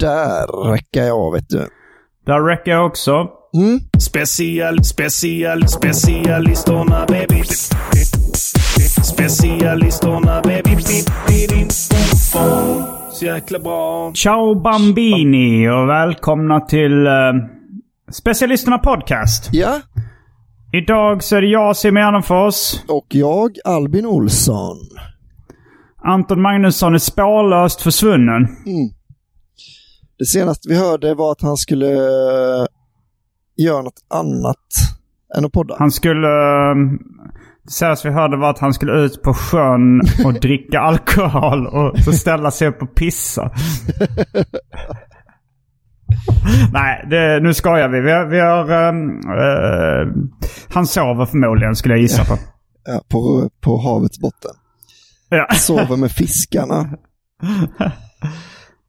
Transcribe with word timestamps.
Där 0.00 0.70
räcker 0.72 1.02
jag 1.02 1.18
av, 1.18 1.32
vet 1.32 1.48
du. 1.48 1.66
Där 2.26 2.40
räcker 2.46 2.70
jag 2.70 2.86
också. 2.86 3.28
Mm. 3.54 3.80
Special, 3.98 4.84
special, 4.84 5.68
specialisterna 5.68 7.06
baby. 7.08 7.42
Specialisterna 9.04 10.42
baby. 10.44 10.76
Så 13.12 13.24
jäkla 13.24 13.58
bra. 13.58 14.12
Ciao 14.14 14.60
Bambini 14.60 15.68
och 15.68 15.88
välkomna 15.88 16.60
till 16.60 17.06
uh, 17.06 17.32
Specialisterna 18.12 18.78
Podcast. 18.78 19.48
Ja, 19.52 19.80
Idag 20.72 21.22
så 21.22 21.36
är 21.36 21.40
det 21.40 21.46
jag, 21.46 21.76
Simon 21.76 22.02
Gärdenfors. 22.02 22.74
och 22.88 23.06
jag 23.08 23.50
Albin 23.64 24.06
Olsson. 24.06 24.76
Anton 26.04 26.42
Magnusson 26.42 26.94
är 26.94 26.98
spårlöst 26.98 27.82
försvunnen. 27.82 28.48
Det 30.20 30.26
senaste 30.26 30.68
vi 30.68 30.76
hörde 30.76 31.14
var 31.14 31.32
att 31.32 31.42
han 31.42 31.56
skulle 31.56 31.86
eh, 31.86 32.66
göra 33.56 33.82
något 33.82 34.04
annat 34.08 34.56
än 35.36 35.44
att 35.44 35.52
podda. 35.52 35.76
Han 35.78 35.90
skulle... 35.90 36.28
Uh, 36.28 36.74
det 37.64 37.72
senaste 37.72 38.08
vi 38.08 38.14
hörde 38.14 38.36
var 38.36 38.50
att 38.50 38.58
han 38.58 38.74
skulle 38.74 38.92
ut 38.92 39.22
på 39.22 39.34
sjön 39.34 40.00
och 40.24 40.32
dricka 40.40 40.80
alkohol 40.80 41.66
och 41.66 41.98
så 41.98 42.12
ställa 42.12 42.50
sig 42.50 42.68
upp 42.68 42.82
och 42.82 42.94
pissa. 42.94 43.42
Nej, 46.72 47.06
det, 47.10 47.40
nu 47.42 47.54
skojar 47.54 47.88
vi. 47.88 48.00
Vi 48.00 48.10
har... 48.10 48.26
Vi 48.26 48.40
har 48.40 48.70
ehm, 48.70 49.10
eh, 49.10 50.08
han 50.68 50.86
sover 50.86 51.26
förmodligen 51.26 51.76
skulle 51.76 51.94
jag 51.94 52.00
gissa 52.00 52.24
på. 52.24 52.38
Ja, 52.84 53.02
på, 53.08 53.50
på 53.60 53.78
havets 53.78 54.20
botten. 54.20 54.50
Ja. 55.28 55.46
Sover 55.54 55.96
med 55.96 56.12
fiskarna. 56.12 56.88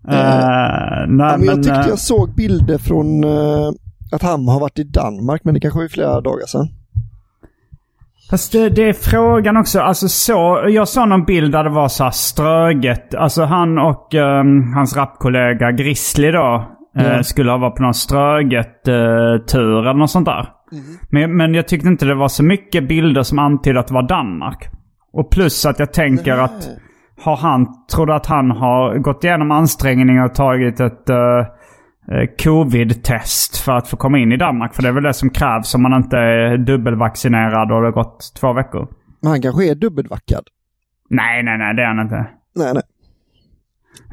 Eh, 0.08 0.14
nej, 0.14 0.28
Ja, 1.08 1.08
men 1.08 1.20
jag 1.30 1.40
men, 1.46 1.64
tyckte 1.64 1.80
eh, 1.80 1.88
jag 1.88 2.00
såg 2.00 2.36
bilder 2.36 2.78
från 2.78 3.24
eh, 3.24 3.70
att 4.12 4.22
han 4.22 4.48
har 4.48 4.60
varit 4.60 4.80
i 4.80 4.84
Danmark, 4.84 5.42
men 5.44 5.54
det 5.54 5.60
kanske 5.60 5.80
var 5.80 5.88
flera 5.88 6.22
dagar 6.22 6.46
sedan. 6.46 6.68
Fast 8.30 8.52
det, 8.52 8.70
det 8.70 8.90
är 8.90 8.94
frågan 8.94 9.58
också. 9.58 9.80
Alltså 9.80 10.08
så, 10.08 10.66
jag 10.70 10.88
såg 10.88 11.08
någon 11.08 11.26
bild 11.26 11.52
där 11.52 11.64
det 11.64 11.70
var 11.70 11.88
så 11.88 12.04
här 12.04 12.12
ströget. 12.12 13.16
Alltså 13.16 13.44
han 13.44 13.78
och 13.80 14.14
ehm, 14.16 14.74
hans 14.74 14.96
rapkollega 14.98 15.72
Grizzly 15.72 16.32
då. 16.32 16.66
eh, 16.98 17.04
Ja. 17.08 17.24
skulle 17.24 17.52
ha 17.52 17.58
varit 17.58 17.76
på 17.76 17.84
någon 17.84 17.94
ströget-tur 17.94 19.80
eller 19.82 19.94
något 19.94 20.12
sånt 20.12 20.26
där. 20.26 20.50
Men, 21.10 21.38
men 21.38 21.54
jag 21.54 21.68
tyckte 21.68 21.88
inte 21.88 22.06
det 22.06 22.16
var 22.16 22.28
så 22.28 22.44
mycket 22.44 22.88
bilder 22.88 23.24
som 23.24 23.40
antydde 23.40 23.80
att 23.80 23.88
det 23.88 23.94
var 23.94 24.08
Danmark. 24.08 24.70
Och 25.14 25.32
plus 25.32 25.66
att 25.66 25.80
jag 25.80 25.94
tänker 25.94 26.38
att 26.38 26.70
har 27.22 27.36
han, 27.38 27.68
tror 27.96 28.06
du 28.06 28.14
att 28.14 28.26
han 28.26 28.52
har 28.52 28.98
gått 28.98 29.24
igenom 29.24 29.52
ansträngningar 29.52 30.26
och 30.26 30.36
tagit 30.36 30.80
ett 30.80 31.10
eh, 31.10 31.46
covid-test 32.44 33.58
för 33.58 33.72
att 33.72 33.88
få 33.88 33.98
komma 33.98 34.18
in 34.18 34.32
i 34.32 34.38
Danmark? 34.38 34.74
För 34.76 34.82
det 34.84 34.88
är 34.90 34.94
väl 34.94 35.04
det 35.04 35.14
som 35.14 35.30
krävs 35.30 35.76
om 35.76 35.82
man 35.82 35.94
inte 35.94 36.18
är 36.18 36.58
dubbelvaccinerad 36.58 37.72
och 37.72 37.82
det 37.82 37.88
har 37.88 37.92
gått 37.92 38.34
två 38.40 38.54
veckor. 38.54 38.88
Men 39.22 39.32
han 39.32 39.42
kanske 39.42 39.72
är 39.72 39.76
dubbelvackad. 39.76 40.44
Nej, 41.10 41.44
nej, 41.44 41.58
nej, 41.58 41.76
det 41.76 41.82
är 41.82 41.88
han 41.88 42.00
inte. 42.00 42.26
Nej, 42.56 42.74
nej. 42.74 42.84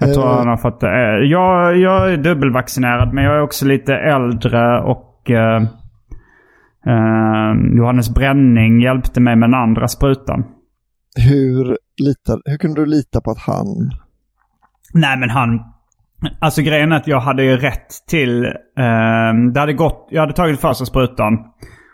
Jag 0.01 0.15
tror 0.15 0.25
Eh. 0.27 0.37
han 0.39 0.49
har 0.49 0.57
fått 0.57 0.81
det. 0.81 1.25
Jag, 1.25 1.77
jag 1.77 2.13
är 2.13 2.17
dubbelvaccinerad, 2.17 3.13
men 3.15 3.25
jag 3.25 3.37
är 3.37 3.43
också 3.43 3.67
lite 3.67 3.95
äldre 3.95 4.81
och 4.81 5.31
eh, 5.31 5.63
Johannes 7.77 8.15
Bränning 8.15 8.81
hjälpte 8.81 9.21
mig 9.21 9.37
med 9.37 9.49
den 9.51 9.55
andra 9.61 9.89
sprutan. 9.89 10.45
Hur, 11.29 11.79
litar, 12.01 12.41
hur 12.45 12.57
kunde 12.59 12.81
du 12.81 12.87
lita 12.87 13.21
på 13.21 13.31
att 13.31 13.39
han... 13.39 13.67
Nej, 14.95 15.19
men 15.19 15.31
han... 15.31 15.61
Alltså 16.41 16.63
grejen 16.63 16.93
är 16.93 16.97
att 16.97 17.07
jag 17.07 17.21
hade 17.21 17.45
ju 17.45 17.57
rätt 17.57 18.07
till... 18.09 18.45
Eh, 18.45 19.35
det 19.55 19.61
hade 19.61 19.73
gått, 19.73 20.09
jag 20.11 20.21
hade 20.21 20.33
tagit 20.33 20.61
första 20.61 20.85
sprutan. 20.85 21.39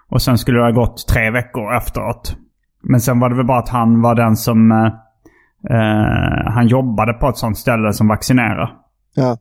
Och 0.08 0.22
sen 0.22 0.38
skulle 0.38 0.58
det 0.58 0.64
ha 0.64 0.70
gått 0.70 1.08
tre 1.08 1.30
veckor 1.30 1.76
efteråt. 1.76 2.36
Men 2.82 3.00
sen 3.00 3.20
var 3.20 3.28
det 3.28 3.36
väl 3.36 3.46
bara 3.46 3.58
att 3.58 3.68
han 3.68 4.02
var 4.02 4.14
den 4.14 4.36
som... 4.36 4.72
Eh, 4.72 4.86
eh, 5.76 6.52
han 6.52 6.66
jobbade 6.66 7.12
på 7.12 7.28
ett 7.28 7.36
sånt 7.36 7.58
ställe 7.58 7.92
som 7.92 8.08
vaccinerar. 8.08 8.70
Ja. 9.14 9.36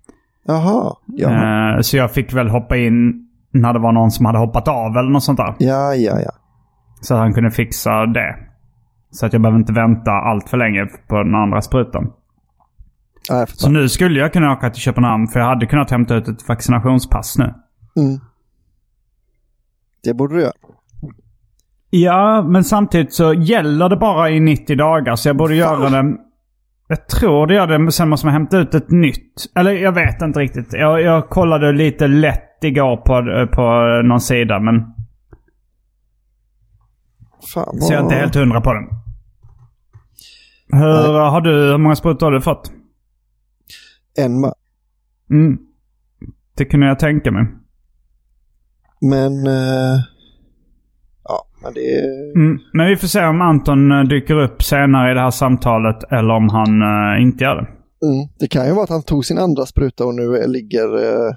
Jaha. 0.45 0.95
Ja, 1.05 1.29
Eh, 1.29 1.81
så 1.81 1.97
jag 1.97 2.11
fick 2.11 2.33
väl 2.33 2.49
hoppa 2.49 2.77
in 2.77 3.27
när 3.51 3.73
det 3.73 3.79
var 3.79 3.91
någon 3.91 4.11
som 4.11 4.25
hade 4.25 4.39
hoppat 4.39 4.67
av 4.67 4.97
eller 4.97 5.09
något 5.09 5.23
sånt 5.23 5.37
där. 5.37 5.55
ja, 5.59 5.95
ja. 5.95 6.19
ja. 6.19 6.31
Så 7.01 7.15
han 7.15 7.33
kunde 7.33 7.51
fixa 7.51 8.05
det. 8.05 8.35
Så 9.13 9.25
att 9.25 9.33
jag 9.33 9.41
behöver 9.41 9.59
inte 9.59 9.73
vänta 9.73 10.11
allt 10.11 10.49
för 10.49 10.57
länge 10.57 10.85
på 11.07 11.23
den 11.23 11.35
andra 11.35 11.61
sprutan. 11.61 12.11
ja 13.29 13.45
Så 13.47 13.69
nu 13.69 13.89
skulle 13.89 14.19
jag 14.19 14.33
kunna 14.33 14.53
åka 14.53 14.69
till 14.69 14.81
Köpenhamn 14.81 15.27
för 15.27 15.39
jag 15.39 15.47
hade 15.47 15.65
kunnat 15.65 15.91
hämta 15.91 16.15
ut 16.15 16.27
ett 16.27 16.47
vaccinationspass 16.49 17.37
nu. 17.37 17.43
Mm. 17.95 18.19
Det 20.03 20.13
borde 20.13 20.35
du 20.35 20.41
göra. 20.41 20.51
Ja, 21.89 22.41
men 22.41 22.63
samtidigt 22.63 23.13
så 23.13 23.33
gäller 23.33 23.89
det 23.89 23.97
bara 23.97 24.29
i 24.29 24.39
90 24.39 24.75
dagar 24.77 25.15
så 25.15 25.29
jag 25.29 25.37
borde 25.37 25.55
göra 25.55 25.89
det... 25.89 26.17
Jag 26.87 27.07
tror 27.07 27.47
det 27.47 27.53
gör 27.55 27.67
det, 27.67 27.79
men 27.79 27.91
sen 27.91 28.09
måste 28.09 28.25
man 28.27 28.33
hämta 28.33 28.57
ut 28.57 28.73
ett 28.75 28.91
nytt. 28.91 29.45
Eller 29.55 29.71
jag 29.71 29.91
vet 29.91 30.21
inte 30.21 30.39
riktigt. 30.39 30.73
Jag, 30.73 31.01
jag 31.01 31.29
kollade 31.29 31.71
lite 31.71 32.07
lätt 32.07 32.63
igår 32.63 32.97
på, 32.97 33.47
på 33.55 33.71
någon 34.07 34.21
sida 34.21 34.59
men... 34.59 34.75
Fan, 37.53 37.81
Så 37.81 37.93
jag 37.93 37.99
är 37.99 38.03
inte 38.03 38.15
vad- 38.15 38.21
helt 38.21 38.35
hundra 38.35 38.61
på 38.61 38.73
den. 38.73 38.83
Hur, 40.73 41.19
har 41.19 41.41
du, 41.41 41.51
hur 41.51 41.77
många 41.77 41.95
sprutor 41.95 42.25
har 42.25 42.31
du 42.33 42.41
fått? 42.41 42.71
En 44.17 44.45
ma- 44.45 44.53
Mm. 45.31 45.57
Det 46.57 46.65
kunde 46.65 46.87
jag 46.87 46.99
tänka 46.99 47.31
mig. 47.31 47.45
Men... 49.01 49.47
eh, 49.47 49.99
ja, 51.23 51.47
men 51.63 51.73
det. 51.73 52.05
Mm. 52.35 52.59
Men 52.73 52.87
vi 52.87 52.95
får 52.95 53.07
se 53.07 53.25
om 53.25 53.41
Anton 53.41 53.91
eh, 53.91 54.03
dyker 54.03 54.39
upp 54.39 54.63
senare 54.63 55.11
i 55.11 55.13
det 55.13 55.19
här 55.19 55.31
samtalet 55.31 56.03
eller 56.11 56.33
om 56.33 56.49
han 56.49 56.81
eh, 56.81 57.21
inte 57.23 57.43
gör 57.43 57.55
det. 57.55 57.67
Mm. 58.07 58.27
Det 58.39 58.47
kan 58.47 58.65
ju 58.67 58.71
vara 58.73 58.83
att 58.83 58.89
han 58.89 59.03
tog 59.03 59.25
sin 59.25 59.37
andra 59.37 59.65
spruta 59.65 60.05
och 60.05 60.15
nu 60.15 60.35
är, 60.37 60.47
ligger 60.47 60.87
eh, 61.03 61.33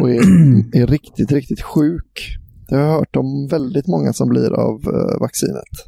och 0.00 0.10
är, 0.10 0.20
är 0.82 0.86
riktigt, 0.86 1.32
riktigt 1.32 1.62
sjuk. 1.62 2.36
Det 2.68 2.76
har 2.76 2.82
jag 2.82 2.98
hört 2.98 3.16
om 3.16 3.48
väldigt 3.50 3.86
många 3.86 4.12
som 4.12 4.28
blir 4.28 4.52
av 4.52 4.80
vaccinet. 5.20 5.84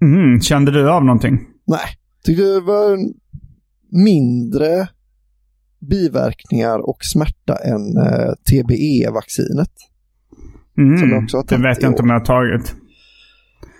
Mm. 0.00 0.40
Kände 0.40 0.72
du 0.72 0.90
av 0.90 1.04
någonting? 1.04 1.40
Nej, 1.66 1.80
tyckte 2.24 2.42
det 2.42 2.60
var 2.60 2.98
mindre 3.90 4.88
biverkningar 5.90 6.78
och 6.78 6.98
smärta 7.00 7.56
än 7.56 7.96
eh, 7.96 8.32
TBE-vaccinet. 8.50 9.70
Mm, 10.78 10.98
Som 10.98 11.10
jag 11.10 11.22
också 11.22 11.36
har 11.36 11.44
det 11.48 11.56
vet 11.56 11.82
jag 11.82 11.92
inte 11.92 12.02
om 12.02 12.08
jag 12.08 12.18
har 12.18 12.24
tagit. 12.24 12.74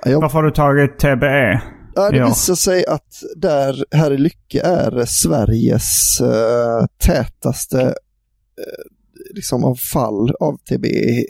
Ja, 0.04 0.10
jag, 0.10 0.20
Varför 0.20 0.38
har 0.38 0.44
du 0.44 0.50
tagit 0.50 0.98
TBE? 0.98 1.60
ja, 1.94 2.10
det 2.10 2.16
ja. 2.16 2.28
visar 2.28 2.54
sig 2.54 2.86
att 2.86 3.22
där 3.36 3.84
här 3.90 4.12
i 4.12 4.18
Lycke 4.18 4.60
är 4.60 5.04
Sveriges 5.06 6.20
eh, 6.20 6.86
tätaste 6.98 7.82
eh, 7.82 7.94
liksom 9.34 9.64
av 9.64 9.74
fall 9.74 10.34
av 10.40 10.56
TBE. 10.56 11.24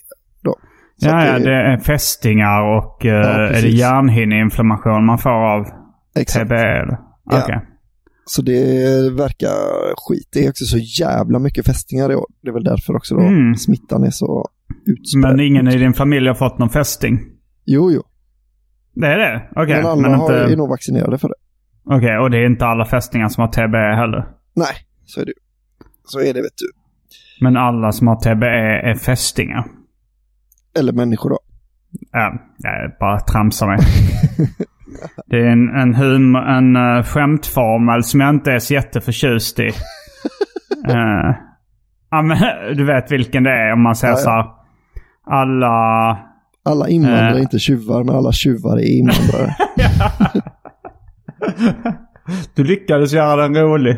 Ja, 1.00 1.26
ja, 1.26 1.38
det 1.38 1.54
är 1.54 1.78
fästingar 1.78 2.62
och 2.76 3.06
eh, 3.06 3.56
är 3.56 3.62
det 3.62 3.68
hjärnhinneinflammation 3.68 5.06
man 5.06 5.18
får 5.18 5.30
av 5.30 5.66
Exakt. 6.16 6.46
TBE? 6.48 6.86
Ja. 7.24 7.42
Okej. 7.44 7.60
Så 8.24 8.42
det 8.42 8.60
verkar 9.16 9.48
skit. 9.96 10.28
Det 10.32 10.44
är 10.44 10.50
också 10.50 10.64
så 10.64 10.78
jävla 10.78 11.38
mycket 11.38 11.66
fästingar 11.66 12.12
i 12.12 12.14
år. 12.14 12.26
Det 12.42 12.48
är 12.48 12.52
väl 12.52 12.64
därför 12.64 12.96
också 12.96 13.14
då 13.14 13.20
Mm. 13.20 13.54
smittan 13.54 14.04
är 14.04 14.10
så 14.10 14.48
utspridd. 14.86 15.22
Men 15.22 15.40
ingen 15.40 15.68
i 15.68 15.78
din 15.78 15.94
familj 15.94 16.28
har 16.28 16.34
fått 16.34 16.58
någon 16.58 16.70
fästing? 16.70 17.18
Jo, 17.64 17.90
jo. 17.92 18.02
Det 18.94 19.06
är 19.06 19.18
det? 19.18 19.48
Okej. 19.56 19.76
Men 19.76 19.86
alla 19.86 20.00
men 20.08 20.14
har, 20.14 20.32
är 20.32 20.44
inte... 20.44 20.56
nog 20.56 20.68
vaccinerade 20.68 21.18
för 21.18 21.28
det. 21.28 21.34
Okej, 21.96 22.18
och 22.18 22.30
det 22.30 22.38
är 22.38 22.46
inte 22.46 22.66
alla 22.66 22.84
fästingar 22.84 23.28
som 23.28 23.40
har 23.40 23.48
TBE 23.48 23.96
heller? 24.00 24.24
Nej, 24.56 24.74
så 25.04 25.20
är 25.20 25.24
det 25.24 25.30
ju. 25.30 25.38
Så 26.04 26.20
är 26.20 26.34
det 26.34 26.42
vet 26.42 26.56
du. 26.58 26.70
Men 27.44 27.56
alla 27.56 27.92
som 27.92 28.06
har 28.06 28.16
TBE 28.16 28.90
är 28.90 28.94
fästingar? 28.94 29.64
Eller 30.78 30.92
människor 30.92 31.30
då. 31.30 31.38
Ja, 32.12 32.34
jag 32.58 32.90
bara 33.00 33.20
tramsar 33.20 33.66
mig. 33.66 33.78
det 35.26 35.36
är 35.36 35.46
en, 35.46 35.68
en, 35.76 35.94
hum, 35.94 36.34
en 36.36 36.76
uh, 36.76 37.02
skämtformel 37.02 38.04
som 38.04 38.20
jag 38.20 38.30
inte 38.30 38.52
är 38.52 38.58
så 38.58 38.74
jätteförtjust 38.74 39.58
i. 39.58 39.70
Eh, 40.88 41.34
ja, 42.10 42.22
men, 42.22 42.38
du 42.76 42.84
vet 42.84 43.12
vilken 43.12 43.42
det 43.42 43.50
är 43.50 43.72
om 43.72 43.82
man 43.82 43.96
säger 43.96 44.14
Ja, 44.14 44.18
ja. 44.18 44.24
så 44.24 44.30
här. 44.30 44.44
Alla... 45.40 46.18
Alla 46.64 46.88
invandrare 46.88 47.30
Eh. 47.30 47.36
är 47.36 47.40
inte 47.40 47.58
tjuvar, 47.58 48.04
men 48.04 48.14
alla 48.14 48.32
tjuvar 48.32 48.76
är 48.76 48.98
invandrare. 48.98 49.56
Du 52.54 52.64
lyckades 52.64 53.12
göra 53.12 53.42
den 53.48 53.56
rolig. 53.56 53.96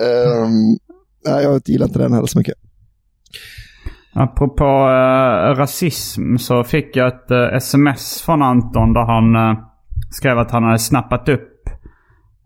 um, 0.00 0.78
nej, 1.26 1.44
jag 1.44 1.62
gillar 1.64 1.86
inte 1.86 1.98
den 1.98 2.12
heller 2.12 2.26
så 2.26 2.38
mycket. 2.38 2.54
Apropå 4.14 4.64
uh, 4.64 5.56
rasism 5.56 6.36
så 6.36 6.64
fick 6.64 6.96
jag 6.96 7.06
ett 7.08 7.30
eh, 7.30 7.56
sms 7.56 8.22
från 8.22 8.42
Anton 8.42 8.92
där 8.92 9.04
han 9.04 9.36
eh, 9.36 9.58
skrev 10.10 10.38
att 10.38 10.50
han 10.50 10.64
hade 10.64 10.78
snappat 10.78 11.28
upp 11.28 11.68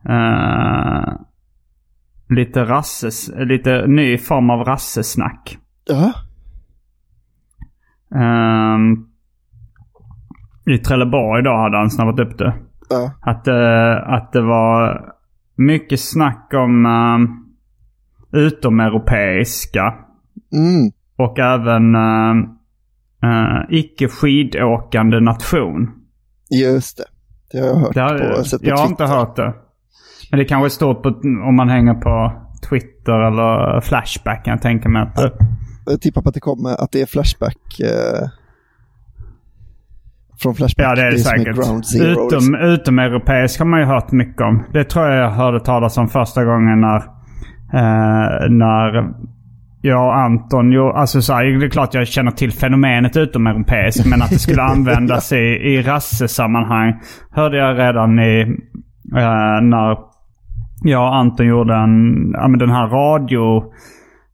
eh, 0.09 1.13
lite 2.29 2.65
rasses, 2.65 3.31
lite 3.37 3.87
ny 3.87 4.19
form 4.19 4.51
av 4.51 4.65
rassesnack. 4.65 5.59
Ja, 5.89 6.13
Ehm, 8.15 9.07
I 10.67 10.79
Trelleborg 10.79 11.41
idag 11.41 11.63
hade 11.63 11.77
han 11.77 11.91
snappat 11.91 12.21
upp 12.21 12.39
det. 12.39 12.55
ja, 12.91 13.13
Att, 13.21 13.49
eh, 13.49 14.13
att 14.13 14.33
det 14.33 14.43
var 14.43 15.05
mycket 15.57 16.01
snack 16.01 16.51
om 16.55 16.87
uh, 16.87 17.29
utomeuropeiska 18.33 19.95
mm, 20.53 20.91
och 21.19 21.39
även 21.39 21.95
uh, 21.95 22.37
uh, 23.25 23.61
icke 23.71 24.09
skidåkande 24.09 25.21
nation. 25.21 25.91
just 26.51 26.97
det. 26.97 27.05
Det 27.53 27.59
har 27.59 27.67
jag 27.67 27.77
hört 27.77 27.95
Det 27.95 28.01
har, 28.01 28.37
på, 28.37 28.45
sett 28.45 28.61
på 28.63 28.69
jag 28.69 28.77
har 28.77 28.87
Twitter. 28.87 29.05
inte 29.05 29.15
hört 29.15 29.37
det. 29.37 29.55
Men 30.31 30.39
det 30.39 30.45
kanske 30.45 30.67
är 30.67 30.71
stort 30.71 31.03
på, 31.03 31.09
om 31.49 31.57
man 31.57 31.69
hänger 31.69 31.95
på 31.95 32.33
Twitter 32.69 33.13
eller 33.27 33.81
Flashback 33.81 34.45
kan 34.45 34.53
jag 34.53 34.63
tänka 34.63 34.89
mig 34.89 35.03
att 35.03 35.17
det... 35.17 35.33
Jag 35.87 36.01
tippar 36.01 36.23
på 36.23 36.29
att 36.29 36.35
det 36.35 36.41
kommer, 36.41 36.85
att 36.85 36.93
det 36.93 37.03
är 37.03 37.07
Flashback. 37.07 37.81
Eh, 37.81 38.29
från 40.39 40.55
Flashback. 40.55 40.87
Ja, 40.87 40.95
det 40.95 41.03
är 41.03 41.11
det 41.11 41.19
som 41.19 41.31
säkert. 41.39 41.57
Ground 41.57 41.87
Zero. 41.87 42.31
liksom. 42.31 42.55
Utom, 42.55 42.69
utomeuropeisk 42.69 43.59
har 43.59 43.67
man 43.67 43.81
ju 43.81 43.87
hört 43.87 44.13
mycket 44.13 44.43
om. 44.43 44.65
Det 44.73 44.85
tror 44.85 45.07
jag 45.07 45.25
jag 45.25 45.31
hörde 45.31 45.61
talas 45.61 45.97
om 45.99 46.09
första 46.09 46.45
gången 46.45 46.81
när, 46.81 47.03
eh, 47.73 48.51
när 48.51 49.11
jag 49.83 50.07
och 50.07 50.17
Anton 50.17 50.73
gjorde... 50.73 50.93
Alltså 50.99 51.23
så 51.23 51.33
här, 51.35 51.45
det 51.45 51.67
är 51.67 51.71
klart 51.71 51.95
jag 51.95 52.07
känner 52.09 52.31
till 52.31 52.53
fenomenet 52.53 53.17
utomeuropeisk, 53.17 54.07
men 54.07 54.23
att 54.23 54.31
det 54.31 54.39
skulle 54.39 54.63
användas 54.75 55.33
i, 55.33 55.37
i 55.37 55.83
rassesammanhang 55.83 57.01
hörde 57.31 57.59
jag 57.59 57.79
redan 57.79 58.19
i... 58.19 58.41
Eh, 59.17 59.63
när 59.63 59.97
jag 60.83 61.03
och 61.03 61.17
Anton 61.17 61.47
gjorde 61.47 61.75
en, 61.75 62.31
ja, 62.33 62.49
men 62.49 62.59
den 62.59 62.71
här 62.71 62.87
radio... 62.87 63.73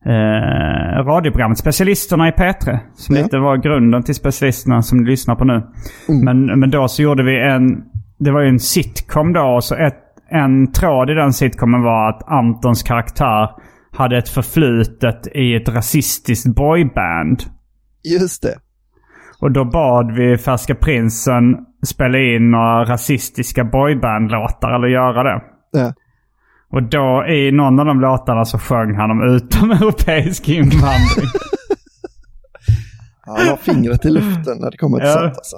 Eh, 0.07 1.05
radioprogrammet 1.05 1.59
Specialisterna 1.59 2.29
i 2.29 2.31
P3. 2.31 2.79
Som 2.95 3.17
Ja. 3.17 3.23
lite 3.23 3.39
var 3.39 3.57
grunden 3.57 4.03
till 4.03 4.15
Specialisterna 4.15 4.83
som 4.83 4.99
ni 4.99 5.11
lyssnar 5.11 5.35
på 5.35 5.45
nu. 5.45 5.63
Men, 6.25 6.61
men 6.61 6.71
då 6.71 6.89
så 6.89 7.03
gjorde 7.03 7.23
vi 7.23 7.41
en... 7.41 7.83
Det 8.19 8.31
var 8.31 8.41
ju 8.41 8.49
en 8.49 8.59
sitcom 8.59 9.33
då. 9.33 9.41
och 9.41 9.65
Så 9.65 9.75
ett, 9.75 9.97
en 10.31 10.73
tråd 10.73 11.11
i 11.11 11.15
den 11.15 11.33
sitcomen 11.33 11.83
var 11.83 12.09
att 12.09 12.29
Antons 12.29 12.83
karaktär 12.83 13.49
hade 13.93 14.19
ett 14.19 14.29
förflutet 14.29 15.27
i 15.35 15.55
ett 15.55 15.69
rasistiskt 15.69 16.55
boyband. 16.55 17.43
Just 18.05 18.43
det. 18.43 18.55
Och 19.41 19.53
då 19.53 19.65
bad 19.65 20.13
vi 20.17 20.39
Färska 20.39 20.75
Prinsen 20.75 21.57
spela 21.87 22.19
in 22.19 22.51
några 22.51 22.85
rasistiska 22.85 23.65
boybandlåtar 23.65 24.71
eller 24.75 24.89
göra 24.89 25.23
det. 25.23 25.43
Ja. 25.73 25.93
Och 26.73 26.83
då 26.83 27.27
i 27.29 27.53
någon 27.53 27.81
av 27.81 27.87
de 27.87 28.01
låtarna 28.01 28.45
så 28.45 28.59
sjöng 28.59 28.95
han 28.95 29.11
om 29.11 29.23
utomeuropeisk 29.23 30.49
invandring. 30.49 31.27
Han 33.21 33.49
har 33.49 33.57
fingret 33.57 34.05
i 34.05 34.11
luften 34.11 34.59
när 34.61 34.71
det 34.71 34.77
kommer 34.77 34.99
till 34.99 35.07
Ja. 35.09 35.13
sånt 35.15 35.35
alltså. 35.37 35.57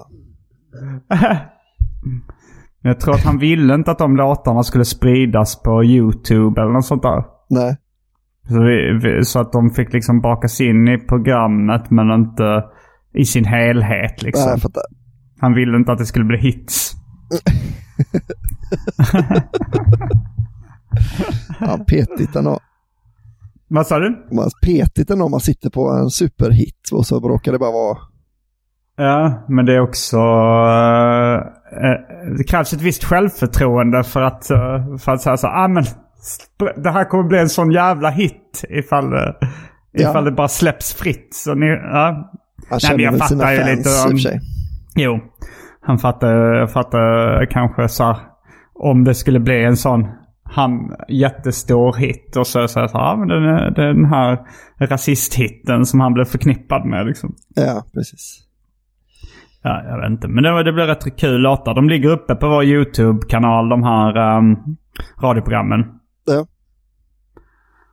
Men 2.83 2.91
jag 2.93 3.01
tror 3.01 3.15
att 3.15 3.25
han 3.25 3.39
ville 3.39 3.75
inte 3.75 3.91
att 3.91 3.99
de 3.99 4.17
låtarna 4.17 4.63
skulle 4.63 4.85
spridas 4.85 5.63
på 5.63 5.85
YouTube 5.85 6.61
eller 6.61 6.73
något 6.73 6.87
sånt 6.87 7.03
där. 7.03 7.25
Nej. 7.51 7.77
Så, 8.49 8.63
vi, 8.63 8.99
vi, 9.03 9.25
så 9.25 9.41
att 9.41 9.53
de 9.53 9.71
fick 9.71 9.93
liksom 9.93 10.21
bakas 10.21 10.61
in 10.61 10.89
i 10.89 10.99
programmet 10.99 11.91
men 11.91 12.11
inte 12.11 12.65
i 13.15 13.25
sin 13.25 13.45
helhet 13.45 14.23
liksom. 14.23 14.45
Nej, 14.45 14.53
jag 14.53 14.63
fattar. 14.63 14.83
Han 15.41 15.55
ville 15.55 15.77
inte 15.77 15.93
att 15.93 15.99
det 15.99 16.07
skulle 16.07 16.25
bli 16.25 16.39
hits. 16.39 16.93
Ja, 21.61 21.79
petigt 21.89 22.37
ändå. 22.37 22.59
Vad 23.69 23.87
sa 23.87 23.99
du? 23.99 24.27
Man 24.33 24.51
petigt 24.63 25.11
ändå 25.11 25.25
om 25.25 25.31
man 25.31 25.41
sitter 25.41 25.71
på 25.71 25.91
en 25.91 26.11
superhit 26.11 26.89
och 26.93 27.07
så 27.07 27.21
råkar 27.21 27.53
det 27.53 27.59
bara 27.59 27.73
vara... 27.73 27.99
Ja, 28.97 29.45
men 29.49 29.67
det 29.67 29.75
är 29.75 29.81
också... 29.81 30.17
eh, 30.17 31.43
det 32.39 32.45
krävs 32.45 32.73
ett 32.73 32.83
visst 32.83 33.05
självförtroende 33.05 34.05
för 34.05 34.23
att, 34.23 34.51
eh, 34.51 34.97
för 34.99 35.13
att 35.13 35.21
säga 35.23 35.37
så 35.37 35.47
ah, 35.47 35.69
men 35.69 35.85
det 36.77 36.91
här 36.91 37.05
kommer 37.05 37.25
bli 37.25 37.39
en 37.39 37.49
sån 37.49 37.71
jävla 37.73 38.11
hit 38.11 38.65
ifall, 38.69 39.13
eh, 39.13 39.19
Ja. 39.93 40.11
ifall 40.11 40.25
det 40.25 40.33
bara 40.33 40.49
släpps 40.49 40.95
fritt. 40.95 41.29
Så 41.35 41.55
ni, 41.55 41.67
ja. 41.67 41.81
Han 41.91 42.15
Nej, 42.61 42.69
men 42.71 42.81
känner 42.81 43.05
jag 43.05 43.13
väl 43.13 43.21
sina 43.23 43.45
fans 43.45 43.59
lite 43.59 43.89
i 43.89 43.93
och 43.93 44.05
om- 44.05 44.11
för 44.11 44.19
sig. 44.19 44.41
Jo, 44.97 45.19
han 45.81 45.99
fattar, 45.99 46.67
fattar 46.67 47.47
kanske 47.51 47.89
så 47.89 48.05
här, 48.05 48.17
om 48.75 49.05
det 49.05 49.15
skulle 49.15 49.41
bli 49.41 49.65
en 49.65 49.77
sån 49.77 50.07
han, 50.45 50.71
jättestor 51.09 51.95
hit 51.97 52.37
och 52.37 52.47
så 52.47 52.69
så, 52.69 52.89
så 52.89 52.99
ja 52.99 53.17
men 53.19 53.29
den, 53.29 53.75
den 53.75 54.05
här 54.05 54.39
rasisthitten 54.81 55.87
som 55.87 56.01
han 56.01 56.13
blev 56.15 56.25
förknippad 56.25 56.87
med 56.87 57.07
liksom. 57.07 57.35
Ja, 57.55 57.85
precis. 57.95 58.45
Ja, 59.63 59.83
jag 59.85 60.01
vet 60.01 60.11
inte. 60.11 60.29
Men 60.29 60.45
det, 60.45 60.63
det 60.63 60.73
blir 60.73 60.87
rätt 60.87 61.17
kul 61.17 61.41
låtar. 61.41 61.75
De 61.75 61.89
ligger 61.89 62.09
uppe 62.09 62.35
på 62.35 62.49
vår 62.49 62.65
YouTube-kanal, 62.65 63.69
de 63.69 63.83
här 63.83 64.37
um, 64.39 64.77
radioprogrammen. 65.23 65.81
Ja. 66.25 66.47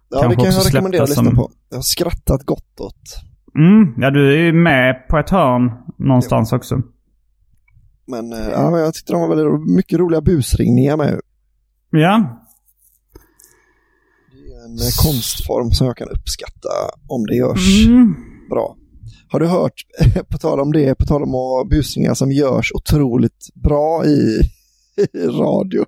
Ja, 0.10 0.22
Kanske 0.22 0.29
det 0.29 0.36
kan 0.36 0.53
jag 0.53 0.65
rekommendera 0.65 1.03
att 1.03 1.10
lyssna 1.10 1.31
på. 1.31 1.51
Jag 1.69 1.77
har 1.77 1.81
skrattat 1.81 2.43
gott 2.43 2.79
åt. 2.79 3.01
Mm, 3.57 3.93
ja 3.98 4.12
du 4.12 4.34
är 4.34 4.38
ju 4.38 4.53
med 4.53 5.07
på 5.10 5.17
ett 5.17 5.29
hörn 5.29 5.72
någonstans 5.98 6.53
också. 6.53 6.81
Men, 8.07 8.34
eh, 8.34 8.50
ja, 8.51 8.72
men 8.72 8.79
jag 8.79 8.93
tyckte 8.93 9.13
de 9.13 9.22
var 9.22 9.36
väldigt 9.36 9.75
mycket 9.75 10.00
roliga 10.00 10.22
busringningar 10.22 10.98
med. 10.98 11.19
Ja, 11.89 12.39
Det 14.31 14.53
är 14.53 14.65
en 14.65 14.72
eh, 14.72 15.03
konstform 15.03 15.72
som 15.72 15.88
jag 15.88 15.98
kan 15.98 16.10
uppskatta 16.10 16.69
om 17.07 17.25
det 17.25 17.36
görs 17.36 17.88
mm. 17.88 18.15
bra. 18.50 18.75
Har 19.27 19.39
du 19.39 19.48
hört, 19.48 19.74
på 20.29 20.38
tal 20.38 20.60
om 20.60 20.72
det, 20.74 20.96
på 20.96 21.05
tal 21.05 21.24
om 21.24 21.36
att 21.36 21.70
busringar 21.70 22.13
som 22.13 22.32
görs 22.32 22.72
otroligt 22.75 23.48
bra 23.53 24.05
i, 24.05 24.39
i 25.13 25.27
radio. 25.27 25.86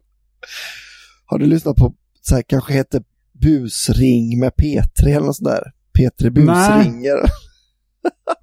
Har 1.26 1.40
du 1.40 1.46
lyssnat 1.46 1.76
på, 1.76 1.94
så 2.22 2.36
här, 2.36 2.42
kanske 2.42 2.74
heter 2.74 3.04
busring 3.42 4.40
med 4.40 4.52
P3 4.52 5.08
eller 5.08 5.20
något 5.20 5.36
sånt 5.36 5.50
där? 5.50 5.72
P3 6.00 6.30
busringer. 6.30 7.18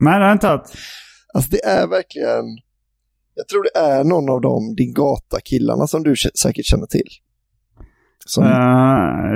Nej 0.01 0.19
det 0.19 0.25
har 0.25 0.29
jag 0.29 0.35
inte 0.35 0.49
hört. 0.49 0.67
Alltså 1.35 1.51
det 1.51 1.65
är 1.65 1.87
verkligen, 1.87 2.45
Jag 3.35 3.49
tror 3.49 3.63
det 3.63 3.79
är 3.81 4.05
någon 4.05 4.31
av 4.31 4.41
de 4.41 4.75
Din 4.75 4.95
Gata-killarna 4.95 5.87
som 5.87 6.03
du 6.03 6.15
säkert 6.43 6.65
känner 6.67 6.87
till. 6.87 7.09
Som, 8.27 8.45
Eh, 8.45 8.51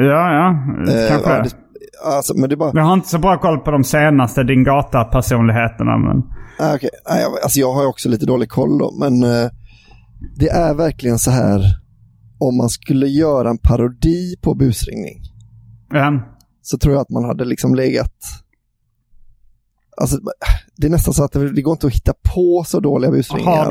ja, 0.06 0.32
ja. 0.32 0.50
eh, 0.92 1.08
Kanske. 1.08 1.30
ja, 1.30 1.42
det, 1.42 1.50
alltså, 2.04 2.34
men 2.36 2.50
det 2.50 2.56
bara... 2.56 2.70
Jag 2.74 2.82
har 2.84 2.94
inte 2.94 3.08
så 3.08 3.18
bra 3.18 3.38
koll 3.38 3.58
på 3.58 3.70
de 3.70 3.84
senaste 3.84 4.44
Din 4.44 4.64
Gata-personligheterna. 4.64 5.98
Men... 5.98 6.22
Ah, 6.60 6.74
okej. 6.74 6.90
Nej, 7.10 7.22
jag- 7.22 7.32
alltså 7.42 7.60
jag 7.60 7.72
har 7.72 7.86
också 7.86 8.08
lite 8.08 8.26
dålig 8.26 8.48
koll 8.48 8.78
då, 8.78 8.92
men 9.00 9.22
eh, 9.22 9.50
det 10.36 10.48
är 10.48 10.74
verkligen 10.74 11.18
så 11.18 11.30
här 11.30 11.60
om 12.40 12.56
man 12.56 12.68
skulle 12.68 13.06
göra 13.06 13.50
en 13.50 13.58
parodi 13.58 14.36
på 14.42 14.54
busringning 14.54 15.22
Ja. 15.92 16.20
så 16.62 16.78
tror 16.78 16.94
jag 16.94 17.00
att 17.02 17.10
man 17.10 17.24
hade 17.24 17.44
liksom 17.44 17.74
legat... 17.74 18.12
Alltså, 20.00 20.18
det 20.76 20.86
är 20.86 20.90
nästan 20.90 21.14
så 21.14 21.24
att 21.24 21.32
det, 21.32 21.52
det 21.52 21.62
går 21.62 21.72
inte 21.72 21.86
att 21.86 21.92
hitta 21.94 22.12
på 22.34 22.64
så 22.66 22.80
dåliga 22.80 23.10
busringningar. 23.10 23.70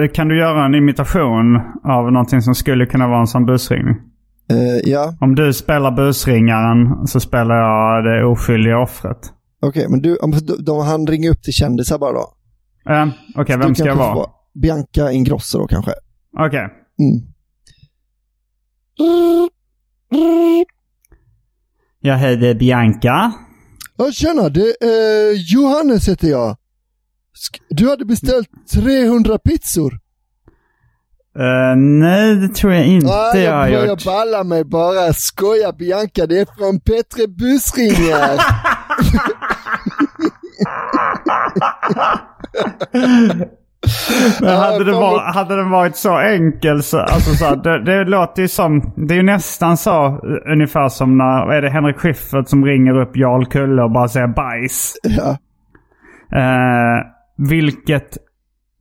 Du, 0.00 0.08
kan 0.08 0.28
du 0.28 0.38
göra 0.38 0.64
en 0.64 0.74
imitation 0.74 1.56
av 1.84 2.12
någonting 2.12 2.42
som 2.42 2.54
skulle 2.54 2.86
kunna 2.86 3.08
vara 3.08 3.20
en 3.20 3.26
sån 3.26 3.46
busringning? 3.46 3.94
Eh, 4.50 4.90
ja, 4.90 5.14
Om 5.20 5.34
du 5.34 5.52
spelar 5.52 5.90
busringaren 5.90 7.06
så 7.06 7.20
spelar 7.20 7.54
jag 7.54 8.04
det 8.04 8.24
oskyldiga 8.24 8.78
offret. 8.78 9.18
okej, 9.62 9.88
men 9.88 10.02
du, 10.02 10.16
om 10.16 10.34
de, 10.58 10.78
han 10.86 11.06
ringer 11.06 11.30
upp 11.30 11.42
till 11.42 11.52
kändisar 11.52 11.98
bara 11.98 12.12
då. 12.12 12.34
Ja, 12.84 13.10
Okej, 13.36 13.56
vem 13.58 13.68
Du 13.68 13.74
ska 13.74 13.84
jag 13.86 13.96
vara? 13.96 14.30
Bianca 14.54 15.12
Ingrosso 15.12 15.58
då 15.58 15.66
kanske. 15.66 15.92
Okej. 16.38 16.68
Mm. 16.98 17.26
Jag 22.00 22.18
heter 22.18 22.54
Bianca. 22.54 23.32
Ja, 23.96 24.10
tjena, 24.12 24.48
det 24.48 24.82
är 24.84 25.52
Johannes 25.54 26.08
heter 26.08 26.28
jag. 26.28 26.56
Du 27.68 27.88
hade 27.88 28.04
beställt 28.04 28.48
300 28.74 29.38
pizzor. 29.38 30.00
Eh, 31.38 31.76
nej, 31.76 32.34
det 32.36 32.48
tror 32.48 32.72
jag 32.72 32.86
inte 32.86 33.06
Nej, 33.06 33.42
jag 33.44 33.52
har 33.52 33.68
jag 33.68 33.80
börjar 33.80 33.86
gjort. 33.86 34.04
balla 34.04 34.44
mig 34.44 34.64
bara. 34.64 35.12
Skoja 35.12 35.72
Bianca, 35.72 36.26
det 36.26 36.40
är 36.40 36.46
från 36.58 36.80
Petre 36.80 37.26
Busringar. 37.28 38.38
Men 44.40 44.56
hade, 44.56 44.84
det 44.84 44.92
var, 44.92 45.32
hade 45.32 45.56
den 45.56 45.70
varit 45.70 45.96
så 45.96 46.18
enkel 46.18 46.82
så, 46.82 46.98
alltså 46.98 47.34
så 47.34 47.54
det, 47.54 47.84
det 47.84 48.04
låter 48.04 48.42
ju 48.42 48.48
som, 48.48 48.92
det 48.96 49.14
är 49.14 49.16
ju 49.16 49.22
nästan 49.22 49.76
så 49.76 50.06
eh, 50.06 50.52
ungefär 50.52 50.88
som 50.88 51.18
när, 51.18 51.52
är 51.52 51.62
det, 51.62 51.70
Henrik 51.70 51.96
Schyffert 51.96 52.48
som 52.48 52.64
ringer 52.64 53.00
upp 53.00 53.16
Jarl 53.16 53.44
Kulle 53.46 53.82
och 53.82 53.90
bara 53.90 54.08
säger 54.08 54.26
bajs. 54.26 54.94
ja. 55.02 55.36
Eh, 56.38 57.06
vilket, 57.36 58.16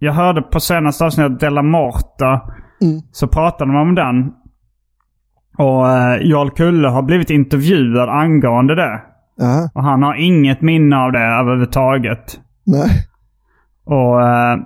jag 0.04 0.14
hörde 0.14 0.42
på 0.42 0.60
senaste 0.60 1.06
avsnittet 1.06 1.40
Della 1.40 1.62
Morta, 1.62 2.42
Mm. 2.82 3.02
så 3.12 3.28
pratade 3.28 3.72
de 3.72 3.82
om 3.82 3.96
den. 3.96 4.32
Och 5.58 5.90
eh, 5.90 6.18
Jarl 6.28 6.50
Kulle 6.50 6.88
har 6.88 7.02
blivit 7.02 7.30
intervjuad 7.30 8.10
angående 8.10 8.76
det. 8.76 9.02
ja. 9.38 9.70
Och 9.74 9.84
han 9.84 10.04
har 10.04 10.16
inget 10.16 10.62
minne 10.62 10.98
av 10.98 11.12
det 11.12 11.20
överhuvudtaget. 11.20 12.40
Nej. 12.66 12.90
Och, 13.86 14.22
eh, 14.22 14.58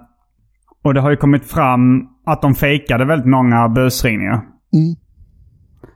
och 0.84 0.94
det 0.94 1.02
har 1.02 1.10
ju 1.10 1.16
kommit 1.18 1.46
fram 1.46 2.08
att 2.26 2.42
de 2.42 2.56
fejkade 2.56 3.06
väldigt 3.06 3.28
många 3.30 3.70
busringningar. 3.70 4.34
Mm. 4.74 4.96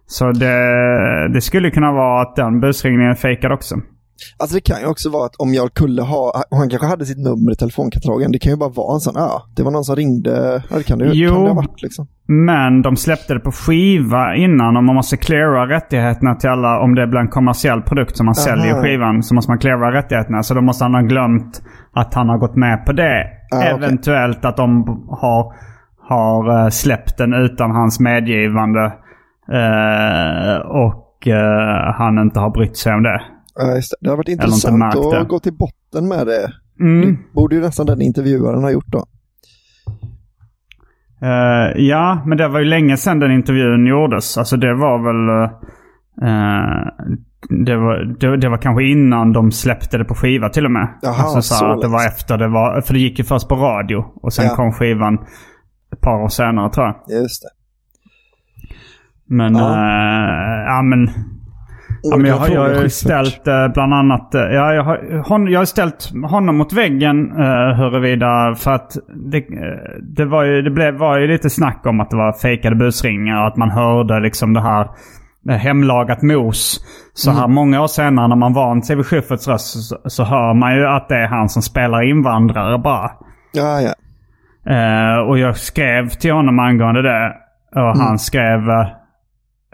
Så 0.06 0.32
det, 0.32 1.28
det 1.34 1.42
skulle 1.42 1.72
kunna 1.72 1.92
vara 1.92 2.22
att 2.22 2.36
den 2.36 2.60
busringningen 2.60 3.12
är 3.12 3.16
fejkad 3.16 3.52
också. 3.52 3.76
Alltså 4.38 4.56
det 4.56 4.62
kan 4.62 4.80
ju 4.82 4.88
också 4.88 5.10
vara 5.10 5.26
att 5.26 5.36
om 5.36 5.70
Kulle 5.76 6.02
har, 6.02 6.28
och 6.52 6.58
han 6.58 6.70
kanske 6.70 6.88
hade 6.88 7.06
sitt 7.06 7.18
nummer 7.18 7.52
i 7.52 7.56
telefonkatalogen, 7.56 8.32
det 8.32 8.40
kan 8.40 8.52
ju 8.52 8.58
bara 8.58 8.70
vara 8.70 8.94
en 8.94 9.00
sån, 9.00 9.14
ja, 9.16 9.44
det 9.56 9.64
var 9.64 9.72
någon 9.72 9.84
som 9.84 9.96
ringde, 9.96 10.64
ja 10.70 10.78
det 10.78 10.84
kan 10.84 11.00
det 11.00 11.06
ju 11.06 11.12
Jo. 11.26 11.34
kan 11.34 11.44
det 11.44 11.50
ha 11.50 11.56
varit 11.56 11.82
liksom. 11.82 12.08
Men 12.28 12.82
de 12.82 12.96
släppte 12.96 13.34
det 13.34 13.40
på 13.40 13.52
skiva 13.52 14.36
innan 14.36 14.78
och 14.78 14.84
man 14.84 14.96
måste 14.96 15.18
cleara 15.18 15.70
rättigheterna 15.76 16.36
till 16.36 16.50
alla. 16.50 16.80
Om 16.80 16.96
det 16.96 17.08
blir 17.08 17.20
en 17.20 17.28
kommersiell 17.28 17.82
produkt 17.82 18.18
som 18.18 18.26
man 18.26 18.36
Aha. 18.38 18.46
säljer 18.46 18.82
skivan 18.82 19.24
så 19.24 19.36
måste 19.36 19.52
man 19.52 19.60
cleara 19.60 19.98
rättigheterna. 19.98 20.44
Så 20.44 20.54
då 20.54 20.62
måste 20.62 20.84
han 20.84 20.94
ha 20.94 21.02
glömt 21.02 21.62
att 21.94 22.14
han 22.14 22.30
har 22.30 22.38
gått 22.38 22.56
med 22.56 22.86
på 22.86 22.92
det. 22.94 23.28
Ah. 23.52 23.62
Eventuellt 23.64 24.46
att 24.46 24.58
de 24.58 24.84
har, 25.10 25.54
har 26.10 26.64
eh, 26.64 26.70
släppt 26.70 27.18
den 27.18 27.34
utan 27.34 27.72
hans 27.72 28.00
medgivande. 28.00 28.86
Eh, 29.52 30.56
och 30.86 31.28
eh, 31.28 31.94
han 31.98 32.20
inte 32.20 32.40
har 32.40 32.50
brytt 32.50 32.78
sig 32.78 32.94
om 32.94 33.04
det. 33.04 33.22
Det. 33.56 33.82
det 34.02 34.10
har 34.10 34.18
varit 34.18 34.28
intressant 34.30 34.84
att 34.96 35.12
det. 35.12 35.26
gå 35.30 35.40
till 35.40 35.54
botten 35.54 36.08
med 36.08 36.28
det. 36.28 36.54
Mm. 36.80 37.18
Borde 37.34 37.56
ju 37.56 37.62
nästan 37.62 37.86
den 37.86 38.02
intervjuaren 38.02 38.64
ha 38.64 38.72
gjort 38.72 38.88
då. 38.88 39.06
Eh, 41.22 41.82
ja, 41.84 42.24
men 42.26 42.38
det 42.38 42.48
var 42.48 42.60
ju 42.60 42.66
länge 42.66 42.98
sedan 42.98 43.20
den 43.20 43.32
intervjun 43.32 43.86
gjordes. 43.88 44.38
Alltså 44.38 44.58
det 44.58 44.74
var 44.74 44.98
väl... 45.06 45.50
eh, 46.22 46.88
det, 47.66 47.78
var, 47.78 48.20
det, 48.20 48.38
det 48.38 48.50
var 48.50 48.58
kanske 48.58 48.84
innan 48.84 49.34
de 49.34 49.52
släppte 49.52 49.98
det 49.98 50.06
på 50.06 50.16
skiva 50.16 50.50
till 50.50 50.66
och 50.66 50.72
med. 50.72 50.88
Jaha, 51.02 51.14
alltså 51.24 51.42
så, 51.42 51.56
så 51.56 51.66
att 51.66 51.82
det 51.82 51.88
var 51.88 52.08
efter 52.08 52.38
det 52.38 52.48
var... 52.48 52.82
För 52.82 52.94
det 52.94 53.00
gick 53.00 53.20
ju 53.20 53.26
först 53.26 53.48
på 53.50 53.56
radio. 53.56 54.06
Och 54.16 54.34
sen 54.34 54.46
Ja. 54.46 54.56
kom 54.56 54.72
skivan 54.72 55.18
ett 55.94 56.02
par 56.02 56.24
år 56.24 56.28
senare 56.30 56.72
tror 56.72 56.86
jag. 56.86 57.22
Just 57.22 57.42
det. 57.44 57.50
Men... 59.36 59.56
Ja. 59.56 59.70
eh, 59.74 60.64
ja 60.66 60.82
men... 60.82 61.10
Ja, 62.04 62.18
men 62.18 62.26
jag, 62.26 62.36
har, 62.36 62.50
jag 62.50 62.62
har 62.62 62.88
ställt 62.88 63.48
eh, 63.48 63.68
bland 63.68 63.94
annat... 63.94 64.36
eh, 64.36 64.42
ja, 64.42 64.74
jag, 64.74 64.84
har, 64.84 65.24
hon, 65.30 65.48
jag 65.48 65.60
har 65.60 65.66
ställt 65.66 66.12
honom 66.30 66.58
mot 66.58 66.74
väggen 66.74 67.32
uh, 67.32 67.74
huruvida... 67.74 68.56
För 68.56 68.72
att 68.72 68.92
det, 69.32 69.38
eh, 69.38 69.44
det, 70.02 70.26
var 70.26 70.44
ju, 70.44 70.62
det 70.62 70.72
blev, 70.72 70.94
var 70.94 71.20
ju 71.20 71.28
lite 71.28 71.50
snack 71.50 71.86
om 71.86 72.00
att 72.00 72.10
det 72.10 72.18
var 72.18 72.34
fejkade 72.34 72.76
busringar. 72.76 73.48
Att 73.48 73.58
man 73.58 73.70
hörde 73.70 74.20
liksom 74.20 74.54
det 74.54 74.62
här 74.62 74.88
eh, 75.50 75.56
hemlagat 75.56 76.22
mos. 76.22 76.86
Så 77.14 77.32
här 77.32 77.48
många 77.48 77.82
år 77.82 77.88
senare 77.88 78.28
när 78.28 78.36
man 78.36 78.54
vant 78.54 78.86
sig 78.86 78.96
vid 78.96 79.06
Schyfferts 79.06 79.48
röst 79.48 79.88
så, 79.88 79.98
så 80.06 80.24
hör 80.24 80.54
man 80.54 80.76
ju 80.76 80.88
att 80.88 81.10
det 81.10 81.16
är 81.16 81.28
han 81.28 81.50
som 81.50 81.62
spelar 81.62 82.10
invandrare 82.10 82.78
bara. 82.78 83.12
Ja, 83.52 83.82
ja. 83.82 83.94
Eh, 84.74 85.30
och 85.30 85.38
jag 85.38 85.58
skrev 85.58 86.10
till 86.10 86.34
honom 86.34 86.60
angående 86.60 87.02
det. 87.02 87.34
Och 87.76 87.98
han 87.98 88.20
skrev 88.20 88.60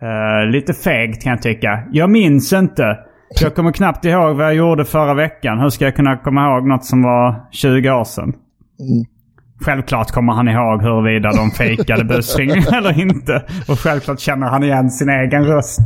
eh, 0.01 0.49
lite 0.51 0.73
fegt 0.73 1.23
kan 1.23 1.31
jag 1.31 1.41
tycka. 1.41 1.83
Jag 1.91 2.09
minns 2.09 2.53
inte. 2.53 2.97
Jag 3.41 3.55
kommer 3.55 3.71
knappt 3.71 4.05
ihåg 4.05 4.35
vad 4.35 4.45
jag 4.45 4.55
gjorde 4.55 4.85
förra 4.85 5.13
veckan. 5.13 5.59
Hur 5.59 5.69
ska 5.69 5.85
jag 5.85 5.95
kunna 5.95 6.17
komma 6.17 6.45
ihåg 6.45 6.67
något 6.67 6.85
som 6.85 7.03
var 7.03 7.47
20 7.51 7.91
år 7.91 8.03
sedan? 8.03 8.33
Självklart 9.61 10.11
kommer 10.11 10.33
han 10.33 10.47
ihåg 10.47 10.81
huruvida 10.81 11.31
de 11.31 11.51
fejkade 11.51 12.03
busringningen 12.03 12.73
eller 12.73 13.01
inte. 13.01 13.43
Och 13.67 13.79
självklart 13.79 14.19
känner 14.19 14.47
han 14.47 14.63
igen 14.63 14.89
sin 14.89 15.09
egen 15.09 15.45
röst. 15.45 15.79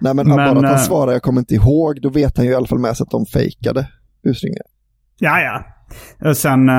Nej 0.00 0.14
men, 0.14 0.28
Men, 0.28 0.36
bara 0.36 0.50
att 0.50 0.62
eh, 0.62 0.68
han 0.70 0.78
svarar 0.78 1.12
jag 1.12 1.22
kommer 1.22 1.38
inte 1.38 1.54
ihåg, 1.54 2.00
då 2.02 2.10
vet 2.10 2.36
han 2.36 2.46
ju 2.46 2.52
i 2.52 2.54
alla 2.54 2.66
fall 2.66 2.78
med 2.78 2.96
sig 2.96 3.04
att 3.04 3.10
de 3.10 3.26
fejkade 3.26 3.88
busringningar. 4.24 4.66
Ja, 5.18 5.40
ja. 5.40 5.64
Och 6.30 6.36
sen, 6.36 6.68
eh, 6.68 6.74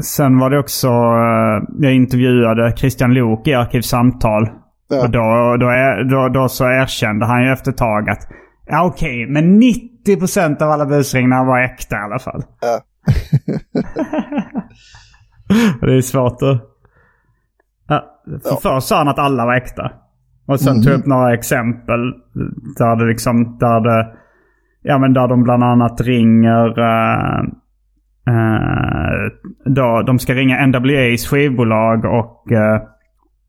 sen 0.00 0.38
var 0.38 0.50
det 0.50 0.58
också, 0.58 0.88
eh, 0.88 1.62
jag 1.78 1.94
intervjuade 1.94 2.72
Christian 2.76 3.14
Lok 3.14 3.46
i 3.48 3.54
Arkivsamtal. 3.54 4.48
Ja. 4.88 5.02
Och 5.02 5.10
då, 5.10 5.56
då, 5.60 5.70
då, 6.10 6.28
då 6.28 6.48
så 6.48 6.64
erkände 6.64 7.26
han 7.26 7.44
ju 7.44 7.52
efter 7.52 7.70
ett 7.70 7.76
tag 7.76 8.10
att, 8.10 8.28
ja 8.66 8.84
okej, 8.84 9.26
men 9.26 9.62
90% 9.62 10.62
av 10.62 10.70
alla 10.70 10.86
busringningar 10.86 11.44
var 11.44 11.60
äkta 11.60 11.96
i 11.96 11.98
alla 11.98 12.18
fall. 12.18 12.42
Ja. 12.60 12.80
det 15.86 15.94
är 15.96 16.00
svårt 16.00 16.42
att... 16.42 16.62
Ja, 17.88 18.04
för 18.42 18.56
först 18.62 18.86
sa 18.88 18.98
han 18.98 19.08
att 19.08 19.18
alla 19.18 19.44
var 19.46 19.54
äkta. 19.54 19.92
Och 20.46 20.60
sen 20.60 20.74
Mhm. 20.74 20.82
tog 20.82 20.92
jag 20.92 21.00
upp 21.00 21.06
några 21.06 21.34
exempel 21.34 22.12
där 22.78 22.96
det 22.96 23.04
liksom, 23.04 23.58
där 23.58 23.80
det, 23.80 24.08
ja 24.82 24.98
men 24.98 25.12
där 25.12 25.28
de 25.28 25.42
bland 25.42 25.64
annat 25.64 26.00
ringer, 26.00 26.78
eh, 26.78 27.42
eh, 28.26 29.32
då, 29.64 30.02
de 30.02 30.18
ska 30.18 30.34
ringa 30.34 30.56
NWA's 30.56 31.26
skivbolag 31.28 32.04
och, 32.04 32.52
eh, 32.52 32.82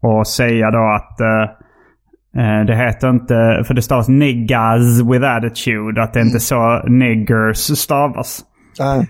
och 0.01 0.27
säga 0.27 0.71
då 0.71 0.95
att 0.95 1.19
eh, 1.21 2.65
det 2.67 2.75
heter 2.75 3.09
inte, 3.09 3.63
för 3.67 3.73
det 3.73 3.81
stavas 3.81 4.07
niggas 4.07 5.01
with 5.11 5.25
attitude, 5.25 6.03
att 6.03 6.13
det 6.13 6.21
inte 6.21 6.37
är 6.37 6.39
så 6.39 6.83
niggers 6.87 7.57
stavas. 7.57 8.41
Nej. 8.79 9.09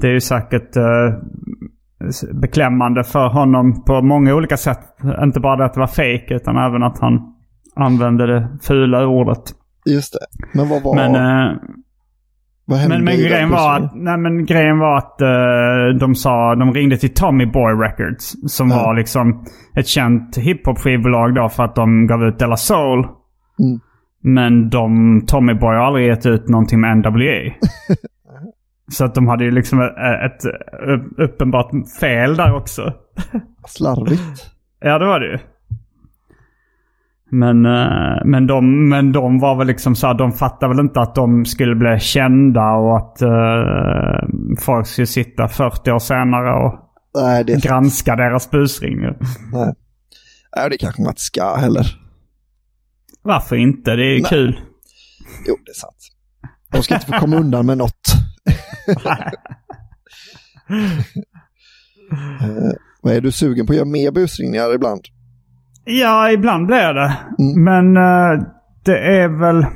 Det 0.00 0.06
är 0.08 0.12
ju 0.12 0.20
säkert 0.20 0.76
beklämmande 2.32 3.04
för 3.04 3.28
honom 3.28 3.84
på 3.84 4.02
många 4.02 4.34
olika 4.34 4.56
sätt. 4.56 4.80
Inte 5.22 5.40
bara 5.40 5.56
det 5.56 5.64
att 5.64 5.74
det 5.74 5.80
var 5.80 5.86
fake 5.86 6.34
utan 6.34 6.56
även 6.56 6.82
att 6.82 6.98
han 6.98 7.34
använde 7.76 8.26
det 8.26 8.48
fula 8.62 9.06
ordet. 9.06 9.42
Just 9.86 10.12
det. 10.12 10.26
Men 10.58 10.68
vad 10.68 10.82
var, 10.82 10.94
Men, 10.94 11.58
men, 12.66 13.04
men, 13.04 13.16
grejen, 13.16 13.50
var 13.50 13.76
att, 13.76 13.94
nej, 13.94 14.18
men 14.18 14.46
grejen 14.46 14.78
var 14.78 14.98
att 14.98 15.20
eh, 15.20 15.98
de 16.00 16.14
sa, 16.14 16.54
de 16.54 16.74
ringde 16.74 16.96
till 16.96 17.14
Tommy 17.14 17.46
Boy 17.46 17.72
Records. 17.72 18.34
Som 18.52 18.68
Ja. 18.70 18.76
var 18.76 18.94
liksom 18.94 19.44
ett 19.76 19.86
känt 19.86 20.36
hiphop 20.36 20.78
skivbolag 20.78 21.34
då 21.34 21.48
för 21.48 21.62
att 21.64 21.74
de 21.74 22.06
gav 22.06 22.22
ut 22.24 22.38
Della 22.38 22.56
Soul. 22.56 22.98
Mm. 22.98 23.80
Men 24.24 24.70
de, 24.70 25.22
Tommy 25.26 25.54
Boy 25.54 25.76
har 25.76 25.84
aldrig 25.86 26.06
gett 26.06 26.26
ut 26.26 26.48
någonting 26.48 26.80
med 26.80 26.96
NWA. 26.96 27.52
Så 28.92 29.04
att 29.04 29.14
de 29.14 29.28
hade 29.28 29.44
ju 29.44 29.50
liksom 29.50 29.80
ett, 29.80 29.90
ett 30.44 30.52
uppenbart 31.18 31.70
fel 32.00 32.36
där 32.36 32.54
också. 32.56 32.92
Slarvigt. 33.66 34.50
ja, 34.80 34.98
det 34.98 35.06
var 35.06 35.20
det 35.20 35.26
ju. 35.26 35.38
Men, 37.34 37.66
eh, 37.66 38.24
men, 38.24 38.46
de, 38.46 38.88
men 38.88 39.12
de 39.12 39.38
var 39.38 39.56
väl 39.56 39.66
liksom 39.66 39.96
så 39.96 40.06
här, 40.06 40.14
de 40.14 40.32
fattade 40.32 40.74
väl 40.74 40.84
inte 40.84 41.00
att 41.00 41.14
de 41.14 41.44
skulle 41.44 41.74
bli 41.74 41.98
kända 42.00 42.70
och 42.70 42.96
att 42.96 43.22
uh, 43.22 44.56
folk 44.60 44.86
skulle 44.86 45.06
sitta 45.06 45.48
40 45.48 45.90
år 45.90 45.98
senare 45.98 46.64
och 46.64 46.78
Nej, 47.14 47.44
granska 47.44 48.16
deras 48.16 48.50
busringningar. 48.50 49.16
Nej. 49.52 49.74
Nej, 50.56 50.70
det 50.70 50.78
kanske 50.78 51.02
man 51.02 51.10
inte 51.10 51.20
ska 51.20 51.56
heller. 51.56 51.86
Varför 53.22 53.56
inte? 53.56 53.96
Det 53.96 54.04
är 54.04 54.14
ju 54.14 54.22
Nej. 54.22 54.30
kul. 54.30 54.60
Jo, 55.46 55.56
det 55.64 55.70
är 55.70 55.74
sant. 55.74 55.96
De 56.72 56.82
ska 56.82 56.94
inte 56.94 57.06
få 57.06 57.12
komma 57.12 57.36
undan 57.36 57.66
med 57.66 57.78
något. 57.78 58.00
Eh, 62.42 62.72
vad 63.02 63.14
är 63.14 63.20
du 63.20 63.32
sugen 63.32 63.66
på 63.66 63.72
att 63.72 63.76
göra 63.76 63.88
mer 63.88 64.10
busringningar 64.10 64.74
ibland? 64.74 65.00
Ja, 65.84 66.30
ibland 66.30 66.66
blir 66.66 66.94
det. 66.94 67.12
Mm. 67.38 67.64
Men 67.64 67.96
eh, 67.96 68.42
det 68.84 68.98
är 68.98 69.28
väl... 69.28 69.66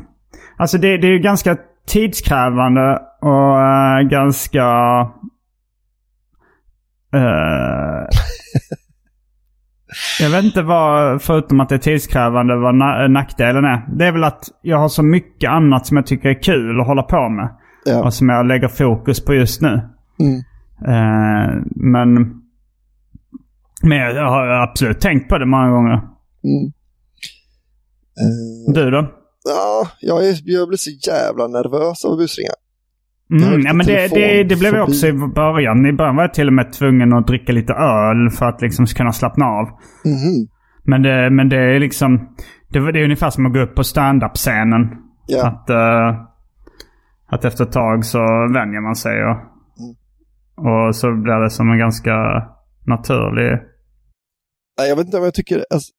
Alltså 0.57 0.79
det, 0.79 0.97
det 0.97 1.07
är 1.07 1.13
ju 1.13 1.19
ganska 1.19 1.57
tidskrävande 1.89 2.99
och 3.21 3.61
eh, 3.61 4.01
ganska... 4.01 4.67
eh, 7.15 8.07
jag 10.21 10.31
vet 10.31 10.45
inte 10.45 10.63
vad, 10.63 11.23
förutom 11.23 11.61
att 11.61 11.69
det 11.69 11.75
är 11.75 11.79
tidskrävande, 11.79 12.57
vad 12.57 12.75
na- 12.75 13.09
nackdelen 13.09 13.65
är. 13.65 13.87
Det 13.97 14.07
är 14.07 14.13
väl 14.13 14.25
att 14.25 14.45
jag 14.63 14.79
har 14.79 14.89
så 14.89 15.03
mycket 15.03 15.51
annat 15.51 15.87
som 15.87 15.97
jag 15.97 16.07
tycker 16.07 16.29
är 16.29 16.43
kul 16.43 16.81
att 16.81 16.87
hålla 16.87 17.03
på 17.03 17.29
med. 17.29 17.49
Ja. 17.85 18.05
Och 18.05 18.15
som 18.15 18.29
jag 18.29 18.47
lägger 18.47 18.69
fokus 18.69 19.25
på 19.25 19.35
just 19.35 19.63
nu. 19.63 19.81
Mm. 20.21 20.43
Men... 21.71 22.43
Men 23.89 23.99
jag 23.99 24.31
har 24.31 24.47
absolut 24.49 25.01
tänkt 25.01 25.29
på 25.29 25.39
det 25.39 25.47
många 25.47 25.71
gånger. 25.71 25.93
Mm. 26.45 26.73
Eh, 28.21 28.75
Du 28.75 28.91
då? 28.91 29.11
ja, 29.45 29.89
jag, 30.01 30.27
är, 30.29 30.37
jag 30.45 30.69
blir 30.69 30.79
så 30.79 30.91
jävla 31.11 31.47
nervös 31.47 32.05
av 32.05 32.17
busringar. 32.17 32.55
Mm, 33.31 33.67
ja, 33.67 33.73
men 33.73 33.87
det, 33.87 34.09
det, 34.15 34.45
det 34.45 34.57
blev 34.57 34.75
jag 34.75 34.89
också 34.89 35.07
i 35.07 35.13
början. 35.13 35.87
I 35.87 35.93
början 35.93 36.17
var 36.17 36.23
jag 36.23 36.35
till 36.35 36.47
och 36.47 36.53
med 36.53 36.73
tvungen 36.73 37.13
att 37.13 37.27
dricka 37.27 37.53
lite 37.53 37.73
öl 37.73 38.31
för 38.31 38.47
att 38.47 38.63
liksom 38.63 38.87
kunna 38.87 39.13
slappna 39.13 39.45
av. 39.47 39.65
Mhm. 40.05 40.47
Men 40.85 41.03
det, 41.03 41.31
men 41.31 41.49
det 41.49 41.57
är 41.57 41.81
liksom... 41.81 42.29
Det, 42.69 42.93
det 42.93 43.01
är 43.01 43.05
ungefär 43.05 43.31
som 43.31 43.47
att 43.47 43.53
gå 43.53 43.61
upp 43.61 43.75
på 43.75 43.85
stand-up-scenen. 43.85 44.89
Ja. 45.27 45.47
Att, 45.47 45.71
eh, 45.71 46.21
att 47.29 47.45
efter 47.45 47.65
ett 47.65 47.73
tag 47.73 48.05
så 48.05 48.19
vänjer 48.55 48.81
man 48.81 48.97
sig 48.97 49.25
och, 49.25 49.37
Mm. 49.79 50.77
och 50.87 50.97
så 50.97 51.13
blir 51.13 51.43
det 51.43 51.51
som 51.51 51.71
en 51.71 51.79
ganska 51.79 52.15
naturlig... 52.87 53.59
Jag 54.77 54.97
vet 54.97 55.07
inte 55.07 55.19
om 55.19 55.25
jag 55.25 55.35
tycker, 55.35 55.65
alltså, 55.71 55.93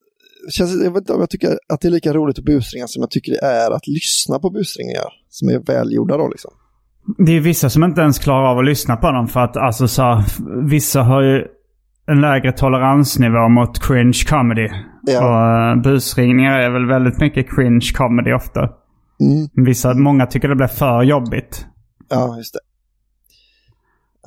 jag 0.84 0.92
vet 0.92 1.02
inte 1.02 1.14
om 1.14 1.20
jag 1.20 1.30
tycker 1.30 1.60
att 1.70 1.82
det 1.82 1.88
är 1.88 1.92
lika 1.92 2.14
roligt 2.14 2.40
att 2.40 2.46
busringa 2.46 2.88
som 2.88 3.02
jag 3.02 3.10
tycker 3.10 3.32
det 3.32 3.40
är 3.40 3.72
att 3.72 3.88
lyssna 3.88 4.40
på 4.40 4.50
busringningar 4.50 5.06
som 5.30 5.50
är 5.50 5.60
välgjorda 5.60 6.18
då 6.18 6.28
liksom. 6.28 6.52
Det 7.18 7.32
är 7.32 7.40
vissa 7.40 7.70
som 7.70 7.84
inte 7.84 8.02
ens 8.02 8.20
klarar 8.20 8.52
av 8.52 8.60
att 8.60 8.66
lyssna 8.66 8.96
på 8.96 9.12
dem 9.12 9.28
för 9.28 9.40
att 9.40 9.58
alltså 9.58 9.88
så 9.88 10.02
här, 10.02 10.24
vissa 10.70 11.02
har 11.02 11.22
ju 11.22 11.46
en 12.08 12.22
lägre 12.22 12.52
toleransnivå 12.52 13.50
mot 13.50 13.80
cringe 13.80 14.24
comedy. 14.30 14.70
Ja. 15.08 15.20
Och 15.20 15.78
uh, 15.78 15.84
busringningar 15.84 16.60
är 16.60 16.70
väl 16.70 16.86
väldigt 16.86 17.20
mycket 17.20 17.56
cringe 17.56 17.92
comedy 17.96 18.34
ofta. 18.34 18.60
Mm. 19.20 19.66
Vissa, 19.66 19.94
många 19.94 20.26
tycker 20.26 20.48
det 20.48 20.56
blir 20.56 20.68
för 20.68 21.04
jobbigt. 21.04 21.66
Ja, 22.10 22.38
just 22.38 22.54
det. 22.54 22.60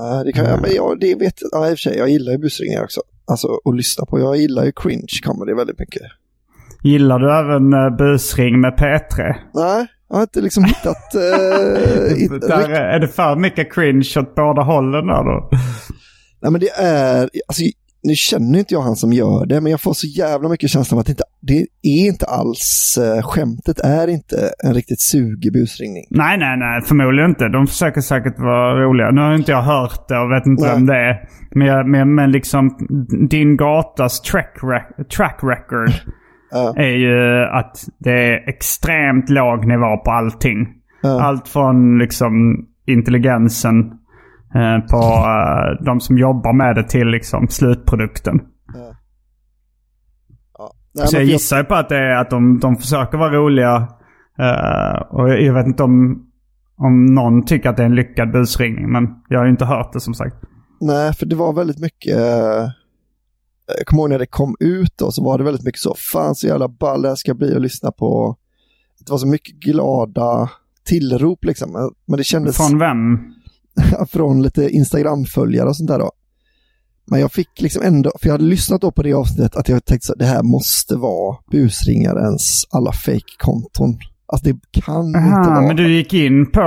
Ja, 0.02 0.24
det 0.24 0.32
kan 0.32 0.44
jag, 0.44 0.60
men 0.62 0.70
jag, 0.74 1.00
det 1.00 1.14
vet 1.14 1.34
ja, 1.52 1.64
i 1.70 1.74
och 1.74 1.78
för 1.78 1.90
sig, 1.90 1.96
jag 1.98 2.08
gillar 2.08 2.32
ju 2.32 2.38
busringningar 2.38 2.84
också. 2.84 3.00
Alltså 3.30 3.48
att 3.64 3.76
lyssna 3.76 4.04
på, 4.06 4.20
jag 4.20 4.36
gillar 4.36 4.64
ju 4.64 4.72
cringe 4.72 5.06
comedy 5.22 5.54
väldigt 5.54 5.78
mycket. 5.78 6.02
Gillar 6.82 7.18
du 7.18 7.32
även 7.38 7.74
uh, 7.74 7.96
busring 7.96 8.60
med 8.60 8.72
P3? 8.72 9.34
Nej, 9.54 9.86
jag 10.08 10.16
har 10.16 10.22
inte 10.22 10.40
liksom 10.40 10.64
hittat... 10.64 11.14
eh, 11.14 12.16
hit- 12.16 12.40
Där 12.40 12.70
är 12.70 12.98
det 12.98 13.08
för 13.08 13.36
mycket 13.36 13.72
cringe 13.74 14.10
åt 14.18 14.34
båda 14.34 14.62
hållen 14.62 15.06
där 15.06 15.24
då. 15.24 15.48
Nej 16.42 16.52
men 16.52 16.60
det 16.60 16.70
är, 16.70 17.30
alltså 17.48 17.62
nu 18.02 18.14
känner 18.14 18.58
inte 18.58 18.74
jag 18.74 18.82
han 18.82 18.96
som 18.96 19.12
gör 19.12 19.46
det, 19.46 19.60
men 19.60 19.70
jag 19.70 19.80
får 19.80 19.92
så 19.92 20.06
jävla 20.06 20.48
mycket 20.48 20.70
känslan 20.70 20.98
av 20.98 21.00
att 21.00 21.06
det 21.06 21.12
inte, 21.12 21.24
det 21.40 21.66
är 21.82 22.06
inte 22.06 22.26
alls, 22.26 22.98
eh, 23.00 23.22
skämtet 23.22 23.80
är 23.80 24.08
inte 24.08 24.36
en 24.64 24.74
riktigt 24.74 25.00
sugig 25.00 25.52
busringning. 25.52 26.04
Nej, 26.10 26.38
nej, 26.38 26.56
nej. 26.56 26.82
Förmodligen 26.82 27.30
inte. 27.30 27.48
De 27.48 27.66
försöker 27.66 28.00
säkert 28.00 28.38
vara 28.38 28.84
roliga. 28.84 29.10
Nu 29.10 29.20
har 29.20 29.34
inte 29.34 29.52
jag 29.52 29.62
hört 29.62 30.08
det 30.08 30.18
och 30.18 30.30
vet 30.30 30.46
inte 30.46 30.62
Nej. 30.64 30.74
vem 30.74 30.86
det 30.86 30.96
är. 30.96 31.28
Men, 31.54 31.66
jag, 31.66 31.88
men, 31.88 32.14
men 32.14 32.32
liksom 32.32 32.76
din 33.30 33.56
gatas 33.56 34.20
track, 34.20 34.54
track 35.16 35.40
record 35.42 35.90
Ja. 36.52 36.74
är 36.76 36.96
ju 36.96 37.44
att 37.44 37.76
det 37.98 38.12
är 38.12 38.48
extremt 38.48 39.28
låg 39.30 39.66
nivå 39.66 39.96
på 40.04 40.10
allting. 40.10 40.68
Ja. 41.02 41.22
Allt 41.22 41.48
från 41.48 41.98
liksom 41.98 42.32
intelligensen 42.86 43.74
på 44.90 44.96
eh, 44.96 45.84
de 45.84 46.00
som 46.00 46.18
jobbar 46.18 46.52
med 46.52 46.74
det 46.76 46.82
till 46.88 47.06
liksom 47.08 47.48
slutprodukten. 47.48 48.40
Ja. 48.74 48.94
Nej, 50.94 51.08
Så 51.08 51.16
jag 51.16 51.24
gissar 51.24 51.58
ju 51.58 51.64
på 51.64 51.74
att 51.74 51.88
det 51.88 51.96
är 51.96 52.16
att 52.16 52.30
de, 52.30 52.58
de 52.58 52.76
försöker 52.76 53.18
vara 53.18 53.32
roliga. 53.32 53.88
eh, 54.38 55.02
och 55.10 55.30
jag, 55.30 55.42
jag 55.42 55.54
vet 55.54 55.66
inte 55.66 55.82
om, 55.82 56.26
om 56.76 57.06
någon 57.06 57.44
tycker 57.44 57.68
att 57.70 57.76
det 57.76 57.82
är 57.82 57.86
en 57.86 57.94
lyckad 57.94 58.32
busringning. 58.32 58.92
Men 58.92 59.08
jag 59.28 59.38
har 59.38 59.44
ju 59.44 59.50
inte 59.50 59.64
hört 59.64 59.92
det 59.92 60.00
som 60.00 60.14
sagt. 60.14 60.36
Nej, 60.80 61.12
för 61.14 61.26
det 61.26 61.36
var 61.36 61.52
väldigt 61.52 61.78
mycket, 61.80 62.16
eh, 62.16 62.68
jag 63.78 63.86
kommer 63.86 64.02
ihåg 64.02 64.10
när 64.10 64.18
det 64.18 64.26
kom 64.26 64.56
ut 64.60 64.92
då, 64.98 65.10
så 65.12 65.24
var 65.24 65.38
det 65.38 65.44
väldigt 65.44 65.64
mycket 65.64 65.80
så, 65.80 65.94
fan 66.12 66.34
så 66.34 66.46
jävla 66.46 66.68
ball 66.68 67.02
det 67.02 67.08
här 67.08 67.14
ska 67.16 67.34
bli 67.34 67.54
att 67.56 67.62
lyssna 67.62 67.92
på. 67.92 68.36
Det 69.06 69.10
var 69.10 69.18
så 69.18 69.26
mycket 69.26 69.54
glada 69.54 70.50
tillrop 70.84 71.44
liksom, 71.44 71.92
men 72.06 72.16
det 72.16 72.24
kändes 72.24 72.56
Från 72.56 72.78
vem? 72.78 73.18
från 74.12 74.42
lite 74.42 74.68
Instagram-följare 74.70 75.68
och 75.68 75.76
sånt 75.76 75.90
där 75.90 75.98
då. 75.98 76.10
Men 77.10 77.20
jag 77.20 77.32
fick 77.32 77.60
liksom 77.60 77.82
ändå, 77.82 78.10
för 78.20 78.26
jag 78.28 78.34
hade 78.34 78.44
lyssnat 78.44 78.80
då 78.80 78.90
på 78.90 79.02
det 79.02 79.12
avsnittet 79.14 79.56
att 79.56 79.68
jag 79.68 79.84
tänkte 79.84 80.06
så 80.06 80.14
det 80.14 80.24
här 80.24 80.42
måste 80.42 80.96
vara 80.96 81.36
busringarens 81.52 82.66
alla 82.70 82.92
fake-konton. 82.92 83.98
Alltså 84.32 84.48
det 84.52 84.80
kan 84.82 85.06
inte 85.06 85.18
Aha, 85.18 85.50
vara. 85.54 85.66
men 85.66 85.76
du 85.76 85.92
gick 85.96 86.14
in 86.14 86.50
på, 86.50 86.60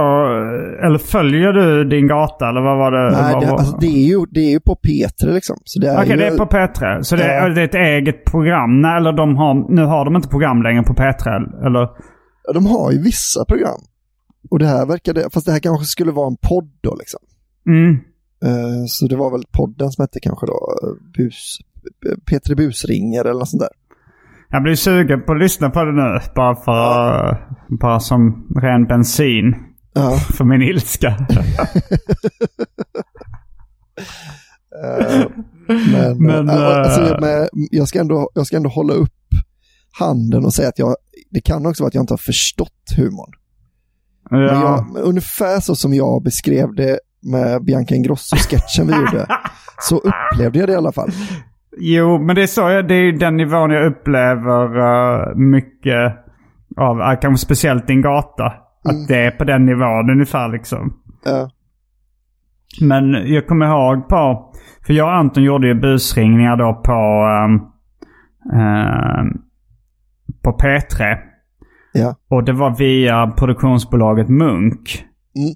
eller 0.85 0.97
följer 0.97 1.53
du 1.53 1.83
din 1.89 2.07
gata 2.07 2.49
eller 2.49 2.61
vad 2.61 2.77
var 2.77 2.91
det? 2.91 3.17
Nej, 3.21 3.33
vad 3.33 3.43
det, 3.43 3.47
var- 3.51 3.57
alltså, 3.57 3.77
det, 3.77 3.87
är 3.87 4.07
ju, 4.07 4.25
det 4.31 4.39
är 4.39 4.49
ju 4.49 4.59
på 4.59 4.75
P3 4.87 5.33
liksom. 5.33 5.57
Så 5.63 5.79
det 5.79 5.87
är 5.87 5.97
Okej, 5.97 6.09
ju, 6.11 6.17
det 6.17 6.27
är 6.27 6.37
på 6.37 6.45
P3. 6.45 7.01
Så 7.01 7.15
det 7.15 7.23
är, 7.23 7.49
det 7.49 7.61
är 7.61 7.65
ett 7.65 7.75
eget 7.75 8.25
program? 8.25 8.81
Nej, 8.81 8.97
eller 8.97 9.13
de 9.13 9.35
har, 9.37 9.75
nu 9.75 9.81
har 9.85 10.05
de 10.05 10.15
inte 10.15 10.27
program 10.27 10.61
längre 10.63 10.83
på 10.83 10.93
P3? 10.93 11.27
Eller? 11.65 11.87
Ja, 12.43 12.53
De 12.53 12.65
har 12.65 12.91
ju 12.91 13.01
vissa 13.03 13.45
program. 13.45 13.79
Och 14.49 14.59
det 14.59 14.65
här 14.67 14.85
verkade, 14.85 15.29
fast 15.33 15.45
det 15.45 15.51
här 15.51 15.59
kanske 15.59 15.85
skulle 15.85 16.11
vara 16.11 16.27
en 16.27 16.37
podd 16.41 16.71
då 16.81 16.95
liksom. 16.95 17.19
Mm. 17.67 17.93
Eh, 18.45 18.85
Så 18.87 19.07
det 19.07 19.15
var 19.15 19.31
väl 19.31 19.43
podden 19.51 19.91
som 19.91 20.01
hette 20.01 20.19
kanske 20.19 20.45
då 20.45 20.77
eh, 20.83 20.89
Bus, 21.17 21.57
P3 22.31 22.55
Busringer 22.55 23.25
eller 23.25 23.39
något 23.39 23.49
sånt 23.49 23.61
där. 23.61 23.71
Jag 24.49 24.63
blir 24.63 24.75
sugen 24.75 25.21
på 25.25 25.31
att 25.31 25.39
lyssna 25.39 25.69
på 25.69 25.83
det 25.83 25.91
nu. 25.91 26.19
Bara 26.35 26.55
för, 26.55 27.37
bara 27.79 27.99
som 27.99 28.47
ren 28.55 28.87
bensin 28.87 29.55
Ja, 29.93 30.17
för 30.37 30.43
min 30.43 30.61
ilska. 30.61 31.07
eh, 34.83 35.25
men, 35.67 36.17
Men, 36.17 36.49
eh, 36.49 36.55
alltså, 36.55 37.01
jag, 37.01 37.21
men 37.21 37.47
jag, 37.71 37.87
ska 37.87 37.99
ändå, 37.99 38.29
jag 38.33 38.47
ska 38.47 38.57
ändå 38.57 38.69
hålla 38.69 38.93
upp 38.93 39.11
handen 39.99 40.45
och 40.45 40.53
säga 40.53 40.69
att 40.69 40.79
jag, 40.79 40.95
det 41.29 41.41
kan 41.41 41.65
också 41.65 41.83
vara 41.83 41.87
att 41.87 41.93
jag 41.93 42.03
inte 42.03 42.13
har 42.13 42.17
förstått 42.17 42.93
humorn. 42.97 43.31
Men 44.39 44.47
ja. 44.47 44.61
jag, 44.61 44.93
men 44.93 45.01
ungefär 45.01 45.59
så 45.59 45.75
som 45.75 45.93
jag 45.93 46.23
beskrev 46.23 46.75
det 46.75 46.99
med 47.23 47.63
Bianca 47.63 47.95
Ingrosso-sketchen 47.95 48.87
vi 48.87 48.93
gjorde, 48.93 49.27
så 49.79 49.97
upplevde 49.97 50.59
jag 50.59 50.67
det 50.69 50.73
i 50.73 50.75
alla 50.75 50.91
fall. 50.91 51.09
Jo, 51.77 52.19
men 52.19 52.35
det 52.35 52.43
är 52.43 52.47
så. 52.47 52.61
jag- 52.61 52.87
Det 52.87 52.93
är 52.95 53.03
ju 53.03 53.11
den 53.11 53.37
nivån 53.37 53.71
jag 53.71 53.85
upplever 53.85 54.77
uh, 54.77 55.35
mycket 55.35 56.15
av. 56.77 56.97
Uh, 56.99 57.19
kanske 57.21 57.45
speciellt 57.45 57.87
din 57.87 58.01
gata. 58.01 58.45
Att 58.85 59.07
det 59.07 59.25
är 59.25 59.31
på 59.31 59.43
den 59.43 59.65
nivån 59.65 60.09
ungefär 60.09 60.49
liksom. 60.49 60.93
Ja, 61.25 61.49
Men 62.81 63.33
jag 63.33 63.47
kommer 63.47 63.65
ihåg 63.65 64.09
på... 64.09 64.51
För 64.85 64.93
jag 64.93 65.07
och 65.07 65.13
Anton 65.15 65.43
gjorde 65.43 65.67
ju 65.67 65.73
busringningar 65.73 66.55
då 66.57 66.73
på... 66.73 66.91
ehm, 68.53 69.29
på 70.43 70.51
P3. 70.51 71.17
Ja, 71.93 72.15
Och 72.29 72.43
det 72.43 72.53
var 72.53 72.75
via 72.77 73.27
produktionsbolaget 73.27 74.29
Munk. 74.29 75.05
Mm. 75.35 75.53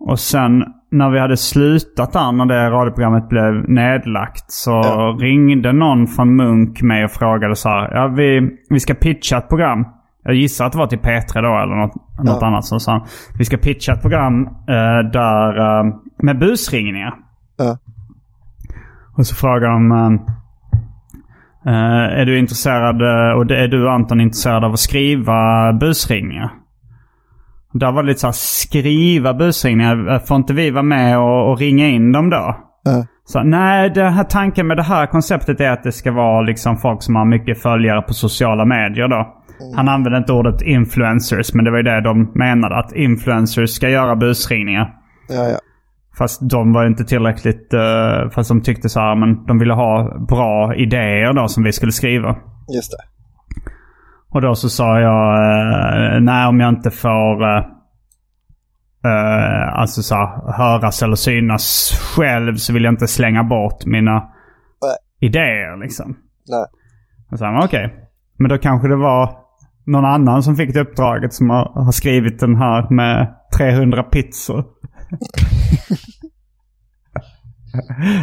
Och 0.00 0.18
sen 0.20 0.64
när 0.90 1.10
vi 1.10 1.18
hade 1.20 1.36
slutat 1.36 2.12
där, 2.12 2.32
när 2.32 2.46
det 2.46 2.70
radioprogrammet 2.70 3.28
blev 3.28 3.68
nedlagt, 3.68 4.50
så 4.52 4.70
Ja. 4.70 5.16
ringde 5.20 5.72
någon 5.72 6.06
från 6.06 6.36
Munk 6.36 6.82
mig 6.82 7.04
och 7.04 7.10
frågade 7.10 7.56
så 7.56 7.68
här. 7.68 7.94
Ja, 7.94 8.06
vi, 8.06 8.50
vi 8.70 8.80
ska 8.80 8.94
pitcha 8.94 9.38
ett 9.38 9.48
program. 9.48 9.84
Jag 10.24 10.34
gissar 10.34 10.66
att 10.66 10.72
det 10.72 10.78
var 10.78 10.86
till 10.86 10.98
P3 10.98 11.42
då 11.42 11.58
eller 11.62 11.74
något, 11.76 11.94
något 12.24 12.38
Ja. 12.40 12.46
annat. 12.46 12.64
Så 12.64 12.80
sa 12.80 12.92
han, 12.92 13.06
vi 13.38 13.44
ska 13.44 13.56
pitcha 13.56 13.92
ett 13.92 14.00
program 14.02 14.46
eh, 14.46 15.10
där, 15.12 15.58
eh, 15.58 15.94
med 16.22 16.38
busringningar. 16.38 17.14
Ja. 17.56 17.78
Och 19.16 19.26
så 19.26 19.34
frågar 19.34 19.68
de, 19.70 19.92
eh, 19.92 20.20
är 21.72 22.26
du 22.26 22.38
intresserad, 22.38 23.02
eh, 23.02 23.36
och 23.38 23.46
det- 23.46 23.56
är 23.64 23.68
du 23.68 23.88
Anton 23.90 24.20
intresserad 24.20 24.64
av 24.64 24.72
att 24.72 24.78
skriva 24.78 25.72
busringningar? 25.72 26.50
Där 27.72 27.92
var 27.92 28.02
det 28.02 28.06
lite 28.08 28.20
så 28.20 28.26
här, 28.26 28.32
skriva 28.32 29.34
busringningar, 29.34 30.14
Eh, 30.14 30.18
får 30.20 30.36
inte 30.36 30.54
vi 30.54 30.70
vara 30.70 30.82
med 30.82 31.18
och, 31.18 31.50
och 31.50 31.58
ringa 31.58 31.86
in 31.88 32.12
dem 32.12 32.30
då? 32.30 32.56
Ja. 32.84 33.04
Så, 33.24 33.42
nej, 33.42 33.90
den 33.90 34.12
här 34.12 34.24
tanken 34.24 34.66
med 34.66 34.76
det 34.76 34.82
här 34.82 35.06
konceptet 35.06 35.60
är 35.60 35.70
att 35.70 35.82
det 35.82 35.92
ska 35.92 36.12
vara 36.12 36.42
liksom 36.42 36.76
folk 36.76 37.02
som 37.02 37.16
har 37.16 37.24
mycket 37.24 37.62
följare 37.62 38.02
på 38.02 38.14
sociala 38.14 38.64
medier 38.64 39.08
då. 39.08 39.32
Han 39.76 39.88
använde 39.88 40.18
inte 40.18 40.32
ordet 40.32 40.62
influencers, 40.62 41.54
men 41.54 41.64
det 41.64 41.70
var 41.70 41.78
ju 41.78 41.82
det 41.82 42.00
de 42.00 42.32
menade. 42.34 42.76
Att 42.76 42.92
influencers 42.92 43.70
ska 43.70 43.88
göra 43.88 44.16
busringningar. 44.16 44.90
Ja, 45.28 45.34
ja. 45.48 45.58
Fast 46.18 46.50
de 46.50 46.72
var 46.72 46.86
inte 46.86 47.04
tillräckligt... 47.04 47.74
eh, 47.74 48.30
fast 48.30 48.48
de 48.48 48.62
tyckte 48.62 48.88
så 48.88 49.00
här, 49.00 49.14
men 49.14 49.46
de 49.46 49.58
ville 49.58 49.74
ha 49.74 50.18
bra 50.28 50.74
idéer 50.74 51.32
då 51.32 51.48
som 51.48 51.64
vi 51.64 51.72
skulle 51.72 51.92
skriva. 51.92 52.36
Just 52.76 52.90
det. 52.90 53.16
Och 54.30 54.42
då 54.42 54.54
så 54.54 54.68
sa 54.68 55.00
jag, 55.00 55.34
eh, 56.14 56.20
nej 56.20 56.46
om 56.46 56.60
jag 56.60 56.68
inte 56.68 56.90
får 56.90 57.44
eh, 57.44 57.64
eh, 59.04 59.78
alltså 59.78 60.02
så 60.02 60.14
här, 60.14 60.52
höras 60.52 61.02
eller 61.02 61.16
synas 61.16 61.92
själv 62.16 62.56
så 62.56 62.72
vill 62.72 62.84
jag 62.84 62.92
inte 62.92 63.06
slänga 63.06 63.44
bort 63.44 63.86
mina 63.86 64.22
idéer 65.20 65.80
liksom. 65.80 66.16
Nej. 66.48 66.66
Och 67.32 67.38
så 67.38 67.44
han, 67.44 67.64
okej. 67.64 67.94
Men 68.38 68.48
då 68.48 68.58
kanske 68.58 68.88
det 68.88 68.96
var 68.96 69.36
någon 69.86 70.04
annan 70.04 70.42
som 70.42 70.56
fick 70.56 70.74
det 70.74 70.80
uppdraget 70.80 71.32
som 71.32 71.50
har, 71.50 71.84
har 71.84 71.92
skrivit 71.92 72.40
den 72.40 72.56
här 72.56 72.90
med 72.90 73.34
300 73.58 74.02
pizzor. 74.02 74.64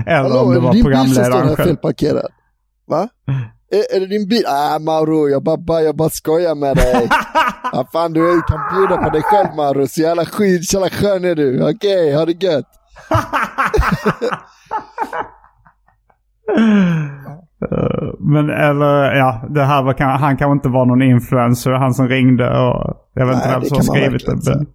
Eller 0.05 0.29
Hallå, 0.29 0.39
om 0.39 0.49
är 0.51 0.53
det 0.53 0.59
det 0.59 0.65
var 0.65 0.73
din 0.73 0.83
bil 0.83 0.95
som 0.95 1.05
står 1.07 1.23
programledaren 1.23 1.47
här 1.47 1.55
själv. 1.55 1.67
felparkerad? 1.67 2.27
Va? 2.87 3.07
Är, 3.71 3.95
är 3.95 3.99
det 3.99 4.05
din 4.07 4.27
bil? 4.27 4.43
Ah, 4.47 4.79
Mauro, 4.79 5.29
jag 5.29 5.43
bara, 5.43 5.81
jag 5.81 5.95
bara 5.95 6.09
skojar 6.09 6.55
med 6.55 6.75
dig. 6.75 7.07
ah, 7.73 7.85
fan, 7.93 8.13
du 8.13 8.41
kan 8.41 8.59
bjuda 8.75 8.97
på 9.03 9.09
dig 9.09 9.21
själv 9.23 9.55
Mauro. 9.55 9.87
Så 9.87 10.01
jävla 10.01 10.25
skit, 10.25 10.69
så 10.69 10.75
jävla 10.77 10.89
skön 10.89 11.25
är 11.25 11.35
du. 11.35 11.69
Okej, 11.69 12.15
ha 12.15 12.25
det 12.25 12.43
gött. 12.43 12.65
Men 18.19 18.49
eller 18.49 19.15
ja, 19.15 19.45
det 19.49 19.63
här 19.63 19.83
var, 19.83 19.93
kan- 19.93 20.19
han 20.19 20.37
kanske 20.37 20.51
inte 20.53 20.69
var 20.69 20.85
någon 20.85 21.01
influencer, 21.01 21.71
han 21.71 21.93
som 21.93 22.07
ringde 22.07 22.49
och 22.59 22.93
jag 23.13 23.27
vet 23.27 23.35
inte 23.35 23.49
vem 23.49 23.59
det 23.61 23.67
som 23.69 23.83
skrivit 23.83 24.25
det. 24.25 24.65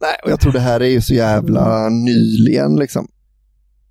Nej, 0.00 0.16
och 0.24 0.30
jag 0.30 0.40
tror 0.40 0.52
det 0.52 0.60
här 0.60 0.80
är 0.80 0.88
ju 0.88 1.00
så 1.00 1.14
jävla 1.14 1.88
nyligen 1.88 2.76
liksom. 2.76 3.08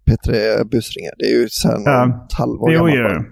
P3 0.05 0.63
busringar. 0.71 1.11
Det 1.17 1.25
är 1.25 1.39
ju 1.41 1.49
sen 1.49 1.81
Ja. 1.85 2.25
ett 2.29 2.33
halvår 2.33 2.73
jo, 2.73 2.85
gammalt 2.85 3.27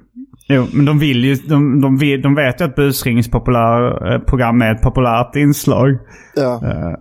jo. 0.48 0.68
men 0.74 0.86
de 0.86 1.00
vill 1.00 1.26
ju, 1.26 1.36
de, 1.36 1.82
de, 1.82 1.98
vill, 1.98 2.22
de 2.22 2.36
vet 2.36 2.62
ju 2.62 2.66
att 2.66 2.76
busringningsprogram 2.76 4.62
är 4.62 4.76
ett 4.76 4.82
populärt 4.82 5.36
inslag. 5.36 5.98
Ja. 6.36 6.62
Eh, 6.64 6.94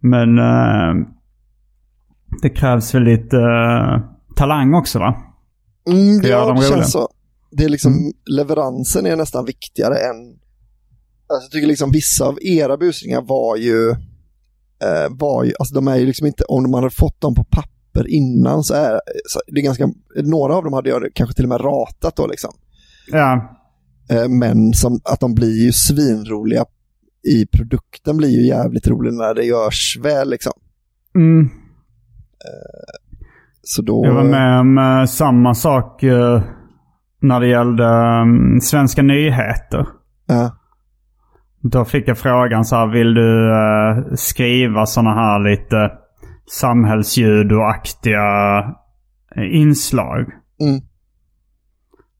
Men 0.00 0.38
eh, 0.38 1.06
det 2.42 2.50
krävs 2.50 2.94
väl 2.94 3.02
lite 3.02 3.36
eh, 3.36 4.00
talang 4.36 4.74
också 4.74 4.98
va? 4.98 5.16
Mm, 5.90 6.20
ja, 6.22 6.46
dem 6.46 6.56
det 6.56 6.62
känns 6.62 6.92
så. 6.92 7.08
Det 7.50 7.64
är 7.64 7.68
liksom, 7.68 7.92
Mm. 7.92 8.12
leveransen 8.26 9.06
är 9.06 9.16
nästan 9.16 9.44
viktigare 9.44 9.94
än... 9.94 10.16
Alltså 11.26 11.44
jag 11.46 11.50
tycker 11.50 11.66
liksom 11.66 11.90
vissa 11.90 12.24
av 12.24 12.38
era 12.42 12.76
busringar 12.76 13.22
var 13.22 13.56
ju, 13.56 13.94
eh, 14.84 15.08
var 15.10 15.44
ju, 15.44 15.52
alltså 15.58 15.74
de 15.74 15.88
är 15.88 15.96
ju 15.96 16.06
liksom 16.06 16.26
inte, 16.26 16.44
om 16.44 16.70
man 16.70 16.82
hade 16.82 16.94
fått 16.94 17.20
dem 17.20 17.34
på 17.34 17.44
papper 17.44 18.08
innan 18.08 18.62
så 18.62 18.74
är 18.74 19.00
så 19.28 19.40
det 19.46 19.60
är 19.60 19.64
ganska, 19.64 19.88
några 20.16 20.54
av 20.54 20.64
dem 20.64 20.72
hade 20.72 20.90
jag 20.90 21.02
kanske 21.14 21.34
till 21.34 21.44
och 21.44 21.48
med 21.48 21.60
ratat 21.60 22.16
då 22.16 22.26
liksom. 22.26 22.50
Ja, 23.12 23.54
Eh, 24.10 24.28
men 24.28 24.72
som, 24.72 25.00
att 25.04 25.20
de 25.20 25.34
blir 25.34 25.64
ju 25.64 25.72
svinroliga 25.72 26.64
i 27.28 27.46
produkten 27.46 28.16
blir 28.16 28.28
ju 28.28 28.46
jävligt 28.48 28.88
rolig 28.88 29.12
när 29.12 29.34
det 29.34 29.44
görs 29.44 29.98
väl 30.02 30.30
liksom. 30.30 30.52
mm. 31.14 31.48
Så 33.62 33.82
då... 33.82 34.06
Jag 34.06 34.14
var 34.14 34.24
med 34.24 34.60
om 34.60 34.78
eh, 34.78 35.06
samma 35.06 35.54
sak 35.54 36.02
eh, 36.02 36.42
när 37.20 37.40
det 37.40 37.48
gällde 37.48 37.84
um, 38.22 38.60
svenska 38.60 39.02
nyheter. 39.02 39.86
Ja, 40.26 40.56
Då 41.70 41.84
fick 41.84 42.08
jag 42.08 42.18
frågan 42.18 42.64
så 42.64 42.76
här, 42.76 42.86
vill 42.86 43.14
du 43.14 43.52
eh, 43.52 44.04
skriva 44.14 44.86
sådana 44.86 45.14
här 45.14 45.50
lite 45.50 45.92
samhällsjudoaktiga 46.50 48.58
eh, 49.36 49.56
inslag? 49.56 50.20
Mm. 50.60 50.80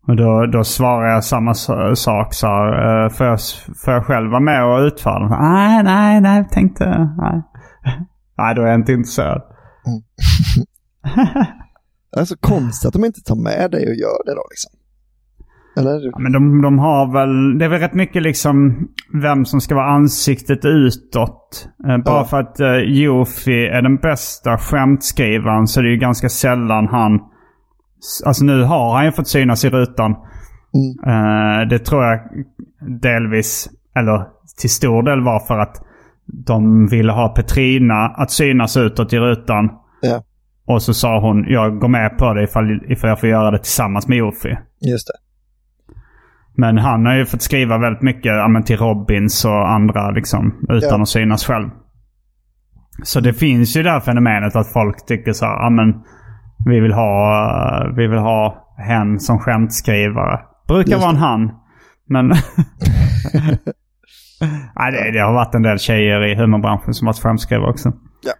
Och 0.07 0.17
då, 0.17 0.47
då 0.47 0.65
svarade 0.65 1.13
jag 1.13 1.25
samma 1.25 1.55
sak 1.95 2.35
så 2.35 2.47
här, 2.47 3.05
eh, 3.05 3.11
får, 3.11 3.27
jag, 3.27 3.39
får 3.85 3.95
jag 3.95 4.07
själv 4.07 4.31
vara 4.31 4.41
med 4.41 4.65
och 4.65 4.79
utföra? 4.79 5.29
Nej, 5.29 5.83
nej, 5.83 6.21
nej, 6.21 6.49
tänkte, 6.51 7.11
nej. 7.19 7.43
nej, 8.39 8.55
då 8.55 8.63
är 8.63 8.67
jag 8.67 8.75
inte 8.75 8.93
intresserad. 8.93 9.43
det 12.15 12.21
är 12.21 12.25
så 12.25 12.37
konstigt 12.37 12.89
att 12.89 12.93
de 12.93 13.05
inte 13.05 13.21
tar 13.21 13.37
med 13.37 13.71
dig 13.71 13.89
och 13.89 13.95
gör 13.95 14.25
det 14.25 14.35
då 14.35 14.47
liksom. 14.51 14.73
Eller? 15.77 16.01
Ja, 16.13 16.19
men 16.19 16.33
de, 16.33 16.63
de 16.63 16.79
har 16.79 17.13
väl, 17.13 17.59
det 17.59 17.65
är 17.65 17.69
väl 17.69 17.81
rätt 17.81 17.95
mycket 17.95 18.23
liksom 18.23 18.89
vem 19.23 19.45
som 19.45 19.61
ska 19.61 19.75
vara 19.75 19.87
ansiktet 19.95 20.65
utåt. 20.65 21.69
Eh, 21.89 21.99
bara 21.99 22.19
Ja. 22.19 22.25
för 22.25 22.41
att 22.41 22.61
eh, 22.61 22.77
Jofi 22.77 23.67
är 23.67 23.83
den 23.83 23.97
bästa 23.97 24.59
skämtskrivaren 24.59 25.67
så 25.67 25.81
är 25.81 25.85
det 25.85 25.91
ju 25.91 25.97
ganska 25.97 26.29
sällan 26.29 26.89
han... 26.89 27.21
Alltså 28.27 28.45
nu 28.45 28.63
har 28.63 28.95
han 28.95 29.05
ju 29.05 29.13
fått 29.13 29.29
synas 29.29 29.65
i 29.65 29.69
rutan. 29.71 30.11
Eh, 31.07 31.69
det 31.69 31.79
tror 31.79 32.05
jag 32.05 32.21
delvis, 33.03 33.69
eller 33.97 34.25
till 34.61 34.71
stor 34.71 35.03
del 35.03 35.21
var 35.25 35.41
för 35.41 35.59
att 35.59 35.77
de 36.47 36.87
ville 36.87 37.13
ha 37.13 37.29
Petrina 37.29 37.95
att 38.07 38.31
synas 38.31 38.77
utåt 38.77 39.13
i 39.13 39.19
rutan. 39.19 39.71
Ja, 40.03 40.23
Och 40.67 40.83
så 40.83 40.95
sa 40.95 41.21
hon, 41.21 41.45
jag 41.49 41.79
går 41.79 41.89
med 41.89 42.19
på 42.19 42.35
det 42.35 42.43
ifall, 42.45 42.81
ifall 42.93 43.09
jag 43.11 43.21
får 43.21 43.29
göra 43.29 43.51
det 43.51 43.59
tillsammans 43.59 44.09
med 44.09 44.19
Jofi. 44.19 44.57
just 44.81 45.07
det. 45.09 45.15
Men 46.57 46.79
han 46.79 47.07
har 47.07 47.14
ju 47.14 47.27
fått 47.27 47.43
skriva 47.43 47.79
väldigt 47.79 48.03
mycket 48.03 48.33
ja, 48.33 48.49
men 48.49 48.62
till 48.62 48.77
Robins 48.77 49.45
och 49.45 49.71
andra 49.71 50.11
liksom, 50.11 50.55
utan 50.69 50.88
Ja. 50.99 51.03
att 51.03 51.09
synas 51.09 51.45
själv. 51.45 51.69
Så 53.03 53.21
det 53.21 53.33
finns 53.33 53.77
ju 53.77 53.83
det 53.83 53.90
här 53.90 54.01
fenomenet 54.01 54.57
att 54.57 54.73
folk 54.73 55.07
tycker 55.07 55.33
så 55.33 55.47
här, 55.47 55.53
ja 55.53 55.71
men 55.71 55.95
vi 56.67 56.81
vill 56.81 56.93
ha, 56.93 57.93
vi 57.97 58.07
vill 58.07 58.19
ha 58.19 58.75
hen 58.79 59.21
som 59.21 59.38
skämtskrivare. 59.38 60.40
Brukar 60.69 60.99
vara 60.99 61.11
en 61.11 61.17
han. 61.17 61.51
Men... 62.09 62.29
Nej, 64.77 64.93
det, 64.93 65.11
det 65.12 65.21
har 65.21 65.33
varit 65.33 65.55
en 65.55 65.62
del 65.62 65.79
tjejer 65.79 66.25
i 66.27 66.35
humorbranschen 66.37 66.95
som 66.95 67.07
varit 67.07 67.19
skämtskrivare 67.19 67.71
också. 67.71 67.93
Ja. 68.23 68.33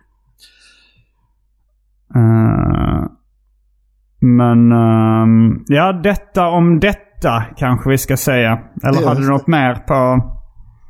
Eh, 2.21 3.05
men 4.21 4.73
ehm, 4.73 5.65
ja, 5.67 5.93
detta 5.93 6.47
om 6.49 6.81
detta 6.81 7.01
kanske 7.57 7.91
vi 7.91 7.99
ska 7.99 8.17
säga. 8.17 8.59
Eller 8.85 9.01
Ja, 9.03 9.09
hade 9.09 9.21
du 9.21 9.29
något 9.29 9.47
mer 9.47 9.75
på... 9.75 10.21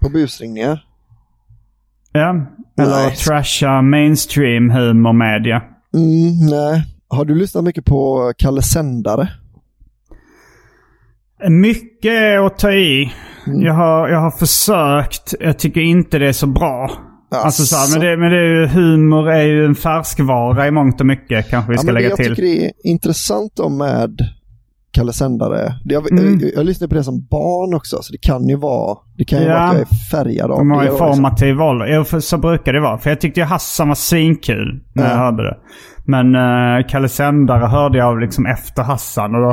På 0.01 0.09
busringningar? 0.09 0.81
Ja, 2.13 2.31
eller 2.79 2.91
Nej. 3.07 3.17
trasha 3.17 3.83
mainstream 3.83 4.71
humormedia. 4.71 5.57
Mm, 5.95 6.47
nej. 6.51 6.85
Har 7.09 7.25
du 7.25 7.35
lyssnat 7.35 7.65
mycket 7.65 7.85
på 7.85 8.33
Kalle 8.39 8.63
Sändare? 8.63 9.29
Mycket 11.49 12.41
att 12.41 12.59
ta 12.59 12.73
i. 12.73 13.13
Mm. 13.47 13.63
Jag, 13.63 13.75
har, 13.75 14.09
jag 14.09 14.21
har 14.21 14.31
försökt. 14.31 15.35
Jag 15.41 15.59
tycker 15.59 15.81
inte 15.81 16.19
det 16.19 16.29
är 16.29 16.33
så 16.33 16.47
bra. 16.47 16.91
Alltså 17.31 17.63
så 17.63 17.77
här, 17.77 17.91
men, 17.99 18.07
det, 18.07 18.17
men 18.17 18.31
det 18.31 18.39
är 18.39 18.61
ju, 18.61 18.67
humor 18.67 19.31
är 19.31 19.43
ju 19.43 19.65
en 19.65 19.75
färskvara 19.75 20.67
i 20.67 20.71
mångt 20.71 21.01
och 21.01 21.07
mycket 21.07 21.51
kanske 21.51 21.71
vi 21.71 21.75
Ja, 21.77 21.79
ska 21.79 21.87
det 21.87 21.93
lägga 21.93 22.09
jag 22.09 22.17
till. 22.17 22.29
tycker 22.29 22.43
det 22.43 22.67
är 22.67 22.73
intressant 22.85 23.53
då 23.57 23.69
med 23.69 24.19
Kalle 24.95 25.13
Sändare. 25.13 25.75
Det- 25.85 25.95
Jag, 25.95 26.13
Mm. 26.13 26.39
jag, 26.41 26.51
jag 26.57 26.67
lyssnade 26.67 26.89
på 26.89 26.95
det 26.95 27.05
som 27.05 27.27
barn 27.31 27.75
också, 27.75 27.97
så 28.03 28.13
det 28.13 28.19
kan 28.19 28.49
ju 28.49 28.57
vara, 28.57 28.99
det 29.17 29.25
kan 29.25 29.39
ju 29.39 29.45
Ja. 29.45 29.53
vara 29.55 29.65
att 29.65 29.73
jag 29.75 29.81
är 29.81 30.11
färgad 30.11 30.51
av 30.51 30.59
De 30.59 30.71
har 30.71 30.83
det. 30.85 30.91
ju 30.91 30.97
formativ 30.97 31.61
ålder. 31.63 32.21
Så 32.21 32.39
brukar 32.39 32.73
det 32.73 32.81
vara. 32.81 32.99
För 32.99 33.11
jag 33.11 33.21
tyckte 33.21 33.41
ju 33.41 33.47
Hassan 33.47 33.89
var 33.89 33.95
svinkul 33.95 34.81
när 34.95 35.03
jag 35.05 35.13
Ja. 35.13 35.17
hörde 35.17 35.43
det. 35.43 35.57
Men 36.07 36.35
uh, 36.35 36.87
Kalle 36.89 37.09
Sändare 37.09 37.67
hörde 37.67 37.99
jag 37.99 38.21
liksom 38.21 38.47
efter 38.47 38.83
Hassan. 38.83 39.35
Och, 39.35 39.41
då, 39.41 39.51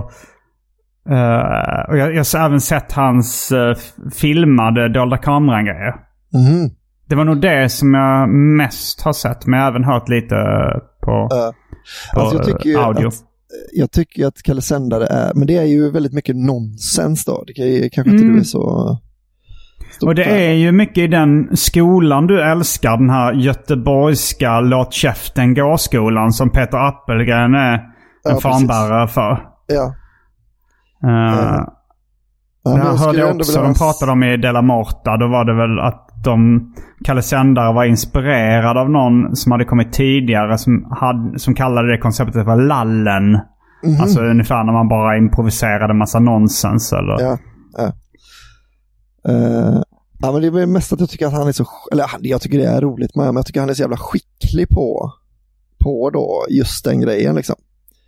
eh, 1.15 1.89
och 1.89 1.97
jag, 1.97 2.15
jag 2.15 2.25
har 2.39 2.45
även 2.45 2.61
sett 2.61 2.91
hans 2.91 3.51
uh, 3.51 3.75
filmade 4.13 4.89
dolda 4.93 5.17
kameran-grejer. 5.17 5.93
Mhm. 6.33 6.69
Det 7.09 7.15
var 7.15 7.23
nog 7.25 7.41
det 7.41 7.69
som 7.71 7.93
jag 7.93 8.29
mest 8.29 9.01
har 9.01 9.13
sett. 9.13 9.45
Men 9.47 9.59
jag 9.59 9.65
har 9.65 9.71
även 9.71 9.83
hört 9.83 10.09
lite 10.09 10.35
på, 11.03 11.27
Ja. 11.29 11.53
på 12.13 12.19
Alltså, 12.21 12.35
jag 12.37 12.45
tycker 12.45 12.79
eh, 12.79 12.85
audio. 12.87 13.07
att, 13.07 13.13
jag 13.73 13.91
tycker 13.91 14.27
att 14.27 14.43
Kalle 14.43 14.61
Sändare 14.61 15.07
är, 15.07 15.33
men 15.33 15.47
det 15.47 15.57
är 15.57 15.63
ju 15.63 15.91
väldigt 15.91 16.13
mycket 16.13 16.35
nonsens 16.35 17.25
då. 17.25 17.43
Det 17.47 17.53
kan 17.53 17.65
ju, 17.65 17.89
kanske 17.89 18.11
inte 18.11 18.23
Mm. 18.23 18.35
du 18.35 18.39
är 18.39 18.43
så... 18.43 18.97
Och 20.01 20.15
det 20.15 20.23
är 20.23 20.53
ju 20.53 20.71
mycket 20.71 20.97
i 20.97 21.07
den 21.07 21.57
skolan 21.57 22.27
du 22.27 22.41
älskar. 22.41 22.97
Den 22.97 23.09
här 23.09 23.33
göteborgska 23.33 24.59
Låt 24.59 24.93
käften 24.93 25.53
gå-skolan 25.53 26.33
som 26.33 26.49
Peter 26.49 26.77
Appelgren 26.77 27.55
är 27.55 27.73
en 27.73 27.81
Ja, 28.23 28.39
fanbärare 28.39 29.07
för. 29.07 29.45
Ja. 29.67 29.93
Uh, 31.05 31.67
Ja, 32.63 32.71
här 32.71 32.85
jag 32.85 32.93
hörde 32.97 33.19
jag 33.19 33.35
också 33.35 33.61
de 33.63 33.73
pratade 33.73 34.11
om 34.11 34.23
i 34.23 34.37
Della 34.37 34.61
Morta. 34.61 35.17
Då 35.17 35.27
var 35.27 35.45
det 35.45 35.53
väl 35.53 35.79
att 35.79 36.10
de, 36.23 36.73
Kalle 37.03 37.21
Sändare 37.21 37.73
var 37.73 37.85
inspirerad 37.85 38.77
av 38.77 38.89
någon 38.89 39.35
som 39.35 39.51
hade 39.51 39.65
kommit 39.65 39.93
tidigare 39.93 40.57
som, 40.57 40.87
hade, 40.91 41.39
som 41.39 41.55
kallade 41.55 41.91
det 41.91 41.97
konceptet 41.97 42.45
för 42.45 42.55
lallen. 42.67 43.31
Mhm. 43.83 44.01
Alltså 44.01 44.21
ungefär 44.21 44.63
när 44.63 44.73
man 44.73 44.87
bara 44.87 45.17
improviserade 45.17 45.93
massa 45.93 46.19
nonsens 46.19 46.93
eller... 46.93 47.21
Ja. 47.21 47.37
ja. 47.77 47.93
Eh, 49.29 49.81
ja, 50.19 50.31
men 50.31 50.41
det 50.41 50.47
är 50.47 50.65
mest 50.65 50.93
att 50.93 50.99
jag 50.99 51.09
tycker 51.09 51.27
att 51.27 51.33
han 51.33 51.47
är 51.47 51.51
så, 51.51 51.65
eller 51.91 52.05
jag 52.19 52.41
tycker 52.41 52.57
det 52.57 52.67
är 52.67 52.81
roligt 52.81 53.15
med, 53.15 53.25
men 53.25 53.35
jag 53.35 53.45
tycker 53.45 53.59
han 53.59 53.69
är 53.69 53.73
så 53.73 53.81
jävla 53.81 53.97
skicklig 53.97 54.69
på, 54.69 55.13
på 55.83 56.09
då 56.09 56.45
just 56.49 56.85
den 56.85 57.01
grejen 57.01 57.35
liksom. 57.35 57.55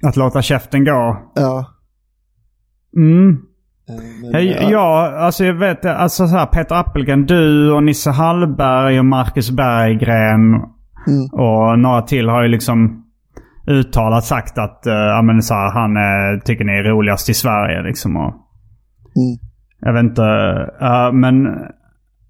Att 0.03 0.15
låta 0.15 0.41
käften 0.41 0.85
gå. 0.85 1.31
Ja. 1.35 1.65
Mm. 2.97 3.37
Eh, 3.89 3.95
men, 4.21 4.31
Ja, 4.31 4.39
ja. 4.39 4.69
ja, 4.69 5.13
alltså 5.17 5.45
jag 5.45 5.53
vet 5.53 5.85
alltså 5.85 6.27
så 6.27 6.37
här, 6.37 6.45
Peter 6.45 6.75
Appelgren, 6.75 7.25
du 7.25 7.71
och 7.71 7.83
Nisse 7.83 8.11
Hallberg 8.11 8.99
och 8.99 9.05
Marcus 9.05 9.51
Berggren 9.51 10.61
Mm. 11.07 11.25
och 11.31 11.79
några 11.79 12.01
till 12.01 12.29
har 12.29 12.43
ju 12.43 12.49
liksom 12.49 13.03
uttalat 13.67 14.23
sagt 14.23 14.57
att 14.57 14.83
uh, 14.87 14.93
ja, 14.93 15.21
men 15.21 15.41
så 15.41 15.53
här, 15.53 15.71
han 15.71 15.97
är, 15.97 16.39
tycker 16.39 16.65
ni 16.65 16.71
är 16.73 16.83
roligast 16.83 17.29
i 17.29 17.33
Sverige 17.33 17.81
liksom. 17.83 18.17
Och, 18.17 18.33
Mm. 19.15 19.37
Jag 19.79 19.93
vet 19.93 20.03
inte, 20.03 20.23
eh, 20.81 21.11
men 21.11 21.47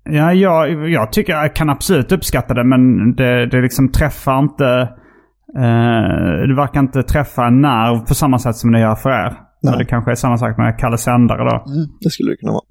ja, 0.03 0.33
jag, 0.33 0.89
jag 0.89 1.11
tycker 1.11 1.33
jag 1.33 1.55
kan 1.55 1.69
absolut 1.69 2.11
uppskatta 2.11 2.53
det 2.53 2.63
men 2.63 3.15
det, 3.15 3.45
det 3.45 3.61
liksom 3.61 3.91
träffar 3.91 4.39
inte, 4.39 4.67
eh, 5.57 6.47
det 6.47 6.55
verkar 6.55 6.79
inte 6.79 7.03
träffa 7.03 7.45
en 7.45 7.61
nerv 7.61 7.99
på 8.07 8.13
samma 8.13 8.39
sätt 8.39 8.55
som 8.55 8.71
det 8.71 8.79
gör 8.79 8.95
för 8.95 9.09
er. 9.09 9.33
Nej. 9.63 9.77
Det 9.77 9.85
kanske 9.85 10.11
är 10.11 10.15
samma 10.15 10.37
sak 10.37 10.57
med 10.57 10.79
Kalle 10.79 10.97
Sändare 10.97 11.43
då. 11.43 11.71
Mm, 11.71 11.87
det 12.01 12.09
skulle 12.09 12.31
det 12.31 12.37
kunna 12.37 12.51
vara. 12.51 12.63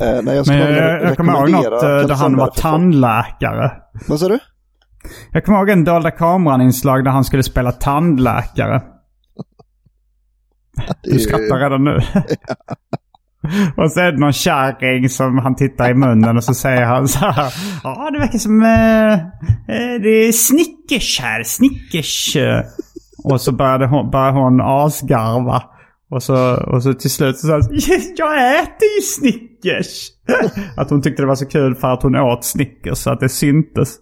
Eh, 0.00 0.22
nej, 0.22 0.36
jag, 0.36 0.46
Men 0.46 0.58
jag, 0.58 1.02
jag, 1.02 1.16
kommer 1.16 1.32
ihåg 1.32 1.50
något 1.50 1.64
eh, 1.64 1.80
Kalle 1.80 2.06
där 2.06 2.14
han 2.14 2.36
var 2.36 2.50
tandläkare. 2.50 3.72
Vad 4.08 4.20
sa 4.20 4.28
du? 4.28 4.38
Jag 5.32 5.44
kommer 5.44 5.58
ihåg 5.58 5.70
en 5.70 5.84
dolda 5.84 6.10
kameran-inslag 6.10 7.04
där 7.04 7.10
han 7.10 7.24
skulle 7.24 7.42
spela 7.42 7.72
tandläkare. 7.72 8.82
Du 11.02 11.18
skrattar 11.18 11.58
redan 11.58 11.84
nu. 11.84 11.96
och 13.76 13.92
så 13.92 14.00
är 14.00 14.12
det 14.12 14.18
någon 14.18 14.32
kärring 14.32 15.08
som 15.08 15.38
han 15.38 15.56
tittar 15.56 15.90
i 15.90 15.94
munnen 15.94 16.36
och 16.36 16.44
så 16.44 16.54
säger 16.54 16.84
han 16.84 17.08
så 17.08 17.18
här. 17.18 17.52
Ja, 17.82 18.10
det 18.12 18.18
verkar 18.18 18.38
som 18.38 18.62
eh, 18.62 19.12
eh, 19.12 20.00
det 20.02 20.08
är 20.08 20.32
Snickers 20.32 21.20
här. 21.20 21.42
Snickers. 21.42 22.36
Och 23.30 23.40
så 23.40 23.52
började 23.52 23.86
hon, 23.86 24.10
började 24.10 24.38
hon 24.38 24.60
asgarva. 24.60 25.62
Och 26.10 26.22
så, 26.22 26.56
och 26.56 26.82
så 26.82 26.94
till 26.94 27.10
slut 27.10 27.38
så 27.38 27.46
sa 27.46 27.54
hon, 27.54 27.62
jag 28.16 28.60
äter 28.62 28.88
ju 28.96 29.02
Snickers. 29.02 30.10
att 30.76 30.90
hon 30.90 31.02
tyckte 31.02 31.22
det 31.22 31.26
var 31.26 31.34
så 31.34 31.46
kul 31.46 31.74
för 31.74 31.88
att 31.88 32.02
hon 32.02 32.16
åt 32.16 32.44
Snickers 32.44 32.98
så 32.98 33.10
att 33.10 33.20
det 33.20 33.28
syntes. 33.28 33.94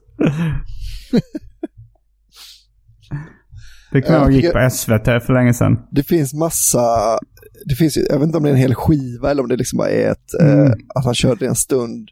Det 3.92 4.02
kommer 4.02 4.18
jag 4.18 4.32
gick 4.32 4.52
på 4.52 4.70
SVT 4.70 5.04
för 5.04 5.32
länge 5.32 5.54
sedan. 5.54 5.78
Det 5.90 6.02
finns 6.02 6.34
massa, 6.34 7.18
det 7.66 7.74
finns, 7.74 7.96
jag 7.96 8.18
vet 8.18 8.26
inte 8.26 8.38
om 8.38 8.44
det 8.44 8.50
är 8.50 8.54
en 8.54 8.58
hel 8.58 8.74
skiva 8.74 9.30
eller 9.30 9.42
om 9.42 9.48
det 9.48 9.56
liksom 9.56 9.76
bara 9.76 9.90
är 9.90 10.10
ett, 10.10 10.40
eh, 10.40 10.72
att 10.94 11.04
han 11.04 11.14
körde 11.14 11.46
en 11.46 11.54
stund 11.54 12.08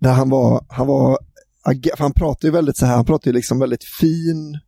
där 0.00 0.12
han 0.12 0.30
var, 0.30 0.64
han 0.68 0.86
var, 0.86 1.18
han 1.98 2.12
pratar 2.12 2.48
ju 2.48 2.52
väldigt 2.52 2.76
så 2.76 2.86
här, 2.86 2.96
han 2.96 3.04
pratar 3.04 3.26
ju 3.30 3.32
liksom 3.32 3.58
väldigt 3.58 3.84
fin 3.84 4.58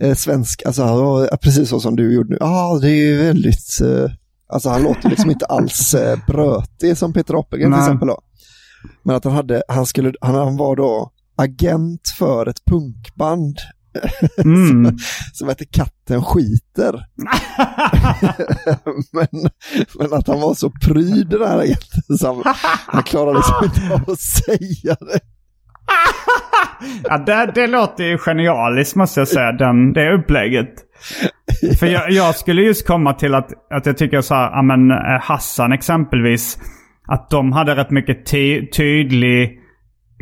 eh, 0.00 0.14
svensk, 0.14 0.62
alltså 0.66 0.82
han 0.82 0.98
var 0.98 1.36
precis 1.36 1.68
så 1.68 1.80
som 1.80 1.96
du 1.96 2.14
gjorde 2.14 2.30
nu. 2.30 2.36
Ja, 2.40 2.46
ah, 2.46 2.78
det 2.78 2.90
är 2.90 3.04
ju 3.04 3.16
väldigt, 3.16 3.80
eh, 3.80 4.10
alltså 4.48 4.68
han 4.68 4.82
låter 4.82 5.08
liksom 5.08 5.30
inte 5.30 5.46
alls 5.46 5.94
eh, 5.94 6.18
brötig 6.26 6.96
som 6.96 7.12
Peter 7.12 7.40
Appelgren 7.40 7.72
till 7.72 7.80
exempel 7.80 8.08
då. 8.08 8.20
Men 9.02 9.16
att 9.16 9.24
han 9.24 9.32
hade, 9.32 9.62
han 9.68 9.86
skulle, 9.86 10.12
han, 10.20 10.34
han 10.34 10.56
var 10.56 10.76
då 10.76 11.12
agent 11.36 12.08
för 12.18 12.46
ett 12.46 12.64
punkband 12.64 13.58
Mm. 14.44 14.98
som 15.32 15.48
heter 15.48 15.64
Katten 15.64 16.24
skiter. 16.24 17.06
men, 19.12 19.50
men 19.98 20.12
att 20.12 20.26
han 20.26 20.40
var 20.40 20.54
så 20.54 20.70
pryd 20.70 21.28
den 21.28 21.48
här 21.48 21.58
agenten 21.58 22.18
så 22.18 22.26
han, 22.26 22.54
han 22.86 23.02
klarade 23.02 23.38
liksom 23.38 23.64
inte 23.64 23.94
av 23.94 24.10
att 24.10 24.20
säga 24.20 24.96
det. 25.00 25.20
Ja, 27.04 27.18
det, 27.18 27.52
det 27.54 27.66
låter 27.66 28.04
ju 28.04 28.18
genialiskt 28.18 28.96
måste 28.96 29.20
jag 29.20 29.28
säga, 29.28 29.52
den, 29.52 29.92
det 29.92 30.12
upplägget. 30.12 30.74
För 31.80 31.86
jag, 31.86 32.10
jag 32.10 32.34
skulle 32.34 32.62
just 32.62 32.86
komma 32.86 33.12
till 33.12 33.34
att, 33.34 33.72
att 33.72 33.86
jag 33.86 33.98
tycker 33.98 34.20
så 34.20 34.34
här, 34.34 34.50
ja 34.50 34.62
men 34.62 34.90
eh, 34.90 35.20
Hassan 35.20 35.72
exempelvis, 35.72 36.58
att 37.08 37.30
de 37.30 37.52
hade 37.52 37.76
rätt 37.76 37.90
mycket 37.90 38.26
ty, 38.26 38.66
tydlig 38.66 39.58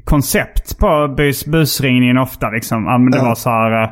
koncept 0.04 0.78
på 0.78 1.14
bus, 1.16 1.46
busringningen 1.46 2.18
ofta 2.18 2.50
liksom. 2.50 2.84
Ja 2.84 2.98
men 2.98 3.10
det 3.10 3.18
var 3.18 3.34
så 3.34 3.50
här, 3.50 3.82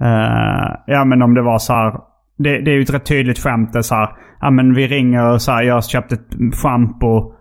eh, 0.00 0.74
ja 0.86 1.04
men 1.04 1.22
om 1.22 1.34
det 1.34 1.42
var 1.42 1.58
så 1.58 1.72
här, 1.72 1.92
det, 2.38 2.60
det 2.64 2.70
är 2.70 2.74
ju 2.74 2.82
ett 2.82 2.94
rätt 2.94 3.06
tydligt 3.06 3.38
skämt 3.38 3.72
det 3.72 3.78
är 3.78 3.82
så 3.82 3.94
här, 3.94 4.08
ja 4.40 4.50
men 4.50 4.74
vi 4.74 4.86
ringer 4.86 5.32
och 5.32 5.42
så 5.42 5.52
här, 5.52 5.62
jag 5.62 5.74
har 5.74 5.82
köpt 5.82 6.12
ett 6.12 6.28
schampo 6.62 7.37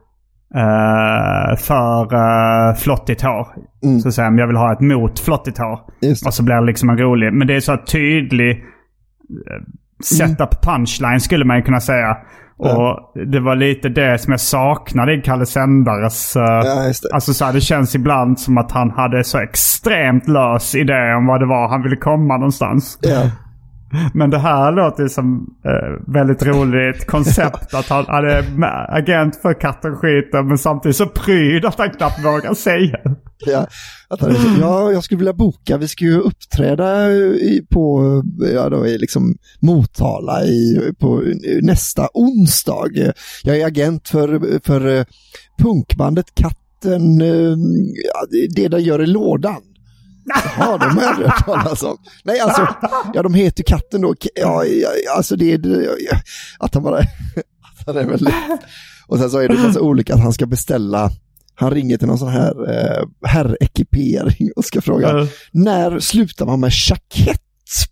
eh, 0.56 1.56
för 1.58 2.16
uh, 2.16 2.76
flottigt 2.76 3.22
hår. 3.22 3.48
Mm. 3.84 4.00
Så 4.00 4.12
säger 4.12 4.30
de, 4.30 4.38
jag 4.38 4.48
vill 4.48 4.56
ha 4.56 4.74
ett 4.74 4.80
mot 4.80 5.20
flottigt 5.20 5.58
hår. 5.58 5.80
Och 6.28 6.34
så 6.34 6.44
blir 6.44 6.56
det 6.56 6.66
liksom 6.66 6.90
en 6.90 6.98
rolig. 6.98 7.34
Men 7.34 7.48
det 7.48 7.56
är 7.56 7.60
så 7.60 7.72
här 7.72 7.84
tydlig 7.84 8.52
eh, 8.52 9.64
setup 10.04 10.62
punchline 10.62 11.20
skulle 11.20 11.46
man 11.46 11.58
ju 11.58 11.64
kunna 11.64 11.80
säga. 11.80 12.18
Och 12.60 13.14
det 13.32 13.40
var 13.40 13.56
lite 13.56 13.90
det 13.90 14.18
som 14.18 14.32
jag 14.32 14.40
saknade 14.40 15.14
i 15.14 15.22
Kalle 15.22 15.46
Sändares... 15.46 16.36
eh, 16.36 16.44
Ja. 16.44 16.92
Alltså 17.14 17.34
så 17.34 17.46
här, 17.46 17.54
det 17.54 17.62
känns 17.62 17.96
ibland 17.96 18.40
som 18.40 18.58
att 18.58 18.72
han 18.72 18.92
hade 18.92 19.24
så 19.24 19.40
extremt 19.40 20.28
lös 20.28 20.76
idé 20.76 21.14
om 21.18 21.26
vad 21.26 21.40
det 21.40 21.46
var 21.46 21.70
han 21.70 21.84
ville 21.84 21.96
komma 21.96 22.38
någonstans. 22.38 23.00
Ja. 23.02 23.32
Men 24.13 24.30
det 24.30 24.38
här 24.38 24.71
låter 24.71 25.04
ju 25.04 25.10
som 25.10 25.56
eh, 25.65 26.13
väldigt 26.13 26.43
roligt 26.45 27.06
koncept. 27.08 27.73
att 27.73 27.89
han, 27.89 28.06
han 28.08 28.26
är 28.26 28.43
agent 28.97 29.36
för 29.41 29.60
katten 29.62 29.95
skiter 29.95 30.43
men 30.43 30.58
samtidigt 30.58 30.95
så 30.95 31.06
pryd 31.06 31.65
att 31.65 31.78
han 31.80 31.89
knappt 31.89 32.26
vågar 32.26 32.54
säga. 32.54 32.97
Ja, 33.45 33.67
att 34.10 34.21
han, 34.21 34.36
ja, 34.62 34.91
jag 34.91 35.04
skulle 35.04 35.17
vilja 35.17 35.34
boka, 35.34 35.78
vi 35.78 35.88
ska 35.88 36.06
ju 36.06 36.19
uppträda 36.19 37.12
i, 37.12 37.65
på 37.69 38.02
ja, 38.54 38.69
då, 38.69 38.86
i 38.88 38.97
liksom 38.97 39.36
Motala 39.62 40.43
i, 40.45 40.80
på 41.00 41.23
nästa 41.62 42.08
onsdag. 42.13 42.88
Jag 43.43 43.58
är 43.60 43.65
agent 43.67 44.08
för, 44.08 44.60
för 44.65 44.97
eh, 45.00 45.06
punkbandet 45.62 46.26
Katten, 46.36 47.21
eh, 47.21 47.58
ja, 48.06 48.47
det- 48.56 48.67
den 48.67 48.84
gör 48.84 49.04
i 49.04 49.08
lådan. 49.08 49.62
Ja, 50.60 50.78
de 50.78 50.86
har 50.98 51.02
jag 51.04 51.12
aldrig 51.12 51.28
hört 51.30 51.46
talas 51.46 51.84
om. 51.84 51.98
Nej, 52.24 52.40
alltså, 52.40 52.68
ja, 53.13 53.24
de 53.24 53.34
heter 53.34 53.60
ju 53.60 53.63
Katten 53.63 54.02
då. 54.02 54.16
Ja, 54.36 54.66
ja, 54.66 54.90
alltså 55.16 55.36
det 55.36 55.54
är, 55.54 55.58
det- 55.58 55.84
ja, 56.12 56.18
att 56.60 56.74
han 56.74 56.84
bara, 56.84 56.98
att 57.80 57.86
han 57.86 57.98
är 57.98 58.06
väldigt... 58.06 58.34
Och 59.08 59.18
sen 59.20 59.30
så 59.30 59.40
är 59.40 59.48
det 59.48 59.56
massa 59.56 59.82
olika 59.82 60.13
att 60.13 60.20
han 60.20 60.34
ska 60.34 60.46
beställa, 60.46 61.12
han 61.56 61.72
ringer 61.72 61.98
till 61.98 62.08
någon 62.08 62.18
sån 62.18 62.28
här 62.32 62.70
eh, 62.74 63.08
herrekipering 63.30 64.52
och 64.56 64.66
ska 64.66 64.82
fråga, 64.82 65.08
Ja. 65.08 65.28
när 65.52 66.00
slutar 66.00 66.46
man 66.46 66.60
med 66.60 66.72
jackett 66.90 67.42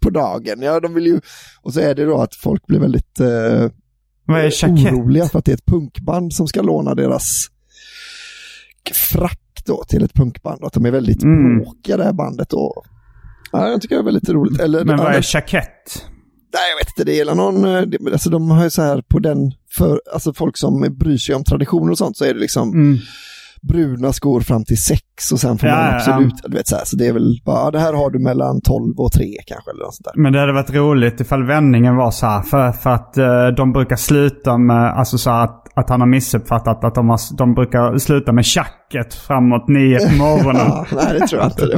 på 0.02 0.10
dagen? 0.10 0.62
Ja, 0.62 0.80
de 0.80 0.93
vill 0.93 1.06
ju, 1.06 1.19
och 1.62 1.74
så 1.74 1.80
är 1.80 1.95
det 1.95 2.06
då 2.06 2.21
att 2.21 2.36
folk 2.36 2.67
blir 2.67 2.80
väldigt 2.80 3.19
eh, 3.19 3.69
oroliga 4.93 5.26
för 5.30 5.39
att 5.39 5.45
det 5.45 5.52
är 5.52 5.56
ett 5.56 5.65
punkband 5.65 6.34
som 6.34 6.48
ska 6.48 6.62
låna 6.62 6.95
deras 6.95 7.48
frack 9.12 9.39
då 9.65 9.84
till 9.88 10.04
ett 10.04 10.13
punkband 10.13 10.62
och 10.62 10.67
att 10.67 10.73
de 10.73 10.86
är 10.86 10.91
väldigt 10.91 11.23
Mm. 11.23 11.58
bråkiga 11.60 11.97
det 11.97 12.04
här 12.04 12.13
bandet 12.13 12.49
då. 12.49 12.84
Ja, 13.51 13.69
jag 13.69 13.82
tycker 13.82 13.95
det 13.95 14.01
är 14.01 14.06
väldigt 14.06 14.30
roligt. 14.30 14.60
Eller, 14.62 14.86
Men 14.86 14.97
vad 14.97 15.08
är 15.15 15.25
jackett? 15.36 16.06
Nej, 16.54 16.63
jag 16.71 16.78
vet 16.78 16.88
inte, 16.88 17.04
det 17.04 17.19
är 17.19 17.36
någon, 17.36 17.65
eh, 17.65 18.13
alltså 18.13 18.30
de 18.30 18.49
har 18.51 18.63
ju 18.63 18.69
så 18.69 18.82
här 18.82 19.01
på 19.01 19.19
den, 19.19 19.51
för, 19.78 20.01
alltså 20.13 20.34
folk 20.34 20.58
som 20.58 20.95
bryr 20.97 21.17
sig 21.17 21.36
om 21.36 21.43
traditioner 21.43 21.91
och 21.91 21.97
sånt 21.97 22.17
så 22.17 22.25
är 22.25 22.34
det 22.34 22.39
liksom 22.39 22.73
Mm. 22.73 22.97
Bruna 23.67 24.13
skor 24.13 24.41
fram 24.41 24.63
till 24.65 24.78
sex 24.84 25.32
och 25.32 25.39
sen 25.39 25.58
får 25.58 25.69
Ja, 25.69 25.75
man 25.75 25.86
ja, 25.86 25.95
absolut, 25.95 26.34
du 26.43 26.58
vet 26.58 26.67
så 26.67 26.75
här, 26.75 26.86
så 26.86 26.95
det 26.95 27.08
är 27.08 27.13
väl 27.13 27.41
bara, 27.45 27.60
ja, 27.60 27.71
det 27.71 27.80
här 27.80 27.93
har 27.93 28.10
du 28.10 28.19
mellan 28.19 28.62
12 28.62 28.93
och 28.99 29.12
3 29.12 29.25
kanske 29.47 29.71
eller 29.71 29.84
något 29.84 29.95
sånt 29.95 30.06
där. 30.06 30.21
Men 30.21 30.34
det 30.34 30.39
hade 30.39 30.54
varit 30.54 30.69
roligt 30.73 31.19
ifall 31.21 31.43
vändningen 31.47 31.95
var 31.95 32.12
så 32.12 32.25
här. 32.25 32.41
För, 32.41 32.71
för 32.71 32.89
att 32.89 33.17
eh, 33.17 33.47
de 33.58 33.73
brukar 33.73 33.95
sluta 33.95 34.58
med, 34.58 34.93
alltså 34.97 35.17
så 35.17 35.30
här 35.30 35.43
att, 35.43 35.63
att 35.75 35.89
han 35.89 35.99
har 35.99 36.08
missuppfattat 36.08 36.84
att 36.84 36.95
de, 36.95 37.10
har, 37.10 37.19
de 37.38 37.54
brukar 37.54 37.97
sluta 37.97 38.32
med 38.32 38.45
tjacket 38.45 39.13
framåt 39.13 39.67
nio 39.67 40.10
på 40.10 40.15
morgonen. 40.15 40.56
Ja, 40.67 40.86
nej, 40.91 41.19
det 41.19 41.28
tror 41.28 41.41
jag 41.41 41.51
inte. 41.51 41.65
Det 41.65 41.73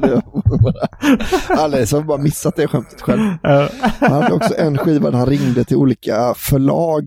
var, 0.00 0.08
det 0.08 0.20
var 0.44 0.58
bara, 0.62 1.62
alla 1.62 1.86
som 1.86 2.06
bara 2.06 2.18
missat 2.18 2.56
det 2.56 2.68
skämtet 2.68 3.00
själv. 3.00 3.20
Han 4.00 4.12
hade 4.12 4.32
också 4.34 4.54
en 4.58 4.78
skiva 4.78 5.10
där 5.10 5.18
han 5.18 5.26
ringde 5.26 5.64
till 5.64 5.76
olika 5.76 6.34
förlag 6.36 7.04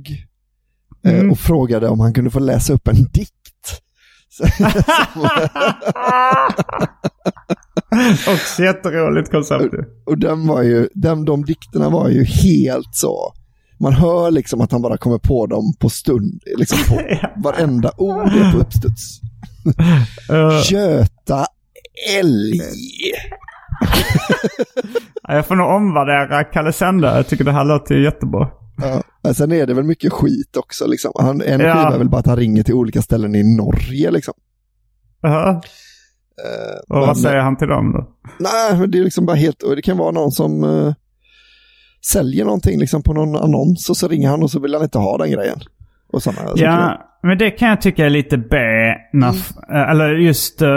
eh, 1.05 1.13
Mm. 1.13 1.31
och 1.31 1.39
frågade 1.39 1.87
om 1.87 1.99
han 1.99 2.13
kunde 2.13 2.29
få 2.29 2.39
läsa 2.39 2.73
upp 2.73 2.87
en 2.87 2.95
dikt. 3.13 3.31
Så, 4.33 4.43
Också 8.33 8.63
jätteroligt 8.63 9.31
koncept 9.31 9.73
ju. 9.73 9.83
och 10.05 10.17
den 10.17 10.47
var 10.47 10.61
ju, 10.61 10.87
den, 10.93 11.25
de 11.25 11.45
dikterna 11.45 11.89
var 11.89 12.09
ju 12.09 12.23
helt 12.23 12.89
så, 12.95 13.33
man 13.79 13.93
hör 13.93 14.31
liksom 14.31 14.61
att 14.61 14.71
han 14.71 14.81
bara 14.81 14.97
kommer 14.97 15.17
på 15.17 15.45
dem 15.47 15.73
på 15.79 15.89
stund, 15.89 16.41
liksom 16.57 16.77
på 16.89 17.01
varenda 17.49 17.91
ord 17.97 18.27
är 18.27 18.51
på 18.51 18.57
uppstuds. 18.57 19.19
Eh, 20.31 20.61
Göta 20.71 21.45
älg. 22.19 22.61
ja, 25.23 25.35
jag 25.35 25.47
får 25.47 25.55
nog 25.55 25.69
omvärdera 25.69 26.43
Kalle 26.43 26.73
Sända. 26.73 27.15
Jag 27.15 27.27
tycker 27.27 27.43
det 27.43 27.51
här 27.51 27.65
låter 27.65 27.95
jättebra. 27.95 28.49
Ja. 28.81 29.01
Men 29.23 29.33
sen 29.33 29.51
är 29.51 29.65
det 29.67 29.73
väl 29.73 29.83
mycket 29.83 30.13
skit 30.13 30.57
också. 30.57 30.87
Liksom. 30.87 31.11
Han, 31.19 31.41
en 31.41 31.59
Ja. 31.59 31.73
skiva 31.75 31.93
är 31.93 31.97
väl 31.97 32.09
bara 32.09 32.19
att 32.19 32.25
han 32.27 32.35
ringer 32.37 32.63
till 32.63 32.73
olika 32.73 33.01
ställen 33.01 33.35
i 33.35 33.57
Norge. 33.57 34.11
Liksom. 34.11 34.33
Jaha. 35.21 35.49
Eh, 35.51 36.79
Och 36.89 36.95
men- 36.97 36.99
vad 37.07 37.17
säger 37.17 37.39
han 37.39 37.57
till 37.57 37.67
dem 37.67 37.91
då? 37.93 38.07
Nej, 38.39 38.79
men 38.79 38.91
det 38.91 38.97
är 38.99 39.03
liksom 39.03 39.25
bara 39.25 39.35
helt, 39.35 39.63
och 39.63 39.75
det 39.75 39.81
kan 39.81 39.97
vara 39.97 40.11
någon 40.11 40.31
som 40.31 40.63
eh, 40.63 40.93
säljer 42.11 42.45
någonting 42.45 42.79
liksom 42.79 43.03
på 43.03 43.13
någon 43.13 43.35
annons 43.35 43.89
och 43.89 43.97
så 43.97 44.07
ringer 44.07 44.29
han 44.29 44.43
och 44.43 44.51
så 44.51 44.59
vill 44.59 44.73
han 44.73 44.83
inte 44.83 44.97
ha 44.97 45.17
den 45.17 45.31
grejen. 45.31 45.59
Och 46.13 46.23
saker. 46.23 46.39
Ja, 46.55 47.01
men 47.23 47.37
det 47.37 47.51
kan 47.51 47.69
jag 47.69 47.81
tycka 47.81 48.05
är 48.05 48.09
lite 48.09 48.37
B. 48.37 48.55
När, 49.13 49.29
f- 49.29 49.51
eh, 49.73 49.89
Eller 49.89 50.09
just 50.15 50.61
eh, 50.61 50.69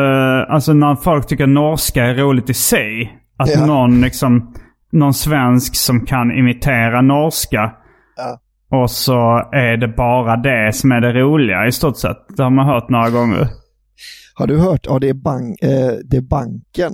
alltså 0.48 0.72
när 0.72 0.96
folk 0.96 1.26
tycker 1.26 1.46
norska 1.46 2.04
är 2.04 2.14
roligt 2.14 2.50
i 2.50 2.54
sig. 2.54 3.20
Att 3.36 3.50
Ja. 3.50 3.66
någon 3.66 4.00
liksom, 4.00 4.54
någon 4.92 5.14
svensk 5.14 5.76
som 5.76 6.06
kan 6.06 6.38
imitera 6.38 7.00
norska. 7.02 7.72
Och 8.70 8.90
så 8.90 9.48
är 9.52 9.76
det 9.76 9.88
bara 9.88 10.36
det 10.36 10.72
som 10.74 10.92
är 10.92 11.00
det 11.00 11.12
roliga 11.12 11.66
i 11.66 11.72
stort 11.72 11.96
sett. 11.98 12.36
Det 12.36 12.42
har 12.42 12.50
man 12.50 12.66
hört 12.66 12.88
några 12.88 13.10
gånger. 13.10 13.48
Har 14.34 14.46
du 14.46 14.58
hört, 14.58 14.86
ja 14.86 14.98
det 14.98 15.08
är, 15.08 15.14
bank, 15.14 15.62
eh, 15.62 15.92
det 16.04 16.16
är 16.16 16.20
banken. 16.20 16.92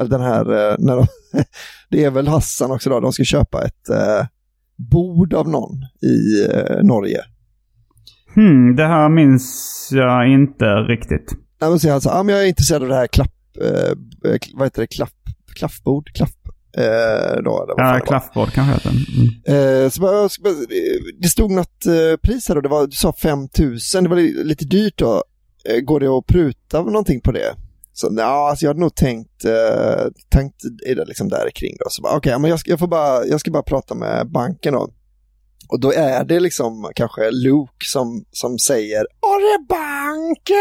Eller 0.00 0.10
den 0.10 0.20
här, 0.20 0.40
eh, 0.70 0.76
när 0.78 0.96
de, 0.96 1.06
det 1.90 2.04
är 2.04 2.10
väl 2.10 2.28
Hassan 2.28 2.70
också 2.70 2.90
då, 2.90 3.00
de 3.00 3.12
ska 3.12 3.24
köpa 3.24 3.62
ett 3.64 3.88
eh, 3.88 4.26
bord 4.76 5.34
av 5.34 5.48
någon 5.48 5.72
i 6.02 6.46
eh, 6.54 6.82
Norge. 6.82 7.20
Hmm, 8.34 8.76
det 8.76 8.86
här 8.86 9.08
minns 9.08 9.88
jag 9.92 10.28
inte 10.32 10.64
riktigt. 10.64 11.32
Nej, 11.60 11.70
men 11.70 11.78
säger 11.80 11.92
han 11.92 12.00
så 12.00 12.10
här, 12.10 12.20
ah, 12.20 12.22
men 12.22 12.34
jag 12.34 12.44
är 12.44 12.48
intresserad 12.48 12.82
av 12.82 12.88
det 12.88 12.94
här 12.94 13.06
klapp, 13.06 13.32
eh, 13.60 13.94
kl- 14.22 14.52
vad 14.54 14.66
heter 14.66 14.80
det, 14.82 14.86
klapp, 14.86 15.14
klaffbord, 15.54 16.12
klapp, 16.14 16.39
eh, 16.76 17.42
då, 17.44 17.74
Ja, 17.76 18.00
klaffbord 18.06 18.52
kanske 18.52 18.74
heter. 18.74 18.90
Mm. 18.90 19.84
Eh, 19.84 19.90
så 19.90 20.00
bara, 20.00 20.28
det 21.20 21.28
stod 21.28 21.50
något 21.50 21.86
eh, 21.86 22.16
pris 22.22 22.48
här 22.48 22.56
och 22.56 22.62
det 22.62 22.68
var, 22.68 22.86
du 22.86 22.92
sa 22.92 23.12
5000, 23.22 24.04
det 24.04 24.10
var 24.10 24.16
li- 24.16 24.44
lite 24.44 24.64
dyrt 24.64 24.98
då. 24.98 25.24
Eh, 25.68 25.80
går 25.80 26.00
det 26.00 26.06
att 26.08 26.26
pruta 26.26 26.82
någonting 26.82 27.20
på 27.20 27.32
det? 27.32 27.54
Så 27.92 28.14
ja, 28.18 28.48
alltså 28.50 28.64
jag 28.64 28.70
hade 28.70 28.80
nog 28.80 28.94
tänkt, 28.94 29.44
eh, 29.44 30.06
tänkt 30.32 30.56
i 30.86 30.94
det 30.94 31.04
liksom 31.04 31.28
där 31.28 31.50
kring 31.54 31.76
då. 31.78 31.84
Så 31.90 32.02
bara, 32.02 32.16
okej, 32.16 32.38
men 32.38 32.50
jag 32.50 32.60
ska, 32.60 32.70
jag, 32.70 32.78
får 32.78 32.88
bara, 32.88 33.26
jag 33.26 33.40
ska 33.40 33.50
bara 33.50 33.62
prata 33.62 33.94
med 33.94 34.30
banken 34.30 34.74
då. 34.74 34.88
Och 35.68 35.80
då 35.80 35.92
är 35.92 36.24
det 36.24 36.40
liksom 36.40 36.90
kanske 36.94 37.30
Luke 37.30 37.86
som, 37.86 38.24
som 38.30 38.58
säger 38.58 39.00
Är 39.00 39.66
banken? 39.68 40.56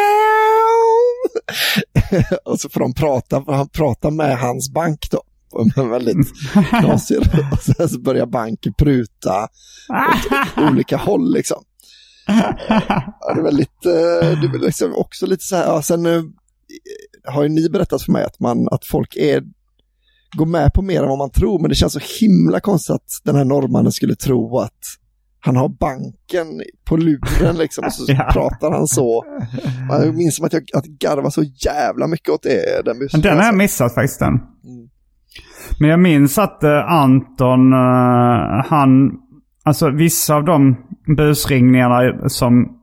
och 2.45 2.59
så 2.59 2.69
får 2.69 2.79
de 2.79 2.93
prata, 2.93 3.43
han 3.47 3.69
pratar 3.69 4.11
med 4.11 4.37
hans 4.39 4.69
bank 4.69 5.07
då. 5.11 5.21
På 5.51 5.81
en 5.81 5.89
väldigt 5.89 6.33
knasig 6.69 7.17
Och 7.51 7.59
sen 7.59 7.89
så 7.89 7.99
börjar 7.99 8.25
banken 8.25 8.73
pruta 8.73 9.43
åt 9.43 10.71
olika 10.71 10.97
håll 10.97 11.33
liksom. 11.33 11.63
Ja, 13.19 13.33
det 13.33 13.39
är 13.39 13.43
väldigt, 13.43 13.81
det 13.81 13.89
är 14.47 14.65
liksom 14.65 14.95
också 14.95 15.25
lite 15.25 15.43
så 15.43 15.55
här, 15.55 15.65
ja, 15.65 15.81
sen 15.81 16.05
eh, 16.05 16.23
har 17.25 17.43
ju 17.43 17.49
ni 17.49 17.69
berättat 17.69 18.01
för 18.01 18.11
mig 18.11 18.23
att, 18.23 18.39
man, 18.39 18.67
att 18.71 18.85
folk 18.85 19.15
är, 19.15 19.43
går 20.37 20.45
med 20.45 20.73
på 20.73 20.81
mer 20.81 21.01
än 21.03 21.09
vad 21.09 21.17
man 21.17 21.29
tror, 21.31 21.59
men 21.59 21.69
det 21.69 21.75
känns 21.75 21.93
så 21.93 21.99
himla 22.19 22.59
konstigt 22.59 22.95
att 22.95 23.21
den 23.23 23.35
här 23.35 23.45
norrmannen 23.45 23.91
skulle 23.91 24.15
tro 24.15 24.59
att 24.59 24.79
han 25.39 25.55
har 25.55 25.69
banken 25.69 26.61
på 26.83 26.97
luren 26.97 27.57
liksom, 27.57 27.85
och 27.85 27.93
så 27.93 28.05
Ja. 28.11 28.29
pratar 28.33 28.71
han 28.71 28.87
så. 28.87 29.25
Jag 29.89 30.15
minns 30.15 30.35
som 30.35 30.45
att 30.45 30.53
jag 30.53 30.63
att 30.73 30.85
garvar 30.85 31.29
så 31.29 31.43
jävla 31.43 32.07
mycket 32.07 32.29
åt 32.29 32.43
det, 32.43 32.81
den 32.85 32.99
bussen. 32.99 33.21
Den 33.21 33.31
har 33.31 33.37
jag 33.37 33.45
alltså. 33.45 33.57
missat 33.57 33.93
faktiskt 33.93 34.19
den. 34.19 34.33
Men 35.79 35.89
jag 35.89 35.99
minns 35.99 36.37
att 36.37 36.63
eh, 36.63 36.91
Anton, 36.91 37.73
eh, 37.73 38.65
han, 38.69 39.11
alltså 39.63 39.89
vissa 39.89 40.35
av 40.35 40.45
de 40.45 40.77
busringningarna 41.17 42.29
som, 42.29 42.77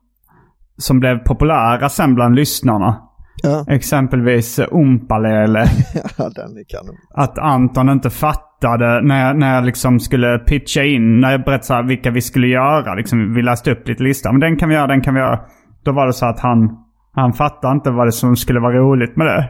som 0.78 1.00
blev 1.00 1.18
populära 1.18 1.88
sen 1.88 2.14
bland 2.14 2.34
lyssnarna. 2.34 3.02
Ja, 3.42 3.64
Exempelvis 3.68 4.58
eh, 4.58 4.66
Umpalele. 4.70 5.58
ja, 6.18 6.30
den 6.34 6.56
är 6.56 6.64
kanon. 6.68 6.96
att 7.14 7.38
Anton 7.38 7.88
inte 7.88 8.10
fattade 8.10 9.00
när 9.02 9.26
jag, 9.26 9.38
när 9.38 9.54
jag 9.54 9.64
liksom 9.64 10.00
skulle 10.00 10.38
pitcha 10.38 10.82
in, 10.82 11.20
när 11.20 11.30
jag 11.32 11.44
berättade 11.44 11.88
vilka 11.88 12.10
vi 12.10 12.20
skulle 12.20 12.46
göra. 12.46 12.94
Liksom, 12.94 13.34
vi 13.34 13.42
läste 13.42 13.72
upp 13.72 13.88
lite 13.88 14.02
lista. 14.02 14.32
Men 14.32 14.40
den 14.40 14.56
kan 14.56 14.68
vi 14.68 14.74
göra, 14.74 14.86
den 14.86 15.00
kan 15.00 15.14
vi 15.14 15.20
göra. 15.20 15.40
Då 15.84 15.92
var 15.92 16.06
det 16.06 16.12
så 16.12 16.26
att 16.26 16.40
han, 16.40 16.70
han 17.12 17.32
fattade 17.32 17.72
inte 17.72 17.90
vad 17.90 18.06
det 18.06 18.12
som 18.12 18.36
skulle 18.36 18.60
vara 18.60 18.76
roligt 18.76 19.16
med 19.16 19.26
det. 19.26 19.48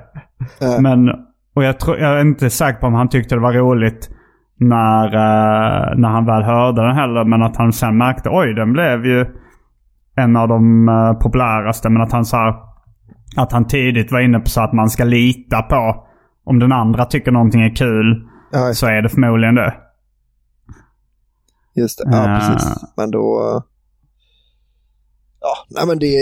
Ja. 0.60 0.80
Men, 0.80 1.10
och 1.56 1.64
jag, 1.64 1.80
tror, 1.80 1.98
jag 1.98 2.16
är 2.16 2.20
inte 2.20 2.50
säker 2.50 2.80
på 2.80 2.86
om 2.86 2.94
han 2.94 3.08
tyckte 3.08 3.34
det 3.34 3.40
var 3.40 3.52
roligt 3.52 4.10
när, 4.58 5.06
eh, 5.06 5.98
när 5.98 6.08
han 6.08 6.26
väl 6.26 6.42
hörde 6.42 6.82
den 6.82 6.94
heller. 6.96 7.24
Men 7.24 7.42
att 7.42 7.56
han 7.56 7.72
sen 7.72 7.98
märkte, 7.98 8.28
oj 8.32 8.54
den 8.54 8.72
blev 8.72 9.06
ju 9.06 9.26
en 10.16 10.36
av 10.36 10.48
de 10.48 10.88
eh, 10.88 11.12
populäraste. 11.12 11.88
Men 11.88 12.02
att 12.02 12.12
han 12.12 12.24
sa 12.24 12.72
att 13.36 13.52
han 13.52 13.66
tidigt 13.66 14.12
var 14.12 14.20
inne 14.20 14.38
på 14.38 14.48
så 14.48 14.60
att 14.60 14.72
man 14.72 14.90
ska 14.90 15.04
lita 15.04 15.62
på 15.62 16.06
om 16.44 16.58
den 16.58 16.72
andra 16.72 17.04
tycker 17.04 17.32
någonting 17.32 17.62
är 17.62 17.76
kul 17.76 18.28
Ja, 18.52 18.74
så 18.74 18.86
är 18.86 19.02
det 19.02 19.08
förmodligen 19.08 19.54
det. 19.54 19.74
Just 21.74 21.98
det, 21.98 22.04
ja 22.10 22.24
Eh. 22.24 22.38
precis. 22.38 22.74
Men 22.96 23.10
då... 23.10 23.62
Ja, 25.40 25.56
nej 25.70 25.86
men 25.86 25.98
det... 25.98 26.16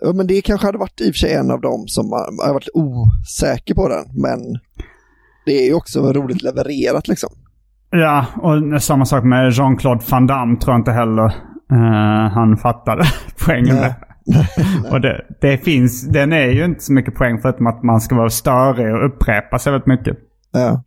Ja, 0.00 0.12
men 0.12 0.26
det 0.26 0.42
kanske 0.42 0.66
hade 0.66 0.78
varit 0.78 1.00
i 1.00 1.10
och 1.10 1.14
för 1.14 1.18
sig 1.18 1.34
en 1.34 1.50
av 1.50 1.60
dem 1.60 1.84
som 1.88 2.12
har 2.12 2.52
varit 2.52 2.68
osäker 2.74 3.74
på 3.74 3.88
den. 3.88 4.04
Men 4.22 4.38
det 5.46 5.52
är 5.52 5.66
ju 5.66 5.74
också 5.74 6.12
roligt 6.12 6.42
levererat 6.42 7.08
liksom. 7.08 7.30
Ja, 7.90 8.26
och 8.36 8.82
samma 8.82 9.04
sak 9.04 9.24
med 9.24 9.52
Jean-Claude 9.52 10.04
Van 10.10 10.26
Damme 10.26 10.56
tror 10.56 10.72
jag 10.74 10.80
inte 10.80 10.92
heller 10.92 11.24
eh, 11.72 12.32
han 12.32 12.56
fattade 12.56 13.02
poängen 13.46 13.76
med. 13.76 13.94
och 14.90 15.00
det, 15.00 15.24
det 15.40 15.58
finns, 15.58 16.08
den 16.08 16.32
är 16.32 16.46
ju 16.46 16.64
inte 16.64 16.82
så 16.84 16.92
mycket 16.92 17.14
poäng 17.14 17.38
förutom 17.42 17.66
att 17.66 17.82
man 17.82 18.00
ska 18.00 18.14
vara 18.14 18.30
störig 18.30 18.94
och 18.94 19.06
upprepa 19.06 19.58
sig 19.58 19.72
väldigt 19.72 19.86
mycket. 19.86 20.16
Ja. 20.52 20.82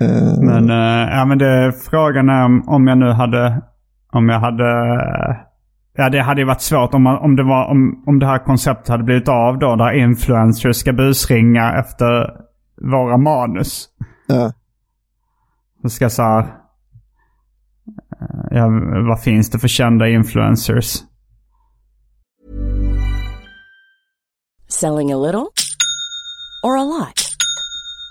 Eh, 0.00 0.38
Men, 0.42 0.70
eh, 0.70 1.08
ja, 1.16 1.24
men 1.24 1.38
det, 1.38 1.72
frågan 1.90 2.28
är 2.28 2.44
om, 2.44 2.68
om 2.68 2.86
jag 2.86 2.98
nu 2.98 3.10
hade, 3.10 3.62
om 4.12 4.28
jag 4.28 4.40
hade, 4.40 4.72
ja 5.96 6.10
det 6.10 6.22
hade 6.22 6.40
ju 6.40 6.46
varit 6.46 6.60
svårt 6.60 6.94
om, 6.94 7.02
man, 7.02 7.18
om, 7.18 7.36
det 7.36 7.42
var, 7.42 7.66
om, 7.66 8.02
om 8.06 8.18
det 8.18 8.26
här 8.26 8.44
konceptet 8.44 8.88
hade 8.88 9.04
blivit 9.04 9.28
av 9.28 9.58
då, 9.58 9.76
där 9.76 9.92
influencers 9.92 10.76
ska 10.76 10.92
busringa 10.92 11.74
efter 11.74 12.30
våra 12.90 13.16
manus. 13.16 13.88
ja. 14.26 14.52
Så 15.82 15.88
ska 15.90 16.10
så 16.10 16.22
här, 16.22 16.40
eh, 16.40 16.46
ja, 18.50 18.68
vad 19.08 19.22
finns 19.22 19.50
det 19.50 19.58
för 19.58 19.68
kända 19.68 20.08
influencers? 20.08 21.02
Selling 24.68 25.12
a 25.12 25.16
little 25.16 25.46
or 26.62 26.78
a 26.78 26.84
lot? 26.84 27.23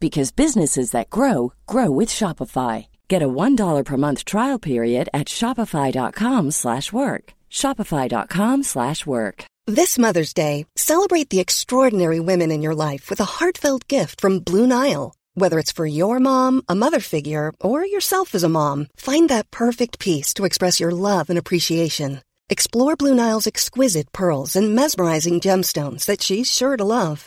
because 0.00 0.30
businesses 0.30 0.90
that 0.90 1.10
grow 1.10 1.52
grow 1.66 1.90
with 1.90 2.08
Shopify. 2.08 2.86
Get 3.08 3.22
a 3.22 3.28
$1 3.28 3.84
per 3.84 3.96
month 3.96 4.24
trial 4.24 4.58
period 4.58 5.08
at 5.12 5.26
shopify.com/work. 5.26 7.24
shopify.com/work. 7.50 9.44
This 9.68 9.98
Mother's 9.98 10.32
Day, 10.32 10.64
celebrate 10.76 11.30
the 11.30 11.40
extraordinary 11.40 12.20
women 12.20 12.52
in 12.52 12.62
your 12.62 12.74
life 12.74 13.10
with 13.10 13.20
a 13.20 13.32
heartfelt 13.38 13.88
gift 13.88 14.20
from 14.20 14.38
Blue 14.38 14.66
Nile. 14.66 15.12
Whether 15.34 15.58
it's 15.58 15.72
for 15.72 15.86
your 15.86 16.20
mom, 16.20 16.62
a 16.68 16.74
mother 16.74 17.00
figure, 17.00 17.52
or 17.60 17.84
yourself 17.84 18.34
as 18.34 18.44
a 18.44 18.48
mom, 18.48 18.86
find 18.96 19.28
that 19.28 19.50
perfect 19.50 19.98
piece 19.98 20.32
to 20.34 20.44
express 20.44 20.78
your 20.78 20.92
love 20.92 21.28
and 21.28 21.38
appreciation. 21.38 22.22
Explore 22.48 22.94
Blue 22.94 23.14
Nile's 23.14 23.46
exquisite 23.46 24.12
pearls 24.12 24.54
and 24.54 24.74
mesmerizing 24.74 25.40
gemstones 25.40 26.04
that 26.04 26.22
she's 26.22 26.50
sure 26.50 26.76
to 26.76 26.84
love. 26.84 27.26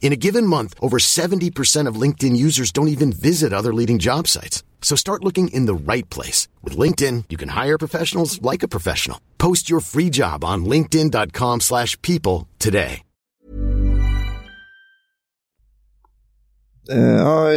In 0.00 0.12
a 0.12 0.16
given 0.16 0.46
month, 0.46 0.74
over 0.80 0.98
70% 0.98 1.88
of 1.88 2.00
LinkedIn 2.00 2.36
users 2.36 2.72
don't 2.72 2.88
even 2.88 3.12
visit 3.12 3.52
other 3.52 3.74
leading 3.74 3.98
job 3.98 4.28
sites. 4.28 4.62
So 4.80 4.96
start 4.96 5.24
looking 5.24 5.48
in 5.48 5.66
the 5.66 5.92
right 5.92 6.08
place. 6.08 6.48
With 6.62 6.78
LinkedIn, 6.78 7.24
you 7.28 7.36
can 7.36 7.50
hire 7.50 7.76
professionals 7.76 8.40
like 8.40 8.62
a 8.62 8.68
professional. 8.68 9.18
Post 9.38 9.68
your 9.68 9.80
free 9.80 10.10
job 10.10 10.44
on 10.44 10.64
linkedin.com 10.64 11.60
slash 11.60 12.00
people 12.02 12.46
today. 12.58 13.02
Eh, 16.90 16.98
ja, 16.98 17.52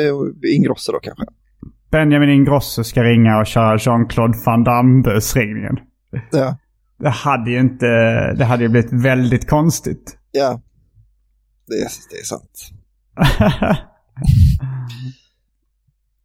Ingrosso 0.55 0.91
då 0.91 0.99
kanske. 0.99 1.25
Benjamin 1.91 2.29
Ingrosso 2.29 2.83
ska 2.83 3.03
ringa 3.03 3.39
och 3.39 3.47
köra 3.47 3.77
Jean-Claude 3.77 4.37
Van 4.45 4.63
Damme-busringningen. 4.63 5.75
Ja. 6.31 6.57
Det 6.99 7.09
hade 7.09 7.51
ju 7.51 7.59
inte... 7.59 7.85
Det 8.37 8.45
hade 8.45 8.63
ju 8.63 8.69
blivit 8.69 8.93
väldigt 8.93 9.49
konstigt. 9.49 10.17
Ja. 10.31 10.61
Det 11.69 11.75
är, 11.75 11.89
det 12.09 12.15
är 12.19 12.25
sant. 12.25 12.69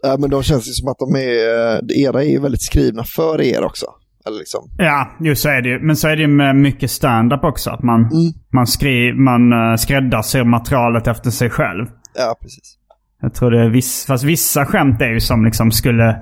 ja, 0.02 0.16
men 0.18 0.30
de 0.30 0.42
känns 0.42 0.68
ju 0.68 0.72
som 0.72 0.88
att 0.88 0.98
de 0.98 1.16
är... 1.16 1.74
eh, 1.74 1.80
Era 2.04 2.22
är 2.24 2.28
ju 2.28 2.40
väldigt 2.40 2.62
skrivna 2.62 3.04
för 3.04 3.40
er 3.40 3.64
också. 3.64 3.86
Eller 4.26 4.38
liksom. 4.38 4.70
Ja, 4.78 5.10
jo 5.20 5.34
så 5.36 5.48
är 5.48 5.62
det 5.62 5.68
ju. 5.68 5.80
Men 5.80 5.96
så 5.96 6.08
är 6.08 6.16
det 6.16 6.22
ju 6.22 6.28
med 6.28 6.56
mycket 6.56 6.90
stand-up 6.90 7.44
också. 7.44 7.70
Att 7.70 7.82
man, 7.82 8.10
man, 8.52 8.66
skriv, 8.66 9.14
man 9.14 9.52
uh, 9.52 9.76
skräddarsyr 9.76 10.44
materialet 10.44 11.06
efter 11.06 11.30
sig 11.30 11.50
själv. 11.50 11.86
Ja, 12.18 12.36
precis. 12.42 12.78
Jag 13.22 13.34
tror 13.34 13.50
det 13.50 13.60
är 13.64 13.68
viss, 13.70 14.06
fast 14.06 14.24
vissa 14.24 14.66
skämt 14.66 15.00
är 15.00 15.08
ju 15.12 15.20
som 15.20 15.44
liksom 15.44 15.70
skulle 15.70 16.16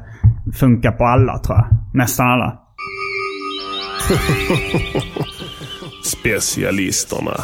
funka 0.55 0.93
på 0.93 1.05
alla 1.05 1.39
tror 1.39 1.59
jag. 1.59 1.67
Nästan 1.95 2.27
alla. 2.27 2.59
Specialisterna. 6.05 7.37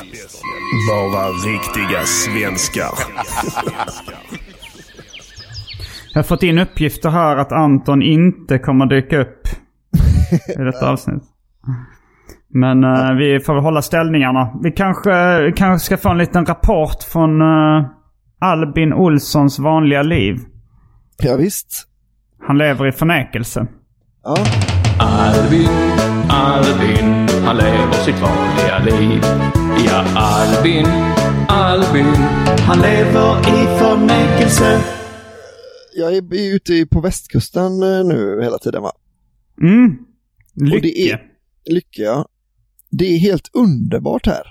Bara 0.91 1.29
riktiga 1.29 2.03
svenskar. 2.05 2.91
Jag 6.15 6.19
har 6.19 6.23
fått 6.23 6.43
in 6.43 6.59
uppgifter 6.59 7.11
här 7.11 7.37
att 7.37 7.53
Anton 7.53 8.03
inte 8.03 8.59
kommer 8.59 8.87
dyka 8.87 9.21
upp 9.21 9.49
i 10.59 10.63
detta 10.63 10.91
avsnitt. 10.93 11.23
Men 12.55 12.85
eh, 12.85 13.13
vi 13.13 13.41
får 13.41 13.55
väl 13.55 13.63
hålla 13.63 13.83
ställningarna. 13.83 14.51
Vi 14.63 14.73
kanske, 14.73 15.13
kanske 15.57 15.87
ska 15.87 15.97
få 15.97 16.09
en 16.09 16.19
liten 16.19 16.47
rapport 16.47 17.03
från 17.13 17.41
eh, 17.41 17.87
Albin 18.41 18.93
Olssons 18.93 19.59
vanliga 19.59 20.03
liv. 20.03 20.37
Ja, 21.23 21.37
visst. 21.37 21.85
Han 22.47 22.59
lever 22.59 22.87
i 22.89 22.93
förnekelse. 22.93 23.67
Ja. 24.25 24.37
Albin, 25.01 25.69
Albin, 26.31 27.29
han 27.45 27.57
lever 27.57 27.93
sitt 27.93 28.21
vanliga 28.23 28.79
liv. 28.79 29.23
Ja, 29.87 30.05
Albin, 30.17 30.87
Albin, 31.49 32.07
han 32.67 32.79
lever 32.79 33.39
i 33.41 33.79
förnekelse. 33.79 34.81
Jag 35.97 36.17
är 36.17 36.55
ute 36.55 36.87
på 36.87 37.01
västkusten 37.01 37.83
eh, 37.83 38.05
nu 38.05 38.41
hela 38.43 38.59
tiden 38.59 38.83
va? 38.83 38.93
Mm. 39.63 39.91
Och 40.75 40.81
det 40.81 40.81
Lycke. 40.81 41.13
är, 41.13 41.21
lycka, 41.75 42.03
ja. 42.03 42.27
Det 42.91 43.05
är 43.05 43.19
helt 43.19 43.51
underbart 43.55 44.27
här. 44.27 44.43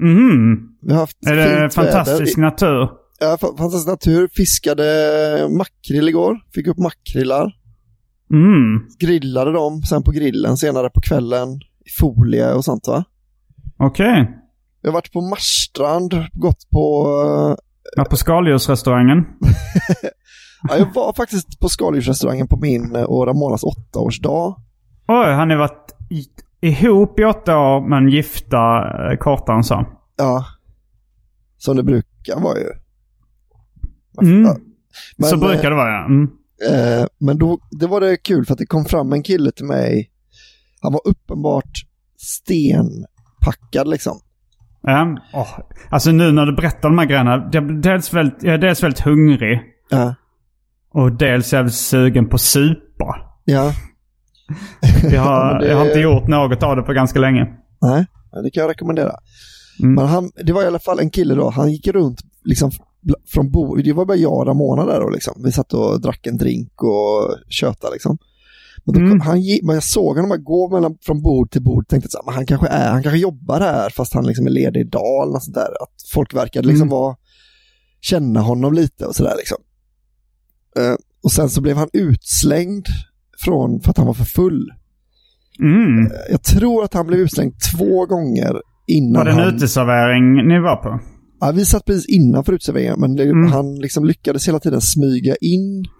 Mhm. 0.00 0.68
Vi 0.82 0.92
har 0.92 1.00
haft 1.00 1.26
Är 1.26 1.36
det 1.36 1.70
fantastisk 1.70 2.38
väder. 2.38 2.50
natur? 2.50 2.88
Ja, 3.20 3.36
fa- 3.40 3.56
fantastisk 3.58 3.86
natur. 3.86 4.28
Fiskade 4.32 4.84
makrill 5.58 6.08
igår. 6.08 6.36
Fick 6.54 6.66
upp 6.66 6.78
makrillar. 6.78 7.52
Mm. 8.32 8.80
Grillade 8.98 9.52
dem 9.52 9.82
sen 9.82 10.02
på 10.02 10.10
grillen 10.10 10.56
senare 10.56 10.90
på 10.90 11.00
kvällen. 11.00 11.48
I 11.86 11.90
folie 12.00 12.52
och 12.52 12.64
sånt 12.64 12.86
va. 12.88 13.04
Okej. 13.76 14.40
Jag 14.84 14.90
har 14.90 14.94
varit 14.94 15.12
på 15.12 15.20
Marstrand, 15.20 16.14
gått 16.32 16.70
på... 16.70 17.06
eh, 17.50 17.64
Ja, 17.96 18.04
på 18.04 18.16
skaldjursrestaurangen. 18.16 19.24
Ja, 20.68 20.76
jag 20.78 20.94
var 20.94 21.12
faktiskt 21.12 21.60
på 21.60 21.68
skaldjursrestaurangen 21.68 22.48
på 22.48 22.56
min 22.56 22.96
eh, 22.96 23.02
och 23.02 23.26
Ramonas 23.26 23.62
åttaårsdag. 23.64 24.56
Oj, 25.08 25.32
han 25.32 25.50
har 25.50 25.56
varit 25.56 25.92
i- 26.10 26.66
ihop 26.68 27.18
i 27.20 27.24
åtta 27.24 27.58
år 27.58 27.88
men 27.88 28.08
gifta 28.08 28.58
eh, 29.12 29.16
kortare 29.18 29.56
än 29.56 29.64
så. 29.64 29.86
Ja. 30.16 30.44
Som 31.58 31.76
det 31.76 31.82
brukar 31.82 32.40
vara 32.40 32.58
ju. 32.58 32.70
Mm. 34.22 34.42
Ja. 34.44 34.56
Men, 35.16 35.28
så 35.28 35.36
brukar 35.36 35.70
det 35.70 35.76
vara 35.76 35.90
ja. 35.92 36.04
Mm. 36.04 36.30
Eh, 36.72 37.06
men 37.18 37.38
då, 37.38 37.58
det 37.70 37.86
var 37.86 38.00
det 38.00 38.16
kul 38.16 38.44
för 38.46 38.52
att 38.52 38.58
det 38.58 38.66
kom 38.66 38.84
fram 38.84 39.12
en 39.12 39.22
kille 39.22 39.52
till 39.52 39.66
mig. 39.66 40.10
Han 40.80 40.92
var 40.92 41.00
uppenbart 41.04 41.72
stenpackad 42.16 43.88
liksom. 43.88 44.20
Ja. 44.86 45.16
åh. 45.34 45.58
Alltså 45.90 46.10
nu 46.10 46.32
när 46.32 46.46
du 46.46 46.52
berättar 46.56 46.88
de 46.88 46.98
här 46.98 47.06
grejerna. 47.06 47.48
Jag, 47.52 47.82
dels 47.82 48.14
väldigt, 48.14 48.42
jag 48.42 48.54
är 48.54 48.58
dels 48.58 48.82
väldigt 48.82 49.00
hungrig. 49.00 49.60
Ja. 49.90 50.14
Och 50.94 51.12
dels 51.12 51.52
är 51.52 51.56
jag 51.62 51.72
sugen 51.72 52.28
på 52.28 52.38
supa. 52.38 53.16
Ja. 53.44 53.72
Jag 55.12 55.20
har, 55.22 55.58
det- 55.60 55.68
jag 55.68 55.76
har 55.76 55.86
inte 55.86 55.98
gjort 56.00 56.26
något 56.28 56.62
av 56.62 56.76
det 56.76 56.82
på 56.82 56.92
ganska 56.92 57.18
länge. 57.20 57.46
Nej, 57.82 58.06
det 58.44 58.50
kan 58.50 58.60
jag 58.60 58.70
rekommendera. 58.70 59.12
Mm. 59.82 59.94
Men 59.94 60.06
han, 60.06 60.30
det 60.44 60.52
var 60.52 60.62
i 60.62 60.66
alla 60.66 60.78
fall 60.78 60.98
en 61.00 61.10
kille 61.10 61.34
då, 61.34 61.50
han 61.50 61.70
gick 61.72 61.86
runt 61.88 62.20
liksom 62.44 62.70
från 63.34 63.50
bo, 63.50 63.76
det 63.76 63.92
var 63.92 64.04
bara 64.06 64.16
jag 64.16 64.32
och 64.32 64.46
Ramona 64.46 64.86
där 64.86 65.00
då 65.00 65.08
liksom. 65.10 65.34
Vi 65.44 65.52
satt 65.52 65.72
och 65.72 66.00
drack 66.00 66.26
en 66.26 66.36
drink 66.38 66.82
och 66.82 67.36
tjötade 67.48 67.92
liksom. 67.92 68.18
Då 68.86 68.92
kom, 68.92 69.04
Mm. 69.06 69.20
han, 69.20 69.42
jag 69.62 69.82
såg 69.82 70.16
honom 70.16 70.28
bara 70.28 70.38
gå 70.38 70.70
mellan, 70.74 70.96
från 71.06 71.22
bord 71.22 71.50
till 71.50 71.62
bord 71.62 71.88
tänkte 71.88 72.08
så 72.10 72.18
här, 72.18 72.24
men 72.24 72.34
han 72.34 72.46
kanske 72.46 72.66
är, 72.68 72.90
han 72.90 73.02
kanske 73.02 73.18
jobbar 73.18 73.60
här 73.60 73.90
fast 73.90 74.14
han 74.14 74.26
liksom 74.26 74.46
är 74.46 74.50
ledig 74.50 74.80
idag 74.80 75.22
eller 75.22 75.32
något 75.32 75.44
sånt 75.44 75.54
där. 75.54 75.62
Att 75.82 75.94
folk 76.14 76.34
verkade 76.34 76.68
liksom 76.68 76.88
Mm. 76.88 76.92
vara, 76.98 77.16
känna 78.00 78.40
honom 78.40 78.72
lite 78.74 79.06
och 79.06 79.14
sådär 79.16 79.34
liksom. 79.38 79.58
Eh, 80.78 80.94
och 81.24 81.32
sen 81.32 81.50
så 81.50 81.60
blev 81.60 81.76
han 81.76 81.88
utslängd 81.92 82.86
från, 83.44 83.80
för 83.80 83.90
att 83.90 83.96
han 83.98 84.06
var 84.06 84.14
för 84.14 84.24
full. 84.24 84.70
Mm. 85.60 86.10
Jag 86.30 86.42
tror 86.42 86.84
att 86.84 86.94
han 86.94 87.06
blev 87.06 87.20
utslängd 87.20 87.54
två 87.76 88.06
gånger 88.06 88.54
innan 88.86 89.12
Var 89.20 89.24
det 89.24 89.30
en 89.30 89.38
han... 89.38 89.54
uteservering 89.56 90.48
ni 90.48 90.60
var 90.60 90.76
på? 90.76 91.00
Ja, 91.40 91.52
vi 91.54 91.64
satt 91.64 91.84
precis 91.84 92.06
innanför 92.08 92.52
uteserveringen, 92.52 93.00
men 93.00 93.16
det, 93.16 93.22
Mm. 93.24 93.52
han 93.52 93.74
liksom 93.74 94.04
lyckades 94.04 94.48
hela 94.48 94.60
tiden 94.60 94.80
smyga 94.80 95.34
in. 95.40 95.84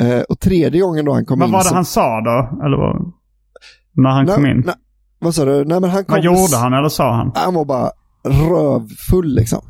Eh, 0.00 0.20
och 0.20 0.40
tredje 0.40 0.80
gången 0.80 1.04
då 1.04 1.12
han 1.12 1.24
kom 1.24 1.38
Vad 1.38 1.48
in 1.48 1.52
var 1.52 1.58
det 1.58 1.68
så... 1.68 1.74
han 1.74 1.84
sa 1.84 2.20
då? 2.20 2.64
Eller 2.66 2.76
vad? 2.76 3.12
När 3.96 4.10
han 4.10 4.24
nej, 4.26 4.34
kom 4.34 4.46
in? 4.46 4.62
Nej, 4.66 4.74
vad 5.20 5.34
sa 5.34 5.44
du? 5.44 5.64
Nej, 5.64 5.80
men 5.80 5.90
han 5.90 6.04
kom... 6.04 6.14
Vad 6.14 6.24
gjorde 6.24 6.56
han 6.56 6.72
eller 6.72 6.88
sa 6.88 7.14
han? 7.14 7.32
Han 7.34 7.54
var 7.54 7.64
bara 7.64 7.90
rövfull 8.28 9.34
liksom. 9.34 9.60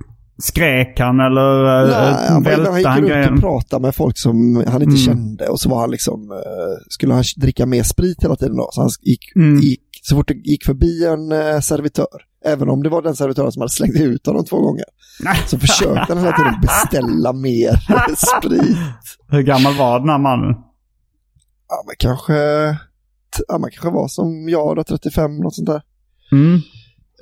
Skrek 0.42 0.98
han 1.00 1.20
eller 1.20 1.64
Nej, 1.86 2.08
äh, 2.10 2.32
han, 2.32 2.42
välte 2.42 2.70
han 2.70 2.78
gick 2.78 2.86
han 2.86 3.02
runt 3.02 3.30
och 3.30 3.40
pratade 3.40 3.82
med 3.82 3.94
folk 3.94 4.18
som 4.18 4.56
han 4.56 4.82
inte 4.82 4.84
Mm. 4.84 4.96
kände 4.96 5.48
och 5.48 5.60
så 5.60 5.68
var 5.70 5.80
han 5.80 5.90
liksom, 5.90 6.30
eh, 6.32 6.84
skulle 6.88 7.14
han 7.14 7.24
dricka 7.36 7.66
mer 7.66 7.82
sprit 7.82 8.24
hela 8.24 8.36
tiden 8.36 8.56
då. 8.56 8.68
Så 8.72 8.80
han 8.80 8.90
gick, 9.02 9.36
Mm. 9.36 9.60
gick 9.60 9.80
så 10.02 10.16
fort 10.16 10.28
det 10.28 10.34
gick 10.34 10.64
förbi 10.64 11.06
en 11.06 11.32
eh, 11.32 11.60
servitör, 11.60 12.06
även 12.44 12.68
om 12.68 12.82
det 12.82 12.88
var 12.88 13.02
den 13.02 13.16
servitören 13.16 13.52
som 13.52 13.60
hade 13.60 13.72
slängt 13.72 13.96
ut 13.96 14.26
honom 14.26 14.44
två 14.44 14.60
gånger, 14.60 14.84
så 15.46 15.58
försökte 15.58 16.14
han 16.14 16.18
hela 16.18 16.36
tiden 16.36 16.60
beställa 16.62 17.32
mer 17.32 17.76
sprit. 18.16 18.76
Hur 19.28 19.42
gammal 19.42 19.76
var 19.76 20.00
den 20.00 20.08
här 20.08 20.18
mannen? 20.18 20.54
Ja, 21.68 21.84
men 21.86 21.94
kanske, 21.98 22.34
ja, 23.48 23.58
man 23.58 23.70
kanske 23.70 23.90
var 23.90 24.08
som 24.08 24.48
jag 24.48 24.76
då, 24.76 24.84
35, 24.84 25.36
något 25.36 25.54
sånt 25.54 25.68
där. 25.68 25.82
Mm. 26.32 26.60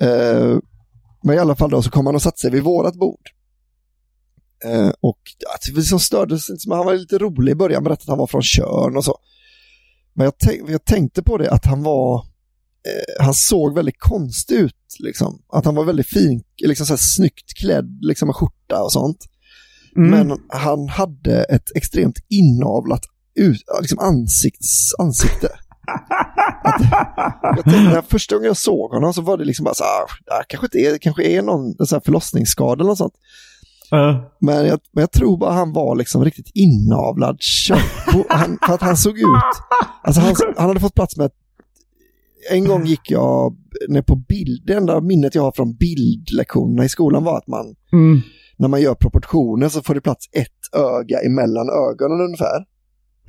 Eh, 0.01 0.59
men 1.23 1.35
i 1.35 1.39
alla 1.39 1.55
fall 1.55 1.69
då 1.69 1.81
så 1.81 1.91
kom 1.91 2.05
han 2.05 2.15
och 2.15 2.21
satte 2.21 2.39
sig 2.39 2.51
vid 2.51 2.63
vårat 2.63 2.95
bord. 2.95 3.29
Eh, 4.65 4.91
och 5.01 5.19
ja, 5.39 5.49
vi 5.75 5.81
som 5.81 5.99
stördes 5.99 6.49
inte, 6.49 6.69
men 6.69 6.77
han 6.77 6.85
var 6.85 6.93
lite 6.93 7.17
rolig 7.17 7.51
i 7.51 7.55
början, 7.55 7.83
berättade 7.83 8.03
att 8.03 8.09
han 8.09 8.17
var 8.17 8.27
från 8.27 8.41
Tjörn 8.41 8.97
och 8.97 9.05
så. 9.05 9.17
Men 10.13 10.23
jag, 10.23 10.33
tänk, 10.37 10.69
jag 10.69 10.85
tänkte 10.85 11.23
på 11.23 11.37
det 11.37 11.51
att 11.51 11.65
han 11.65 11.83
var, 11.83 12.25
eh, 12.87 13.23
han 13.25 13.33
såg 13.33 13.75
väldigt 13.75 13.99
konstig 13.99 14.55
ut 14.55 14.75
liksom. 14.99 15.41
Att 15.53 15.65
han 15.65 15.75
var 15.75 15.83
väldigt 15.83 16.07
fin, 16.07 16.43
liksom 16.57 16.85
så 16.85 16.93
här 16.93 16.99
snyggt 17.01 17.53
klädd, 17.59 17.99
liksom 18.01 18.27
med 18.27 18.35
skjorta 18.35 18.83
och 18.83 18.91
sånt. 18.91 19.25
Mm. 19.97 20.09
Men 20.09 20.39
han 20.49 20.89
hade 20.89 21.43
ett 21.43 21.75
extremt 21.75 22.17
inavlat 22.29 23.05
ut, 23.35 23.63
liksom 23.81 23.99
ansikts, 23.99 24.95
ansikte. 24.99 25.49
Att, 26.63 26.81
jag 27.55 27.63
tänkte, 27.63 28.03
första 28.07 28.35
gången 28.35 28.47
jag 28.47 28.57
såg 28.57 28.91
honom 28.91 29.13
så 29.13 29.21
var 29.21 29.37
det 29.37 29.45
liksom 29.45 29.63
bara 29.63 29.73
så 29.73 29.83
här, 29.83 30.03
ah, 30.39 30.43
kanske 30.47 30.65
inte 30.65 30.77
är, 30.77 30.97
kanske 30.97 31.23
är 31.23 31.41
någon 31.41 31.73
sån 31.87 31.95
här 31.95 32.01
förlossningsskada 32.05 32.81
eller 32.81 32.89
något 32.89 32.97
sånt. 32.97 33.13
Uh. 33.93 34.21
Men 34.41 34.67
jag, 34.67 34.79
men 34.93 35.01
jag 35.01 35.11
tror 35.11 35.37
bara 35.37 35.53
han 35.53 35.73
var 35.73 35.95
liksom 35.95 36.25
riktigt 36.25 36.51
inavlad. 36.53 37.39
Han, 38.29 38.57
för 38.65 38.73
att 38.73 38.81
han 38.81 38.97
såg 38.97 39.17
ut, 39.17 39.25
alltså 40.03 40.21
han, 40.21 40.35
han 40.57 40.67
hade 40.67 40.79
fått 40.79 40.95
plats 40.95 41.17
med 41.17 41.31
en 42.51 42.65
gång 42.67 42.85
gick 42.85 43.11
jag 43.11 43.55
ner 43.89 44.01
på 44.01 44.15
bild, 44.15 44.63
det 44.67 44.73
enda 44.73 45.01
minnet 45.01 45.35
jag 45.35 45.41
har 45.41 45.51
från 45.51 45.75
bildlektionerna 45.75 46.85
i 46.85 46.89
skolan 46.89 47.23
var 47.23 47.37
att 47.37 47.47
man, 47.47 47.75
Mm. 47.93 48.21
när 48.57 48.67
man 48.67 48.81
gör 48.81 48.95
proportioner 48.95 49.69
så 49.69 49.81
får 49.81 49.93
det 49.93 50.01
plats 50.01 50.25
ett 50.33 50.81
öga 50.81 51.19
emellan 51.19 51.69
ögonen 51.69 52.21
ungefär. 52.21 52.59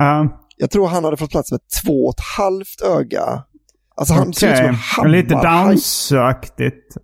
Uh. 0.01 0.31
Jag 0.57 0.71
tror 0.71 0.87
han 0.87 1.03
hade 1.03 1.17
fått 1.17 1.31
plats 1.31 1.51
med 1.51 1.59
två 1.83 2.05
och 2.05 2.13
ett 2.13 2.23
halvt 2.37 2.81
öga. 2.99 3.43
Alltså 3.95 4.13
han 4.13 4.33
ser 4.33 4.51
ut 4.51 4.57
som 4.57 4.65
en 4.65 4.75
Okej. 4.99 5.11
Lite 5.11 5.35
hammarhaj. 5.35 5.75
Downs-aktigt. 5.75 6.97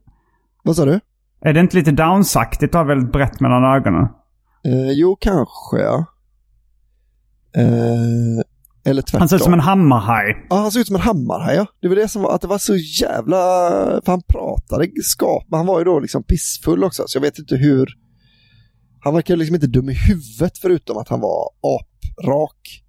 Vad 0.63 0.75
sa 0.75 0.85
du? 0.85 0.99
Är 1.41 1.53
det 1.53 1.59
inte 1.59 1.77
lite 1.77 1.91
Downs-aktigt 1.91 2.69
att 2.69 2.73
ha 2.73 2.83
väldigt 2.83 3.11
brett 3.11 3.39
mellan 3.39 3.63
ögonen? 3.75 4.07
Eh, 4.65 4.91
jo, 4.91 5.17
kanske 5.19 5.77
ja. 5.77 6.05
Eh, 7.55 8.43
eller 8.87 9.01
tvärtom. 9.01 9.19
Han 9.19 9.29
ser 9.29 9.35
ut 9.35 9.43
som 9.43 9.53
en 9.53 9.59
hammarhaj. 9.59 10.45
Ja, 10.49 10.55
han 10.55 10.71
såg 10.71 10.79
ut 10.81 10.87
som 10.87 10.95
en 10.95 11.01
hammarhaj, 11.01 11.55
ja. 11.55 11.65
Det 11.81 11.87
var 11.87 11.95
det 11.95 12.07
som 12.07 12.21
var, 12.21 12.35
att 12.35 12.41
det 12.41 12.47
var 12.47 12.57
så 12.57 12.75
jävla... 12.75 13.37
För 14.05 14.11
han 14.11 14.21
pratade 14.21 14.87
skap, 15.03 15.43
men 15.49 15.57
han 15.57 15.67
var 15.67 15.79
ju 15.79 15.85
då 15.85 15.99
liksom 15.99 16.23
pissfull 16.23 16.83
också, 16.83 17.03
så 17.07 17.17
jag 17.17 17.21
vet 17.21 17.39
inte 17.39 17.55
hur... 17.55 17.87
Han 18.99 19.13
verkar 19.13 19.35
liksom 19.35 19.55
inte 19.55 19.67
dum 19.67 19.89
i 19.89 19.93
huvudet 19.93 20.57
förutom 20.57 20.97
att 20.97 21.09
han 21.09 21.19
var 21.19 21.49
aprak. 21.61 22.83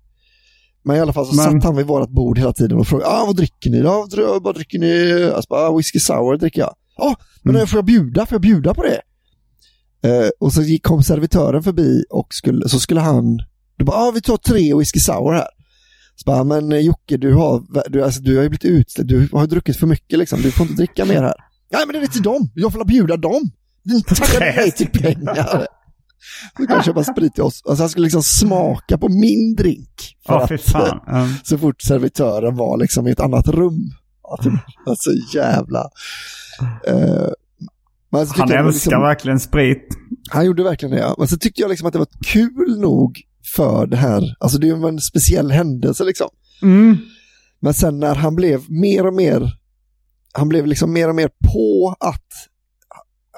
Men 0.85 0.97
i 0.97 1.01
alla 1.01 1.13
fall 1.13 1.27
så 1.27 1.35
Men- 1.35 1.45
satt 1.45 1.65
han 1.65 1.77
vid 1.77 1.87
vårt 1.87 2.11
bord 2.11 2.39
hela 2.39 2.53
tiden 2.53 2.79
och 2.79 2.87
frågade, 2.87 3.11
ah, 3.11 3.25
vad 3.27 3.37
dricker 3.37 3.71
ni 3.71 3.81
då? 3.81 3.89
Vad 3.91 4.11
dr- 4.13 4.41
Vad 4.43 4.55
dricker 4.55 4.79
ni? 4.79 5.23
Alltså, 5.35 5.55
ah, 5.55 5.77
whisky 5.77 5.99
sour 6.01 6.37
dricker 6.37 6.61
jag. 6.61 6.75
Ja, 6.97 7.17
men 7.43 7.55
Mm. 7.55 7.67
får 7.67 7.77
jag 7.79 7.85
bjuda? 7.85 8.27
Får 8.27 8.35
jag 8.35 8.43
bjuda 8.43 8.75
på 8.75 8.83
det? 8.83 9.01
Eh, 10.09 10.29
och 10.41 10.53
så 10.53 10.63
gick, 10.63 10.85
kom 10.87 11.03
servitören 11.03 11.63
förbi 11.63 12.05
och 12.11 12.27
skulle, 12.35 12.69
så 12.69 12.79
skulle 12.79 13.01
han, 13.01 13.37
då 13.79 13.85
bara, 13.85 13.97
ah, 13.97 14.11
vi 14.15 14.21
tar 14.21 14.37
tre 14.37 14.75
whisky 14.75 15.01
sour 15.01 15.33
här. 15.33 15.49
Så 16.21 16.23
bara, 16.27 16.45
men 16.45 16.73
eh, 16.73 16.79
Jocke, 16.79 17.17
du 17.17 17.35
har, 17.35 17.63
du, 17.91 18.03
alltså, 18.05 18.21
du 18.21 18.37
har 18.37 18.43
ju 18.43 18.49
blivit 18.49 18.65
utsläppt, 18.65 19.09
du 19.09 19.29
har 19.33 19.47
druckit 19.47 19.77
för 19.77 19.87
mycket 19.87 20.19
liksom, 20.19 20.43
du 20.43 20.51
får 20.51 20.67
inte 20.67 20.77
dricka 20.77 21.05
mer 21.05 21.23
här. 21.23 21.35
Nej, 21.73 21.83
men 21.87 21.95
det 21.97 22.03
är 22.03 22.07
till 22.07 22.23
dem, 22.23 22.51
jag 22.55 22.73
får 22.73 22.85
bjuda 22.85 23.17
dem. 23.17 23.51
Ni 23.85 24.03
tackade 24.03 24.39
nej 24.57 24.73
till 24.73 24.87
pengar. 24.91 25.67
Så 26.57 26.67
kan 26.67 26.83
köpa 26.83 27.05
sprit 27.05 27.35
till 27.35 27.43
oss. 27.43 27.63
Alltså 27.69 27.83
han 27.83 27.91
skulle 27.91 28.05
liksom 28.05 28.23
smaka 28.23 28.99
på 28.99 29.09
min 29.09 29.55
drink. 29.57 30.17
För 30.27 30.35
Ja, 30.35 30.45
att, 30.55 30.61
fan. 30.61 31.01
Um, 31.23 31.35
så 31.45 31.59
fort 31.59 31.83
servitören 31.83 32.57
var 32.57 32.77
liksom 32.79 33.07
i 33.07 33.11
ett 33.11 33.21
annat 33.21 33.49
rum. 33.49 33.91
Att 34.33 34.45
det 34.45 34.51
var 34.87 34.95
så 34.95 35.37
jävla... 35.37 35.91
Tyckte 38.27 38.41
han 38.41 38.51
älskar 38.51 38.65
liksom- 38.65 39.03
verkligen 39.03 39.41
sprit. 39.41 39.89
han 40.31 40.47
gjorde 40.47 40.63
verkligen 40.63 40.95
det, 40.95 41.01
ja. 41.01 41.15
Men 41.19 41.29
så 41.29 41.37
tyckte 41.39 41.61
jag 41.61 41.69
liksom 41.69 41.87
att 41.87 41.93
det 41.93 41.99
var 41.99 42.09
kul 42.27 42.81
nog 42.81 43.21
för 43.57 43.87
det 43.87 43.97
här. 43.97 44.37
Alltså 44.41 44.59
det 44.59 44.69
är 44.69 44.77
ju 44.77 44.89
en 44.89 45.01
speciell 45.01 45.51
händelse 45.51 46.05
liksom. 46.05 46.29
Mm. 46.63 46.97
Men 47.61 47.75
sen 47.75 47.99
när 48.01 48.15
han 48.15 48.35
blev 48.37 48.61
mer 48.71 49.07
och 49.07 49.15
mer, 49.15 49.53
han 50.33 50.49
blev 50.49 50.67
liksom 50.67 50.93
mer 50.93 51.09
och 51.09 51.15
mer 51.15 51.29
på 51.53 51.97
att, 52.01 52.27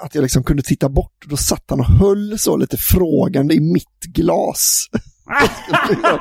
att 0.05 0.15
jag 0.15 0.21
liksom 0.21 0.43
kunde 0.43 0.63
titta 0.63 0.89
bort. 0.89 1.25
Då 1.25 1.37
satt 1.37 1.63
han 1.67 1.79
och 1.79 1.85
höll 1.85 2.39
så 2.39 2.57
lite 2.57 2.77
frågande 2.77 3.53
i 3.55 3.59
mitt 3.59 3.99
glas. 4.13 4.85
Jag 5.71 6.19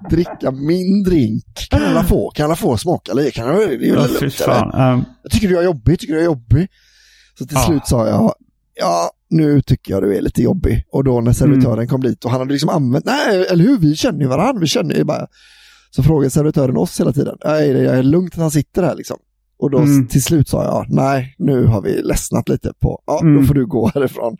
dricka 0.10 0.50
min 0.50 1.02
drink. 1.02 1.68
Kan 1.70 1.82
alla 1.84 2.04
få, 2.04 2.30
kan 2.30 2.44
alla 2.44 2.56
få 2.56 2.76
smaka 2.76 3.12
lite? 3.14 3.30
Kan 3.30 3.46
jag, 3.48 3.56
det 3.80 3.88
är 3.88 3.94
Ja, 3.94 4.06
lugnt. 4.06 4.40
Um, 4.74 5.04
Jag 5.22 5.32
tycker 5.32 5.48
du 5.48 5.58
är 5.58 5.62
jobbig, 5.62 5.98
tycker 6.00 6.14
du 6.14 6.20
är 6.20 6.24
jobbig. 6.24 6.68
Så 7.38 7.46
till 7.46 7.56
Ah. 7.56 7.66
slut 7.66 7.86
sa 7.86 8.08
jag, 8.08 8.34
ja, 8.74 9.10
nu 9.30 9.62
tycker 9.62 9.92
jag 9.92 10.02
du 10.02 10.16
är 10.16 10.20
lite 10.22 10.42
jobbig. 10.42 10.84
Och 10.92 11.04
då 11.04 11.20
när 11.20 11.32
servitören 11.32 11.74
Mm. 11.74 11.88
kom 11.88 12.00
dit 12.00 12.24
och 12.24 12.30
han 12.30 12.40
hade 12.40 12.52
liksom 12.52 12.70
använt, 12.70 13.04
nej, 13.04 13.46
eller 13.50 13.64
hur, 13.64 13.78
vi 13.78 13.96
känner 13.96 14.20
ju 14.20 14.26
varandra, 14.26 14.60
vi 14.60 14.66
känner 14.66 14.94
ju 14.94 15.04
bara. 15.04 15.26
Så 15.90 16.02
frågade 16.02 16.30
servitören 16.30 16.76
oss 16.76 17.00
hela 17.00 17.12
tiden, 17.12 17.36
nej, 17.44 17.72
det 17.72 17.90
är 17.90 18.02
lugnt 18.02 18.34
att 18.34 18.40
han 18.40 18.50
sitter 18.50 18.82
här 18.82 18.94
liksom. 18.94 19.16
Och 19.58 19.70
då 19.70 19.78
Mm. 19.78 20.06
till 20.06 20.22
slut 20.22 20.48
sa 20.48 20.64
jag, 20.64 20.86
nej, 20.88 21.34
nu 21.38 21.64
har 21.66 21.82
vi 21.82 22.02
ledsnat 22.02 22.48
lite 22.48 22.72
på, 22.80 23.02
ja, 23.06 23.18
då 23.22 23.26
Mm. 23.28 23.46
får 23.46 23.54
du 23.54 23.66
gå 23.66 23.90
härifrån. 23.94 24.36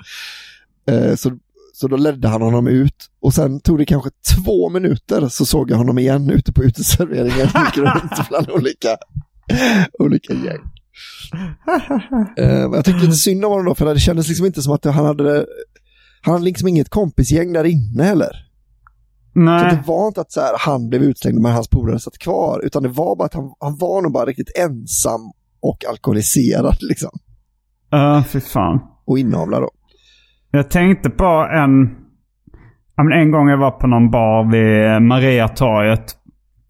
Eh, 0.91 1.15
så, 1.15 1.31
så 1.73 1.89
då 1.89 1.97
ledde 1.97 2.29
han 2.29 2.43
honom 2.43 2.67
ut 2.69 2.95
och 3.21 3.35
sen 3.35 3.61
tog 3.61 3.79
det 3.79 3.85
kanske 3.85 4.11
två 4.37 4.69
minuter 4.71 5.29
så 5.29 5.45
såg 5.47 5.71
jag 5.71 5.77
honom 5.77 5.99
igen 5.99 6.31
ute 6.31 6.53
på 6.53 6.65
uteserveringen, 6.65 7.47
gick 7.67 7.77
runt 7.77 8.29
bland 8.29 8.51
olika, 8.51 8.97
olika 9.99 10.33
gäng. 10.33 10.59
Men 12.37 12.73
jag 12.73 12.85
tyckte 12.85 13.01
lite 13.01 13.17
synd 13.17 13.45
om 13.45 13.51
honom 13.51 13.67
då, 13.67 13.75
för 13.75 13.95
det 13.95 14.01
kändes 14.01 14.29
liksom 14.29 14.47
inte 14.47 14.63
som 14.63 14.73
att 14.73 14.85
han 14.85 15.07
hade, 15.07 15.47
han 16.23 16.33
hade 16.33 16.45
liksom 16.45 16.69
inget 16.69 16.89
kompisgäng 16.89 17.53
där 17.53 17.65
inne 17.65 18.03
heller. 18.03 18.31
Så 19.33 19.41
nej. 19.41 19.71
det 19.71 19.83
var 19.87 20.07
inte 20.09 20.21
att 20.21 20.33
så 20.33 20.41
här, 20.41 20.55
han 20.59 20.89
blev 20.89 21.03
utslängd 21.03 21.41
men 21.41 21.53
hans 21.53 21.69
polare 21.69 21.99
satt 21.99 22.19
kvar, 22.19 22.61
utan 22.65 22.83
det 22.83 22.89
var 22.89 23.17
bara 23.17 23.25
att 23.25 23.35
han, 23.35 23.53
han 23.61 23.77
var 23.77 24.03
nog 24.03 24.13
bara 24.13 24.25
riktigt 24.25 24.59
ensam 24.59 25.21
och 25.61 25.85
alkoholiserad 25.91 26.77
liksom. 26.81 27.11
Uh, 27.95 28.25
fy 28.25 28.41
fan. 28.41 28.81
Och 29.05 29.19
inavlad 29.19 29.63
då. 29.63 29.71
Jag 30.51 30.71
tänkte 30.71 31.11
på 31.11 31.49
en... 31.53 31.97
Ja, 32.97 33.03
men 33.05 33.21
en 33.21 33.31
gång 33.31 33.49
jag 33.49 33.59
var 33.59 33.71
på 33.71 33.87
någon 33.87 34.11
bar 34.11 34.53
vid 34.53 35.03
Mariatorget 35.03 36.17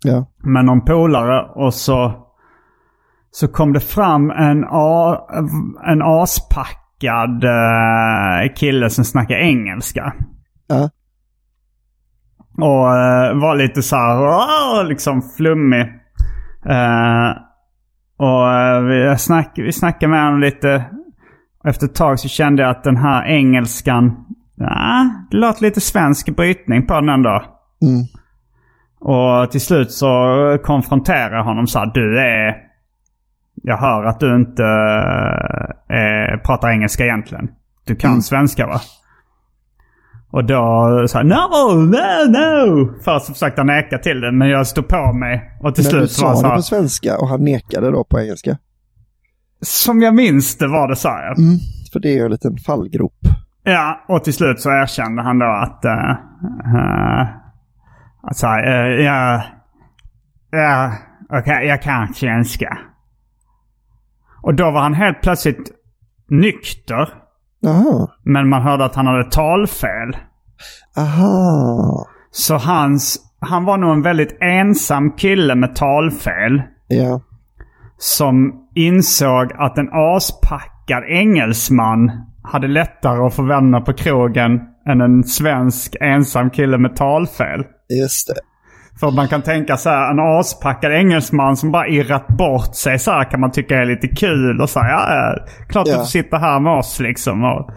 Ja. 0.05 0.27
med 0.45 0.65
någon 0.65 0.85
polare 0.85 1.51
och 1.55 1.75
så, 1.75 2.26
så 3.37 3.49
kom 3.49 3.73
det 3.73 3.81
fram 3.81 4.31
en, 4.31 4.65
a, 4.71 5.19
en 5.87 6.03
aspackad 6.03 7.45
eh, 7.45 8.55
kille 8.55 8.91
som 8.91 9.05
snackade 9.05 9.41
engelska. 9.41 10.13
Ja. 10.67 10.91
Och 12.61 12.97
eh, 12.97 13.41
var 13.41 13.57
lite 13.57 13.83
så 13.83 13.97
här, 13.97 14.85
liksom 14.85 15.23
flummig. 15.37 15.81
Eh, 16.67 17.31
och 18.17 18.47
vi, 18.91 19.15
snack, 19.19 19.53
vi 19.57 19.73
snackade 19.73 20.11
med 20.11 20.25
honom 20.25 20.41
lite. 20.41 20.85
Efter 21.65 21.87
ett 21.87 21.95
tag 21.95 22.21
så 22.21 22.29
kände 22.29 22.63
jag 22.63 22.71
att 22.71 22.85
den 22.85 22.97
här 22.97 23.25
engelskan, 23.25 24.17
ja, 24.57 25.11
det 25.31 25.37
låt 25.37 25.61
lite 25.61 25.81
svensk 25.81 26.37
brytning 26.37 26.87
på 26.87 26.95
den 26.95 27.09
ändå. 27.09 27.43
Mm. 27.83 28.03
Och 29.01 29.51
till 29.51 29.61
slut 29.61 29.93
så 29.93 30.09
konfronterar 30.65 31.37
jag 31.37 31.45
honom 31.45 31.67
så 31.67 31.79
här, 31.79 31.87
du 31.95 32.21
är... 32.21 32.66
Jag 33.63 33.77
hör 33.77 34.05
att 34.05 34.21
du 34.21 34.37
inte 34.37 34.65
eh, 35.91 36.41
pratar 36.41 36.71
engelska 36.71 37.05
egentligen. 37.05 37.49
Du 37.85 37.97
kan 37.97 38.23
svenska 38.23 38.67
va? 38.67 38.81
Och 40.31 40.45
då 40.45 41.05
sa 41.09 41.19
han 41.19 41.29
no, 41.29 41.75
no, 41.75 42.29
no. 42.29 42.93
Först 43.05 43.27
så 43.27 43.33
försökte 43.33 43.61
han 43.61 43.67
neka 43.67 43.99
till 43.99 44.21
det 44.21 44.33
men 44.33 44.49
jag 44.49 44.67
stod 44.67 44.89
på 44.89 45.13
mig. 45.13 45.59
Och 45.61 45.75
till 45.75 45.85
Men 45.85 45.93
du 45.93 45.99
slut 45.99 46.13
så 46.13 46.25
var 46.25 46.35
sa 46.35 46.35
han 46.35 46.37
så 46.37 46.43
det 46.43 46.49
här, 46.49 46.57
på 46.57 46.63
svenska 46.63 47.19
och 47.19 47.29
han 47.29 47.45
nekade 47.45 47.91
då 47.91 48.05
på 48.05 48.21
engelska. 48.21 48.59
Som 49.63 50.03
jag 50.03 50.15
minns 50.15 50.59
det 50.59 50.69
var 50.69 50.89
det 50.89 50.97
sa 50.97 51.21
jag. 51.21 51.39
Mm. 51.39 51.59
För 51.93 52.01
det 52.01 52.09
är 52.09 52.15
ju 52.15 52.25
en 52.25 52.31
liten 52.31 52.57
fallgrop. 52.57 53.19
Ja, 53.63 54.05
och 54.09 54.25
till 54.25 54.35
slut 54.35 54.61
så 54.61 54.71
erkände 54.71 55.23
han 55.23 55.39
då 55.39 55.47
att... 55.47 55.85
Uh, 55.85 56.11
uh, 56.75 57.27
att 58.23 58.37
så 58.37 58.47
här, 58.47 58.67
eh, 58.67 59.05
ja, 59.05 59.43
ja, 60.51 60.93
okej, 61.29 61.67
jag 61.67 61.83
kan 61.83 62.15
svenska. 62.15 62.79
Och 64.47 64.55
då 64.55 64.71
var 64.71 64.81
han 64.81 64.95
helt 64.95 65.23
plötsligt 65.23 65.73
nykter. 66.29 67.09
Jaha. 67.61 68.09
Men 68.23 68.49
man 68.49 68.63
hörde 68.63 68.85
att 68.85 68.95
han 68.95 69.07
hade 69.07 69.31
talfel. 69.31 70.17
Aha. 70.97 72.07
Så 72.31 72.57
hans, 72.57 73.19
han 73.41 73.65
var 73.65 73.79
nog 73.79 73.93
en 73.93 74.03
väldigt 74.03 74.39
ensam 74.41 75.13
kille 75.13 75.55
med 75.55 75.75
talfel. 75.75 76.63
Ja. 76.89 77.21
Som 77.99 78.53
insåg 78.75 79.53
att 79.59 79.79
en 79.79 79.89
aspackad 79.93 81.05
engelsman 81.09 82.11
hade 82.43 82.69
lättare 82.69 83.27
att 83.27 83.35
få 83.35 83.43
vänner 83.43 83.81
på 83.81 83.93
krogen 83.93 84.61
än 84.89 85.01
en 85.01 85.25
svensk 85.25 85.97
ensam 86.01 86.51
kille 86.51 86.79
med 86.79 86.97
talfel. 86.97 87.65
Just 88.01 88.29
det. 88.29 88.41
För 89.01 89.11
man 89.11 89.29
kan 89.29 89.43
tänka 89.43 89.77
så 89.77 89.89
här, 89.89 90.11
en 90.11 90.39
aspackad 90.41 90.93
engelsman 90.93 91.57
som 91.57 91.71
bara 91.73 91.89
irrat 91.89 92.29
bort 92.29 92.75
sig 92.75 92.99
så 92.99 93.11
här 93.11 93.31
kan 93.31 93.41
man 93.41 93.51
tycka 93.53 93.77
är 93.77 93.87
lite 93.87 94.09
kul 94.09 94.61
och 94.61 94.71
så 94.71 94.81
här, 94.81 94.91
ja, 94.91 95.35
klart 95.69 95.87
Ja. 95.87 95.93
du 95.93 95.99
får 95.99 96.07
sitta 96.07 96.37
här 96.39 96.61
med 96.61 96.73
oss 96.73 97.01
liksom. 97.01 97.45
Och, 97.45 97.71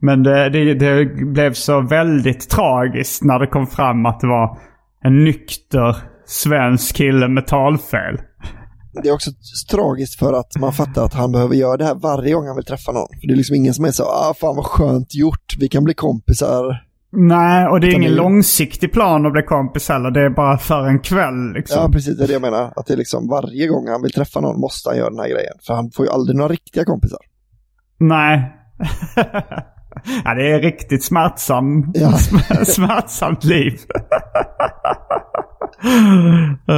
men 0.00 0.22
det, 0.22 0.48
det, 0.48 0.74
det 0.74 1.04
blev 1.26 1.52
så 1.52 1.80
väldigt 1.80 2.50
tragiskt 2.50 3.24
när 3.24 3.38
det 3.38 3.46
kom 3.46 3.66
fram 3.66 4.06
att 4.06 4.20
det 4.20 4.26
var 4.26 4.58
en 5.04 5.24
nykter 5.24 5.96
svensk 6.26 6.96
kille 6.96 7.28
med 7.28 7.46
talfel. 7.46 8.20
Det 9.02 9.08
är 9.08 9.12
också 9.14 9.30
tragiskt 9.70 10.18
för 10.18 10.32
att 10.32 10.56
man 10.60 10.72
fattar 10.72 11.04
att 11.04 11.14
han 11.14 11.32
behöver 11.32 11.54
göra 11.54 11.76
det 11.76 11.84
här 11.84 11.94
varje 11.94 12.34
gång 12.34 12.46
han 12.46 12.56
vill 12.56 12.64
träffa 12.64 12.92
någon. 12.92 13.08
För 13.20 13.26
det 13.26 13.32
är 13.32 13.36
liksom 13.36 13.56
ingen 13.56 13.74
som 13.74 13.84
är 13.84 13.90
så, 13.90 14.04
ah 14.04 14.34
fan 14.40 14.56
vad 14.56 14.64
skönt 14.64 15.14
gjort, 15.14 15.56
vi 15.60 15.68
kan 15.68 15.84
bli 15.84 15.94
kompisar. 15.94 16.64
Nej, 17.14 17.66
och 17.66 17.80
det 17.80 17.86
är 17.86 17.88
Utan 17.88 18.02
ingen 18.02 18.14
det 18.14 18.22
långsiktig 18.22 18.92
plan 18.92 19.26
att 19.26 19.32
bli 19.32 19.42
kompis 19.42 19.88
heller. 19.88 20.10
Det 20.10 20.20
är 20.20 20.30
bara 20.30 20.58
för 20.58 20.86
en 20.86 20.98
kväll 20.98 21.52
liksom. 21.52 21.82
Ja, 21.82 21.88
precis. 21.92 22.18
Det 22.18 22.24
är 22.24 22.26
det 22.26 22.32
jag 22.32 22.42
menar. 22.42 22.72
Att 22.76 22.86
det 22.86 22.92
är 22.92 22.96
liksom 22.96 23.28
varje 23.28 23.66
gång 23.66 23.88
han 23.88 24.02
vill 24.02 24.12
träffa 24.12 24.40
någon 24.40 24.60
måste 24.60 24.88
han 24.88 24.98
göra 24.98 25.10
den 25.10 25.18
här 25.18 25.28
grejen. 25.28 25.54
För 25.66 25.74
han 25.74 25.90
får 25.90 26.06
ju 26.06 26.12
aldrig 26.12 26.36
några 26.36 26.52
riktiga 26.52 26.84
kompisar. 26.84 27.18
Nej. 27.98 28.52
ja, 30.24 30.34
det 30.34 30.52
är 30.52 30.60
riktigt 30.60 31.04
smärtsam, 31.04 31.92
Ja. 31.94 32.08
sm- 32.08 32.64
smärtsamt 32.64 33.44
liv. 33.44 33.78
uh, 36.68 36.74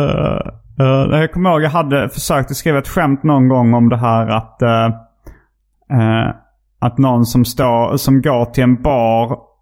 uh, 0.81 1.21
jag 1.21 1.33
kommer 1.33 1.51
ihåg 1.51 1.63
jag 1.63 1.71
hade 1.71 2.09
försökt 2.09 2.51
att 2.51 2.57
skriva 2.57 2.79
ett 2.79 2.89
skämt 2.89 3.23
någon 3.23 3.49
gång 3.49 3.75
om 3.75 3.89
det 3.89 3.97
här 3.97 4.29
att, 4.29 4.59
uh, 4.63 6.31
att 6.79 6.99
någon 6.99 7.27
som, 7.27 7.45
står, 7.45 7.97
som 7.97 8.23
går 8.23 8.45
till 8.45 8.65
en 8.65 8.83
bar 8.83 9.54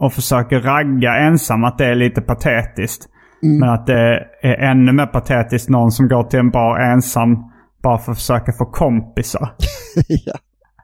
och 0.00 0.12
försöker 0.12 0.60
ragga 0.60 1.16
ensam, 1.16 1.64
att 1.64 1.78
det 1.78 1.86
är 1.86 1.94
lite 1.94 2.20
patetiskt. 2.20 3.08
Men 3.42 3.68
att 3.68 3.86
det 3.86 4.26
är 4.42 4.70
ännu 4.70 4.92
mer 4.92 5.06
patetiskt 5.06 5.68
någon 5.68 5.92
som 5.92 6.08
går 6.08 6.22
till 6.22 6.38
en 6.38 6.50
bar 6.50 6.78
ensam 6.78 7.36
bara 7.82 7.98
för 7.98 8.12
att 8.12 8.18
försöka 8.18 8.52
få 8.52 8.64
kompisar. 8.64 9.54
ja. 10.08 10.34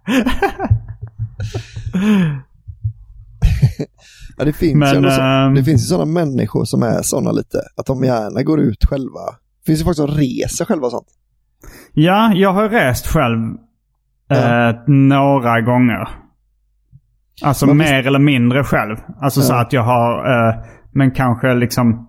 ja, 4.37 4.45
det 4.45 4.53
finns, 4.53 4.75
Men, 4.75 5.03
ju 5.03 5.11
så, 5.11 5.21
ehm, 5.21 5.55
det 5.55 5.65
finns 5.65 5.83
ju 5.83 5.87
sådana 5.87 6.13
människor 6.13 6.65
som 6.65 6.83
är 6.83 7.03
sådana 7.03 7.33
lite. 7.33 7.59
Att 7.77 7.87
de 7.87 8.05
gärna 8.05 8.43
går 8.43 8.61
ut 8.61 8.85
själva. 8.85 9.21
Det 9.61 9.67
finns 9.67 9.81
ju 9.81 9.85
folk 9.85 9.97
som 9.97 10.07
reser 10.07 10.65
själva 10.65 10.87
och 10.87 10.93
sånt. 10.93 11.09
Ja, 11.93 12.33
jag 12.35 12.53
har 12.53 12.69
rest 12.69 13.07
själv 13.07 13.39
eh, 14.31 14.75
några 14.87 15.61
gånger. 15.61 16.09
Alltså 17.45 17.67
Men 17.67 17.77
mer 17.77 18.07
eller 18.07 18.19
mindre 18.19 18.65
själv. 18.65 18.97
Alltså 19.21 19.41
så 19.41 19.53
Ja. 19.55 19.61
att 19.61 19.73
jag 19.73 19.83
har, 19.83 20.31
eh, 20.49 20.55
men 20.93 21.11
kanske 21.11 21.55
liksom 21.55 22.07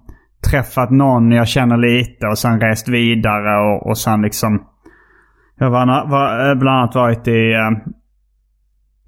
träffat 0.52 0.90
någon 0.92 1.32
jag 1.32 1.48
känner 1.48 1.78
lite 1.78 2.28
och 2.28 2.38
sen 2.38 2.60
rest 2.62 2.88
vidare 2.90 3.58
och, 3.60 3.88
och 3.90 3.98
sen 3.98 4.22
liksom. 4.22 4.64
Jag 5.58 5.70
var, 5.70 6.10
var, 6.10 6.50
eh, 6.50 6.56
bland 6.56 6.78
annat 6.80 6.96
varit 6.96 7.28
i, 7.28 7.54
eh, 7.54 7.68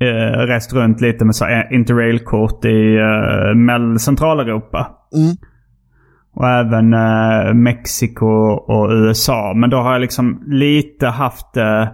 eh, 0.08 0.38
rest 0.48 0.74
runt 0.74 1.02
lite 1.02 1.26
med 1.26 1.36
så 1.36 1.46
här 1.46 1.74
interrailkort 1.74 2.66
i 2.66 2.96
eh, 2.98 3.96
Centraleuropa. 3.98 4.88
Mm. 5.16 5.36
Och 6.36 6.48
även 6.50 6.94
eh, 6.94 7.54
Mexiko 7.54 8.26
och 8.68 8.90
USA. 8.92 9.54
Men 9.56 9.70
då 9.70 9.78
har 9.78 9.92
jag 9.92 10.02
liksom 10.02 10.44
lite 10.48 11.08
haft 11.08 11.58
eh, 11.58 11.88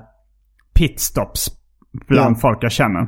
pitstops 0.75 1.47
bland 2.07 2.35
Ja. 2.35 2.39
folk 2.41 2.57
jag 2.63 2.71
känner. 2.71 3.07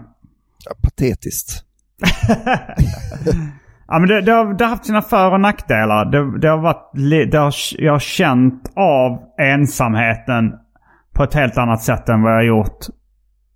Ja, 0.66 0.76
patetiskt. 0.82 1.66
Ja, 3.92 4.00
men 4.00 4.10
det, 4.10 4.22
det, 4.22 4.32
har, 4.32 4.54
det 4.54 4.64
har 4.64 4.70
haft 4.70 4.86
sina 4.86 5.02
för 5.02 5.32
och 5.32 5.40
nackdelar. 5.40 6.06
Det, 6.06 6.40
det 6.40 6.50
har 6.50 6.58
varit, 6.58 7.34
har, 7.34 7.54
jag 7.84 7.92
har 7.92 8.00
känt 8.00 8.72
av 8.76 9.20
ensamheten 9.40 10.52
på 11.14 11.24
ett 11.24 11.34
helt 11.34 11.58
annat 11.58 11.84
sätt 11.84 12.10
än 12.10 12.22
vad 12.22 12.34
jag 12.34 12.46
gjort 12.46 12.86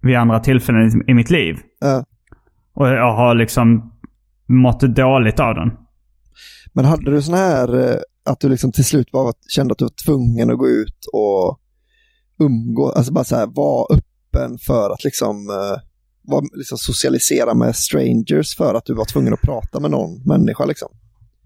vid 0.02 0.16
andra 0.16 0.40
tillfällen 0.40 0.88
i, 0.88 1.12
i 1.12 1.14
mitt 1.14 1.30
liv. 1.30 1.56
Ja. 1.80 2.04
Och 2.74 2.88
jag 2.88 3.16
har 3.16 3.36
liksom 3.36 3.94
mått 4.48 4.80
dåligt 4.80 5.40
av 5.40 5.56
den. 5.56 5.72
Men 6.74 6.86
hade 6.86 7.12
du 7.12 7.22
sån 7.22 7.36
här 7.36 7.90
eh, 7.90 7.98
att 8.26 8.40
du 8.40 8.50
liksom 8.50 8.72
till 8.72 8.86
slut 8.86 9.12
bara 9.12 9.34
kände 9.48 9.72
att 9.72 9.78
du 9.78 9.86
var 9.86 10.06
tvungen 10.06 10.52
att 10.52 10.58
gå 10.58 10.68
ut 10.68 11.06
och 11.14 11.60
umgå, 12.40 12.92
alltså 12.92 13.14
bara 13.14 13.24
så 13.24 13.36
här 13.36 13.48
vara 13.48 13.86
öppen 13.98 14.58
för 14.58 14.94
att 14.94 15.04
liksom, 15.04 15.50
vara, 16.28 16.42
liksom 16.54 16.78
socialisera 16.78 17.54
med 17.54 17.76
strangers 17.76 18.56
för 18.58 18.74
att 18.74 18.86
du 18.86 18.94
var 18.94 19.06
tvungen 19.06 19.34
att 19.34 19.42
prata 19.42 19.80
med 19.80 19.92
någon 19.92 20.22
människa 20.26 20.66
liksom? 20.66 20.90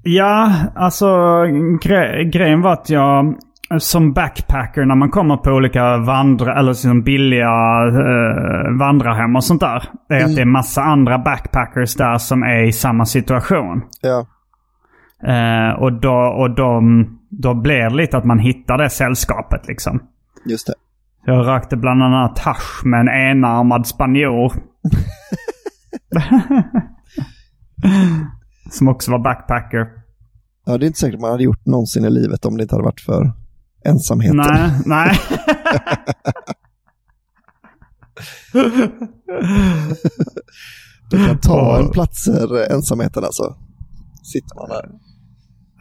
Ja, 0.04 0.54
alltså 0.76 1.08
gre 1.82 2.24
grejen 2.24 2.62
var 2.62 2.74
att 2.74 2.90
jag 2.90 3.36
som 3.80 4.14
backpacker 4.14 4.86
när 4.86 4.96
man 4.96 5.10
kommer 5.10 5.38
på 5.38 5.50
olika 5.50 5.98
vandra 5.98 6.60
eller 6.60 6.72
liksom 6.72 7.04
billiga 7.04 7.50
eh, 7.88 8.78
vandrarhem 8.80 9.36
och 9.36 9.44
sånt 9.44 9.62
där. 9.62 9.84
Det 10.10 10.16
är 10.16 10.26
att 10.26 10.36
det 10.36 10.42
är 10.42 10.46
massa 10.46 10.82
andra 10.82 11.18
backpackers 11.18 11.96
där 11.96 12.18
som 12.18 12.44
är 12.44 12.68
i 12.68 12.72
samma 12.74 13.06
situation. 13.06 13.82
Ja, 14.02 14.26
Eh, 15.24 15.82
och 15.82 15.94
då, 15.94 16.16
och 16.16 16.56
de, 16.56 17.06
då 17.30 17.54
blir 17.54 17.90
det 17.90 17.96
lite 17.96 18.18
att 18.18 18.26
man 18.26 18.40
hittar 18.40 18.78
det 18.78 18.90
sällskapet 18.90 19.68
liksom. 19.68 20.00
just 20.46 20.68
det. 20.68 20.74
Jag 21.30 21.48
rökte 21.48 21.78
bland 21.78 22.04
annat 22.04 22.40
hasch 22.40 22.86
med 22.86 23.00
en 23.00 23.08
enarmad 23.08 23.88
spanjor. 23.88 24.54
som 28.72 28.88
också 28.88 29.12
var 29.12 29.20
backpacker. 29.20 29.88
Ja, 30.66 30.78
det 30.78 30.86
är 30.86 30.88
inte 30.88 31.00
säkert 31.00 31.20
man 31.20 31.32
hade 31.32 31.44
gjort 31.44 31.66
någonsin 31.66 32.06
i 32.06 32.10
livet 32.10 32.46
om 32.46 32.58
det 32.58 32.64
inte 32.64 32.76
hade 32.76 32.86
varit 32.86 33.02
för 33.02 33.34
ensamheten. 33.86 34.38
Nej, 34.38 34.72
nej. 34.86 35.20
Du 41.10 41.28
kan 41.28 41.38
ta 41.38 41.80
en 41.80 41.90
platser 41.92 42.72
ensamheten 42.74 43.24
alltså. 43.24 43.56
Sitter 44.24 44.56
man 44.56 44.70
där. 44.70 44.90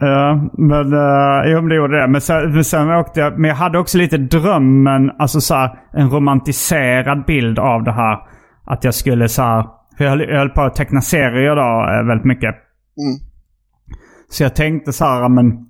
Ja, 0.00 0.48
men, 0.52 0.92
uh, 0.92 1.42
jo, 1.46 1.60
men 1.60 1.68
det 1.68 1.74
gjorde 1.74 2.00
det. 2.00 2.08
Men 2.08 2.20
sen, 2.20 2.52
men 2.52 2.64
sen 2.64 2.90
åkte 2.90 3.20
jag, 3.20 3.38
men 3.38 3.48
jag 3.48 3.56
hade 3.56 3.78
också 3.78 3.98
lite 3.98 4.18
drömmen, 4.18 5.10
alltså 5.18 5.40
så 5.40 5.54
här, 5.54 5.78
en 5.92 6.10
romantiserad 6.10 7.24
bild 7.24 7.58
av 7.58 7.84
det 7.84 7.92
här. 7.92 8.18
Att 8.64 8.84
jag 8.84 8.94
skulle 8.94 9.28
så 9.28 9.42
här, 9.42 9.66
för 9.96 10.04
jag 10.04 10.10
höll, 10.10 10.20
jag 10.20 10.38
höll 10.38 10.48
på 10.48 10.62
att 10.62 10.74
teckna 10.74 11.00
serier 11.00 11.56
då 11.56 11.92
eh, 11.92 12.06
väldigt 12.06 12.26
mycket. 12.26 12.54
Mm. 12.98 13.28
Så 14.30 14.42
jag 14.42 14.56
tänkte 14.56 14.92
så 14.92 15.04
här, 15.04 15.28
men 15.28 15.66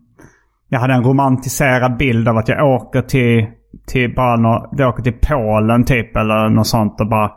jag 0.68 0.80
hade 0.80 0.94
en 0.94 1.04
romantiserad 1.04 1.96
bild 1.96 2.28
av 2.28 2.36
att 2.36 2.48
jag 2.48 2.68
åker 2.68 3.02
till, 3.02 3.46
till 3.86 4.14
bara 4.14 4.36
nå, 4.36 4.70
jag 4.76 4.88
åker 4.88 5.02
till 5.02 5.18
Polen 5.28 5.84
typ 5.84 6.16
eller 6.16 6.48
något 6.48 6.66
sånt 6.66 7.00
och 7.00 7.08
bara 7.08 7.30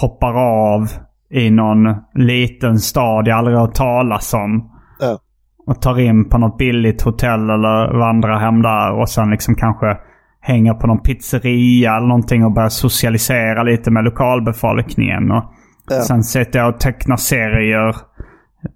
hoppar 0.00 0.34
av 0.34 0.88
i 1.30 1.50
någon 1.50 1.96
liten 2.14 2.78
stad 2.78 3.28
jag 3.28 3.38
aldrig 3.38 3.56
har 3.56 3.66
hört 3.66 3.74
talas 3.74 4.34
om. 4.34 4.70
Ja. 5.00 5.18
Och 5.66 5.82
tar 5.82 6.00
in 6.00 6.28
på 6.28 6.38
något 6.38 6.58
billigt 6.58 7.02
hotell 7.02 7.50
eller 7.50 7.98
vandrar 7.98 8.38
hem 8.38 8.62
där 8.62 9.00
och 9.00 9.08
sen 9.08 9.30
liksom 9.30 9.54
kanske 9.54 9.96
hänger 10.40 10.74
på 10.74 10.86
någon 10.86 11.02
pizzeria 11.02 11.96
eller 11.96 12.06
någonting 12.06 12.44
och 12.44 12.52
börjar 12.52 12.68
socialisera 12.68 13.62
lite 13.62 13.90
med 13.90 14.04
lokalbefolkningen. 14.04 15.30
Och 15.30 15.44
Ja. 15.90 16.00
Sen 16.00 16.22
sitter 16.22 16.58
jag 16.58 16.74
och 16.74 16.80
tecknar 16.80 17.16
serier 17.16 17.96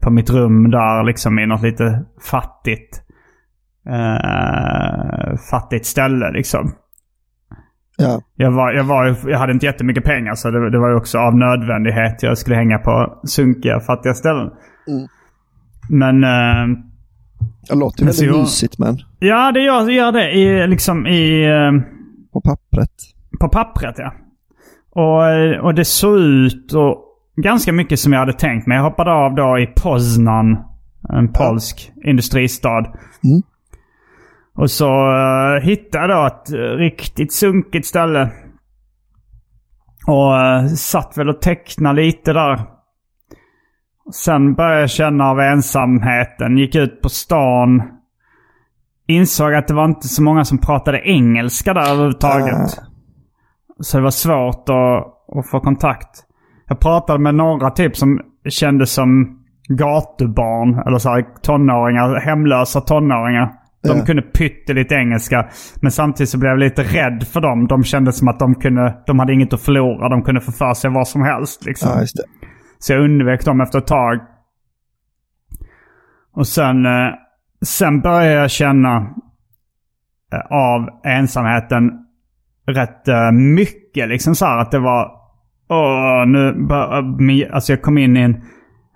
på 0.03 0.11
mitt 0.11 0.31
rum 0.31 0.71
där 0.71 1.05
liksom 1.05 1.39
i 1.39 1.47
något 1.47 1.63
lite 1.63 2.05
fattigt 2.31 3.03
eh, 3.89 5.37
fattigt 5.51 5.87
ställe 5.87 6.31
liksom. 6.33 6.73
Ja, 7.97 8.21
Jag, 8.37 8.51
var, 8.51 8.73
jag, 8.73 8.85
var, 8.85 9.17
jag 9.27 9.39
hade 9.39 9.53
inte 9.53 9.67
jättemycket 9.67 10.05
pengar 10.05 10.35
så 10.35 10.51
det, 10.51 10.71
det 10.71 10.79
var 10.79 10.89
ju 10.89 10.95
också 10.97 11.19
av 11.19 11.37
nödvändighet. 11.37 12.23
Jag 12.23 12.39
skulle 12.39 12.57
hänga 12.57 12.79
på 12.79 13.21
sunkiga, 13.25 13.81
fattiga 13.81 14.15
ställen. 14.15 14.51
Mm. 14.89 15.09
Men 15.89 16.25
eh, 16.25 16.79
det 17.69 17.75
låter 17.75 18.05
väldigt 18.05 18.27
jag- 18.27 18.39
mysigt 18.39 18.79
men 18.79 18.99
ja, 19.19 19.53
det 19.53 19.61
gör, 19.61 19.91
gör 19.91 20.13
det 20.13 20.33
i, 20.33 20.67
liksom 20.67 21.07
i, 21.07 21.45
eh, 21.45 21.73
på 22.33 22.41
pappret. 22.41 22.91
på 23.41 23.49
pappret. 23.49 23.95
Ja. 23.99 24.13
Och, 24.91 25.27
eh, 25.27 25.59
och 25.59 25.75
det 25.75 25.85
såg 25.85 26.19
ut 26.19 26.73
och 26.73 27.05
ganska 27.37 27.73
mycket 27.73 28.01
som 28.01 28.13
jag 28.13 28.21
hade 28.21 28.33
tänkt 28.33 28.67
mig. 28.67 28.77
Jag 28.77 28.85
hoppade 28.85 29.13
av 29.13 29.35
då 29.35 29.59
i 29.59 29.67
Poznan, 29.67 30.57
en 31.09 31.33
polsk 31.33 31.93
industristad. 32.05 32.79
Mm. 33.25 33.43
Och 34.55 34.71
så 34.71 34.87
uh, 34.87 35.61
hittade 35.63 36.15
jag 36.15 36.23
då 36.23 36.27
ett 36.27 36.79
riktigt 36.79 37.33
sunkigt 37.33 37.87
ställe. 37.87 38.31
Och 40.07 40.33
uh, 40.33 40.67
satt 40.75 41.19
väl 41.19 41.29
och 41.29 41.41
tecknade 41.43 42.03
lite 42.03 42.33
där. 42.33 42.61
Sen 44.15 44.55
började 44.55 44.81
jag 44.81 44.91
känna 44.91 45.25
av 45.31 45.41
ensamheten. 45.41 46.59
Gick 46.59 46.75
ut 46.75 47.03
på 47.03 47.09
stan. 47.09 47.83
Insåg 49.09 49.55
att 49.55 49.69
det 49.69 49.75
var 49.75 49.85
inte 49.85 50.09
så 50.09 50.23
många 50.23 50.45
som 50.45 50.59
pratade 50.59 50.99
engelska 51.09 51.75
där 51.75 51.91
överhuvudtaget. 51.93 52.55
Ah. 52.55 52.85
Så 53.81 53.97
det 53.97 54.03
var 54.03 54.11
svårt 54.11 54.69
att, 54.69 55.37
att 55.39 55.51
få 55.51 55.61
kontakt. 55.61 56.09
Jag 56.69 56.81
pratade 56.81 57.19
med 57.19 57.35
några 57.35 57.71
typ 57.71 57.97
som 57.97 58.21
kändes 58.49 58.93
som 58.93 59.39
gatubarn. 59.69 60.87
Eller 60.87 60.99
så 60.99 61.09
här, 61.09 61.25
tonåringar, 61.43 62.21
hemlösa 62.21 62.81
tonåringar. 62.81 63.53
De 63.83 63.99
Ja. 63.99 64.05
kunde 64.05 64.23
pyttelite 64.23 64.95
engelska. 64.95 65.49
Men 65.83 65.91
samtidigt 65.91 66.31
så 66.31 66.39
blev 66.39 66.51
jag 66.51 66.59
lite 66.59 66.83
rädd 66.83 67.27
för 67.33 67.41
dem. 67.41 67.67
De 67.67 67.85
kände 67.85 68.13
som 68.13 68.29
att 68.29 68.39
de 68.39 68.55
kunde, 68.55 68.95
de 69.07 69.19
hade 69.19 69.33
inget 69.33 69.53
att 69.53 69.61
förlora. 69.61 70.09
De 70.09 70.23
kunde 70.23 70.41
få 70.41 70.53
för 70.53 70.75
sig 70.75 70.91
vad 70.91 71.09
som 71.09 71.23
helst. 71.23 71.65
Liksom. 71.67 71.91
Ja, 71.95 72.01
just 72.01 72.17
det. 72.17 72.38
Så 72.79 72.93
jag 72.93 73.05
undvek 73.05 73.45
dem 73.45 73.61
efter 73.61 73.79
ett 73.79 73.87
tag. 73.87 74.21
Och 76.33 76.47
sen, 76.47 76.87
eh, 76.87 77.15
sen 77.63 78.01
började 78.01 78.33
jag 78.33 78.51
känna 78.51 78.97
eh, 80.33 80.41
av 80.51 80.89
ensamheten 81.05 81.91
rätt 82.67 83.09
eh, 83.09 83.33
mycket. 83.33 84.09
Liksom 84.09 84.35
så 84.35 84.47
här 84.47 84.59
att 84.59 84.71
det 84.71 84.79
var... 84.79 85.11
Åh, 85.69 86.27
nu 86.27 86.67
bör, 86.69 87.53
alltså 87.53 87.73
jag 87.73 87.83
kom 87.83 87.99
in 87.99 88.17
i 88.17 88.21
en, 88.21 88.43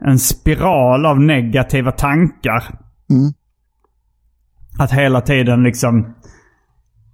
en 0.00 0.18
spiral 0.18 1.06
av 1.06 1.20
negativa 1.20 1.92
tankar. 1.92 2.64
Mm. 3.10 3.32
Att 4.78 4.92
hela 4.92 5.20
tiden 5.20 5.62
liksom... 5.62 6.14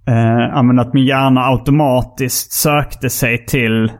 Eh, 0.07 0.79
att 0.79 0.93
min 0.93 1.05
hjärna 1.05 1.41
automatiskt 1.41 2.51
sökte 2.51 3.09
sig 3.09 3.45
till 3.45 3.91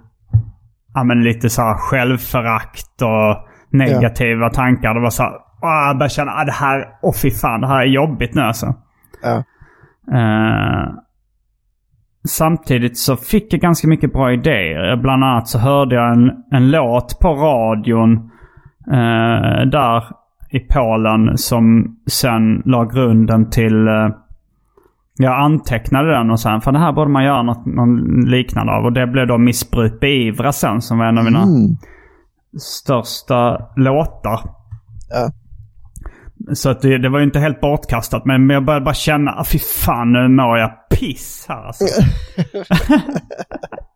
ja, 1.00 1.04
men 1.04 1.24
lite 1.24 1.50
så 1.50 1.62
här 1.62 1.78
självförakt 1.78 3.02
och 3.02 3.48
negativa 3.72 4.50
tankar. 4.50 4.94
Det 4.94 5.00
var 5.00 5.10
så 5.10 5.24
här, 5.24 5.32
ah, 5.62 5.88
jag 5.88 5.98
började 5.98 6.14
känna 6.14 6.32
ah, 6.32 6.46
det 6.46 6.52
här, 6.52 6.86
åh 7.02 7.10
oh, 7.10 7.14
fy 7.22 7.32
fan, 7.32 7.62
det 7.62 7.68
här 7.68 7.82
är 7.82 7.86
jobbigt 7.86 8.36
nu 8.36 8.42
alltså. 8.42 8.76
Ja. 9.24 9.44
Eh, 10.18 10.90
samtidigt 12.28 12.98
så 12.98 13.16
fick 13.16 13.54
jag 13.54 13.62
ganska 13.62 13.88
mycket 13.88 14.14
bra 14.14 14.34
idéer. 14.34 14.96
Bland 14.96 15.24
annat 15.24 15.48
så 15.48 15.60
hörde 15.60 15.96
jag 15.96 16.14
en, 16.14 16.32
en 16.52 16.72
låt 16.72 17.20
på 17.20 17.28
radion 17.28 18.32
eh, 18.92 19.66
där 19.72 20.04
i 20.52 20.60
Polen 20.60 21.38
som 21.38 21.96
sen 22.08 22.62
la 22.66 22.86
grunden 22.86 23.50
till... 23.50 23.88
Eh, 23.88 24.10
jag 25.22 25.40
antecknade 25.40 26.12
den 26.12 26.32
och 26.32 26.40
sen, 26.40 26.62
för 26.62 26.72
det 26.72 26.80
här 26.80 26.92
borde 26.94 27.12
man 27.12 27.24
göra 27.24 27.44
något, 27.44 27.66
något 27.66 28.28
liknande 28.30 28.74
av. 28.74 28.86
Och 28.86 28.94
det 28.94 29.08
blev 29.08 29.28
då 29.28 29.38
Missbruk 29.38 30.00
beivras 30.00 30.60
sen 30.60 30.82
som 30.82 30.98
var 30.98 31.06
en 31.06 31.18
av 31.18 31.24
mina 31.24 31.44
Mm. 31.44 31.78
största 32.60 33.58
låtar. 33.76 34.40
Ja. 35.10 35.32
Så 36.54 36.70
att 36.70 36.82
det, 36.82 36.98
det 36.98 37.10
var 37.10 37.20
ju 37.20 37.26
inte 37.26 37.40
helt 37.40 37.62
bortkastat. 37.62 38.26
Men 38.26 38.46
men 38.48 38.54
jag 38.54 38.66
började 38.66 38.86
bara 38.86 38.94
känna, 38.94 39.32
ah, 39.32 39.44
fy 39.44 39.60
fan 39.60 40.12
nu 40.14 40.28
mår 40.28 40.58
jag 40.58 40.72
piss 41.00 41.46
här 41.50 41.66
alltså. 41.68 41.86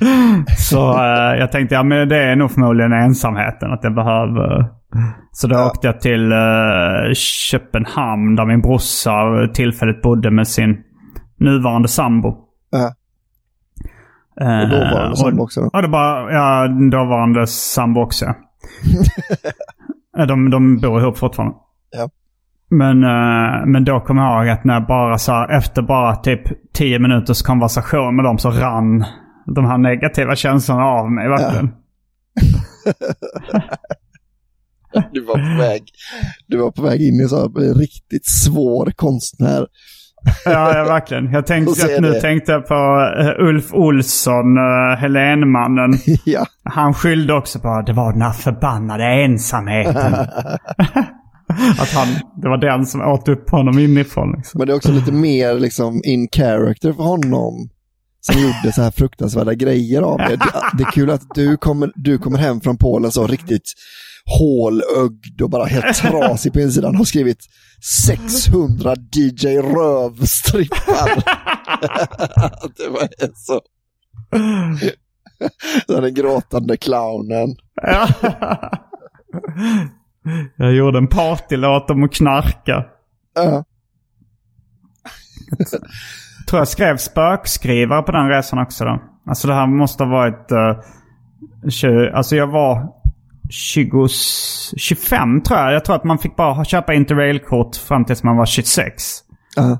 Så 0.56 0.92
eh, 0.98 1.38
jag 1.38 1.52
tänkte, 1.52 1.74
ja 1.74 1.82
men 1.82 2.08
det 2.08 2.16
är 2.24 2.36
nog 2.36 2.50
förmodligen 2.50 2.92
ensamheten. 2.92 3.72
Att 3.72 3.84
jag 3.84 3.94
behöver... 3.94 4.66
Så 5.32 5.46
då 5.46 5.58
åkte 5.66 5.86
jag 5.86 6.00
till 6.00 6.32
uh, 6.32 7.12
Köpenhamn 7.50 8.36
där 8.36 8.46
min 8.46 8.60
brorsa 8.60 9.12
tillfälligt 9.54 10.02
bodde 10.02 10.30
med 10.30 10.48
sin 10.48 10.76
nuvarande 11.38 11.88
sambo. 11.88 12.36
Ja. 12.70 12.92
Eh, 14.40 14.62
Och 14.62 14.68
dåvarande 14.68 15.16
sambo 15.16 15.42
också 15.42 15.60
då? 15.60 15.70
Ja, 15.72 15.80
det 15.82 15.88
bara, 15.88 16.32
ja, 16.32 16.68
dåvarande 16.68 17.46
sambo 17.46 18.00
också. 18.00 18.24
ja. 18.24 18.34
Eh, 20.18 20.26
de, 20.26 20.50
de 20.50 20.78
bor 20.80 21.00
ihop 21.00 21.18
fortfarande. 21.18 21.54
Ja. 21.96 22.08
Men, 22.70 23.04
eh, 23.04 23.66
men 23.66 23.84
då 23.84 24.00
kommer 24.00 24.22
jag 24.22 24.38
ihåg 24.38 24.48
att 24.48 24.64
när 24.64 24.74
jag 24.74 24.86
bara 24.86 25.18
så 25.18 25.32
här, 25.32 25.48
efter 25.56 25.82
bara 25.82 26.16
typ 26.16 26.42
10 26.74 26.98
minuters 26.98 27.42
konversation 27.42 28.16
med 28.16 28.24
dem 28.24 28.38
så 28.38 28.50
rann 28.50 29.04
de 29.54 29.64
här 29.64 29.78
negativa 29.78 30.36
känslorna 30.36 30.84
av 30.84 31.12
mig 31.12 31.28
verkligen. 31.28 31.70
Du 35.12 35.24
var 35.24 35.34
på 35.34 35.62
väg, 35.62 35.82
du 36.46 36.56
var 36.56 36.70
på 36.70 36.82
väg 36.82 37.00
in 37.00 37.20
i 37.20 37.28
så 37.28 37.36
här, 37.36 37.74
riktigt 37.74 38.26
svår 38.26 38.92
konstnär. 38.96 39.66
Ja, 40.44 40.76
ja 40.76 40.84
verkligen. 40.84 41.32
Jag 41.32 41.46
tänkte 41.46 41.84
att 41.84 42.00
nu 42.00 42.10
det. 42.10 42.20
tänkte 42.20 42.52
jag 42.52 42.66
på 42.66 43.12
eh, 43.20 43.46
Ulf 43.46 43.74
Olsson, 43.74 44.58
uh, 44.58 44.96
Helenmannen. 44.98 45.92
ja. 46.24 46.46
Han 46.64 46.94
skyllde 46.94 47.34
också 47.34 47.58
på 47.58 47.68
att 47.68 47.86
det 47.86 47.92
var 47.92 48.12
den 48.12 48.22
här 48.22 48.32
förbannade 48.32 49.04
ensamheten. 49.04 50.14
att 51.78 51.92
han, 51.94 52.08
det 52.42 52.48
var 52.48 52.58
den 52.58 52.86
som 52.86 53.00
åt 53.00 53.28
upp 53.28 53.50
honom 53.50 53.78
inifrån. 53.78 54.34
Liksom. 54.36 54.58
Men 54.58 54.66
det 54.66 54.72
är 54.72 54.76
också 54.76 54.92
lite 54.92 55.12
mer 55.12 55.54
liksom 55.54 56.00
in 56.04 56.28
character 56.36 56.92
för 56.92 57.02
honom. 57.02 57.68
Som 58.20 58.40
gjorde 58.40 58.72
så 58.72 58.82
här 58.82 58.90
fruktansvärda 58.90 59.54
grejer 59.54 60.02
av 60.02 60.18
det. 60.18 60.36
Det, 60.78 60.82
är 60.82 60.92
kul 60.92 61.10
att 61.10 61.22
du 61.34 61.56
kommer, 61.56 61.92
du 61.94 62.18
kommer 62.18 62.38
hem 62.38 62.60
från 62.60 62.76
Polen 62.76 63.12
så 63.12 63.26
riktigt 63.26 63.72
hålögd 64.38 65.40
och 65.42 65.50
bara 65.50 65.64
helt 65.64 65.96
trasig 65.96 66.52
på 66.52 66.60
insidan. 66.60 66.96
Har 66.96 67.04
skrivit 67.04 67.38
600 68.06 68.94
DJ 69.14 69.46
Röv-strippar. 69.46 71.08
det 72.76 72.88
var 72.88 73.08
så. 73.34 73.60
Den 75.86 76.14
gråtande 76.14 76.76
clownen. 76.76 77.56
Ja. 77.82 78.08
Jag 80.56 80.72
gjorde 80.72 80.98
en 80.98 81.08
partylåt 81.08 81.90
om 81.90 82.04
att 82.04 82.12
knarka. 82.12 82.84
Ja. 83.34 83.64
Tror 86.50 86.60
jag 86.60 86.68
skrev 86.68 86.96
spökskrivare 86.96 88.02
på 88.02 88.12
den 88.12 88.28
resan 88.28 88.58
också 88.58 88.84
då. 88.84 89.02
Alltså 89.26 89.48
det 89.48 89.54
här 89.54 89.66
måste 89.66 90.04
ha 90.04 90.10
varit... 90.10 90.52
Uh, 90.52 90.80
20, 91.70 92.10
alltså 92.14 92.36
jag 92.36 92.46
var 92.46 92.88
20, 93.50 94.08
25 94.76 95.42
tror 95.42 95.58
jag. 95.58 95.72
Jag 95.72 95.84
tror 95.84 95.96
att 95.96 96.04
man 96.04 96.18
fick 96.18 96.36
bara 96.36 96.64
köpa 96.64 96.94
interrailkort 96.94 97.76
fram 97.76 98.04
tills 98.04 98.22
man 98.22 98.36
var 98.36 98.46
26. 98.46 99.02
Ja. 99.56 99.78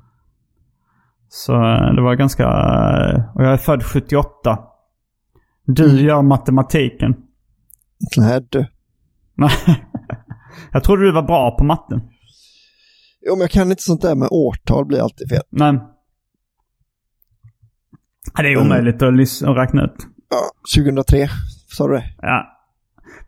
Så 1.28 1.52
eh, 1.54 1.94
det 1.94 2.02
var 2.02 2.14
ganska... 2.14 2.42
eh, 2.42 3.34
och 3.34 3.44
jag 3.44 3.52
är 3.52 3.56
född 3.56 3.82
78. 3.84 4.58
Du 5.66 5.84
Mm. 5.90 6.04
gör 6.04 6.22
matematiken. 6.22 7.14
Nej 8.16 8.46
du. 8.50 8.66
Nej. 9.34 9.50
jag 10.72 10.84
trodde 10.84 11.02
du 11.04 11.12
var 11.12 11.22
bra 11.22 11.56
på 11.58 11.64
matten. 11.64 12.00
Jo, 13.26 13.32
men 13.34 13.40
jag 13.40 13.50
kan 13.50 13.70
inte 13.70 13.82
sånt 13.82 14.02
där 14.02 14.14
med 14.14 14.28
årtal 14.30 14.86
blir 14.86 15.02
alltid 15.02 15.28
fel. 15.28 15.42
Men... 15.50 15.80
Ja, 18.36 18.42
Det 18.42 18.52
är 18.52 18.56
omöjligt 18.60 19.02
att, 19.02 19.14
lys- 19.14 19.50
att 19.50 19.56
räkna 19.56 19.84
ut. 19.84 19.96
Ja, 20.30 20.82
2003, 20.82 21.28
sa 21.68 21.88
du 21.88 21.94
det? 21.94 22.04
Ja. 22.22 22.56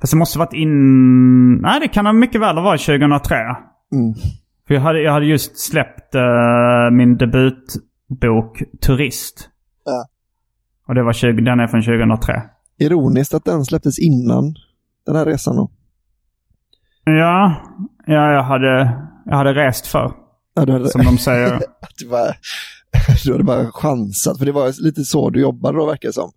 Fast 0.01 0.13
det 0.13 0.17
måste 0.17 0.39
varit 0.39 0.53
in... 0.53 1.55
Nej, 1.57 1.81
det 1.81 1.89
kan 1.89 2.19
mycket 2.19 2.41
väl 2.41 2.57
ha 2.57 2.63
varit 2.65 2.81
2003. 2.81 3.37
Mm. 3.93 4.15
För 4.67 4.75
jag 4.75 4.81
hade, 4.81 5.01
jag 5.03 5.13
hade 5.13 5.27
just 5.27 5.59
släppt 5.59 6.15
eh, 6.15 6.91
min 6.93 7.17
debutbok 7.17 8.63
Turist. 8.81 9.49
Ja. 9.85 10.07
Och 10.89 10.95
det 10.95 11.03
var 11.03 11.13
20, 11.13 11.41
den 11.43 11.61
är 11.61 11.67
från 11.67 11.83
2003. 11.83 12.43
Ironiskt 12.79 13.35
att 13.35 13.45
den 13.45 13.65
släpptes 13.65 13.99
innan 13.99 14.55
den 15.07 15.17
här 15.17 15.25
resan 15.25 15.57
då. 15.57 15.71
Ja, 17.05 17.55
ja 18.07 18.33
jag, 18.33 18.43
hade, 18.43 18.99
jag 19.27 19.37
hade 19.37 19.55
rest 19.55 19.87
för 19.87 20.13
Ja, 20.55 20.61
hade, 20.61 20.89
som 20.89 21.05
de 21.05 21.19
säger. 21.19 21.53
du 23.25 23.33
hade 23.33 23.45
bara 23.45 23.73
chansat, 23.73 24.39
för 24.39 24.47
det 24.47 24.53
var 24.53 24.83
lite 24.83 25.05
så 25.05 25.31
du 25.31 25.41
jobbade 25.41 25.79
då 25.79 25.87
verkar 25.87 26.09
det 26.09 26.13
som. 26.13 26.33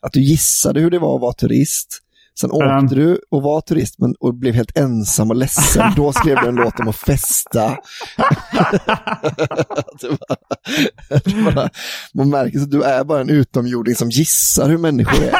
Att 0.00 0.12
du 0.12 0.20
gissade 0.20 0.80
hur 0.80 0.90
det 0.90 0.98
var 0.98 1.14
att 1.14 1.20
vara 1.20 1.32
turist. 1.32 2.02
Sen 2.40 2.50
åkte 2.50 2.66
Um. 2.66 2.86
du 2.86 3.20
och 3.30 3.42
var 3.42 3.60
turist 3.60 3.98
men, 3.98 4.14
och 4.20 4.34
blev 4.34 4.54
helt 4.54 4.78
ensam 4.78 5.30
och 5.30 5.36
ledsen. 5.36 5.92
Då 5.96 6.12
skrev 6.12 6.36
du 6.36 6.48
en 6.48 6.54
låt 6.54 6.80
om 6.80 6.88
att 6.88 6.96
festa. 6.96 7.68
det 10.00 10.08
bara, 10.08 10.36
det 11.24 11.54
bara, 11.54 11.68
man 12.14 12.30
märker 12.30 12.58
att 12.58 12.70
du 12.70 12.82
är 12.82 13.04
bara 13.04 13.20
en 13.20 13.30
utomjording 13.30 13.94
som 13.94 14.10
gissar 14.10 14.68
hur 14.68 14.78
människor 14.78 15.24
är. 15.24 15.34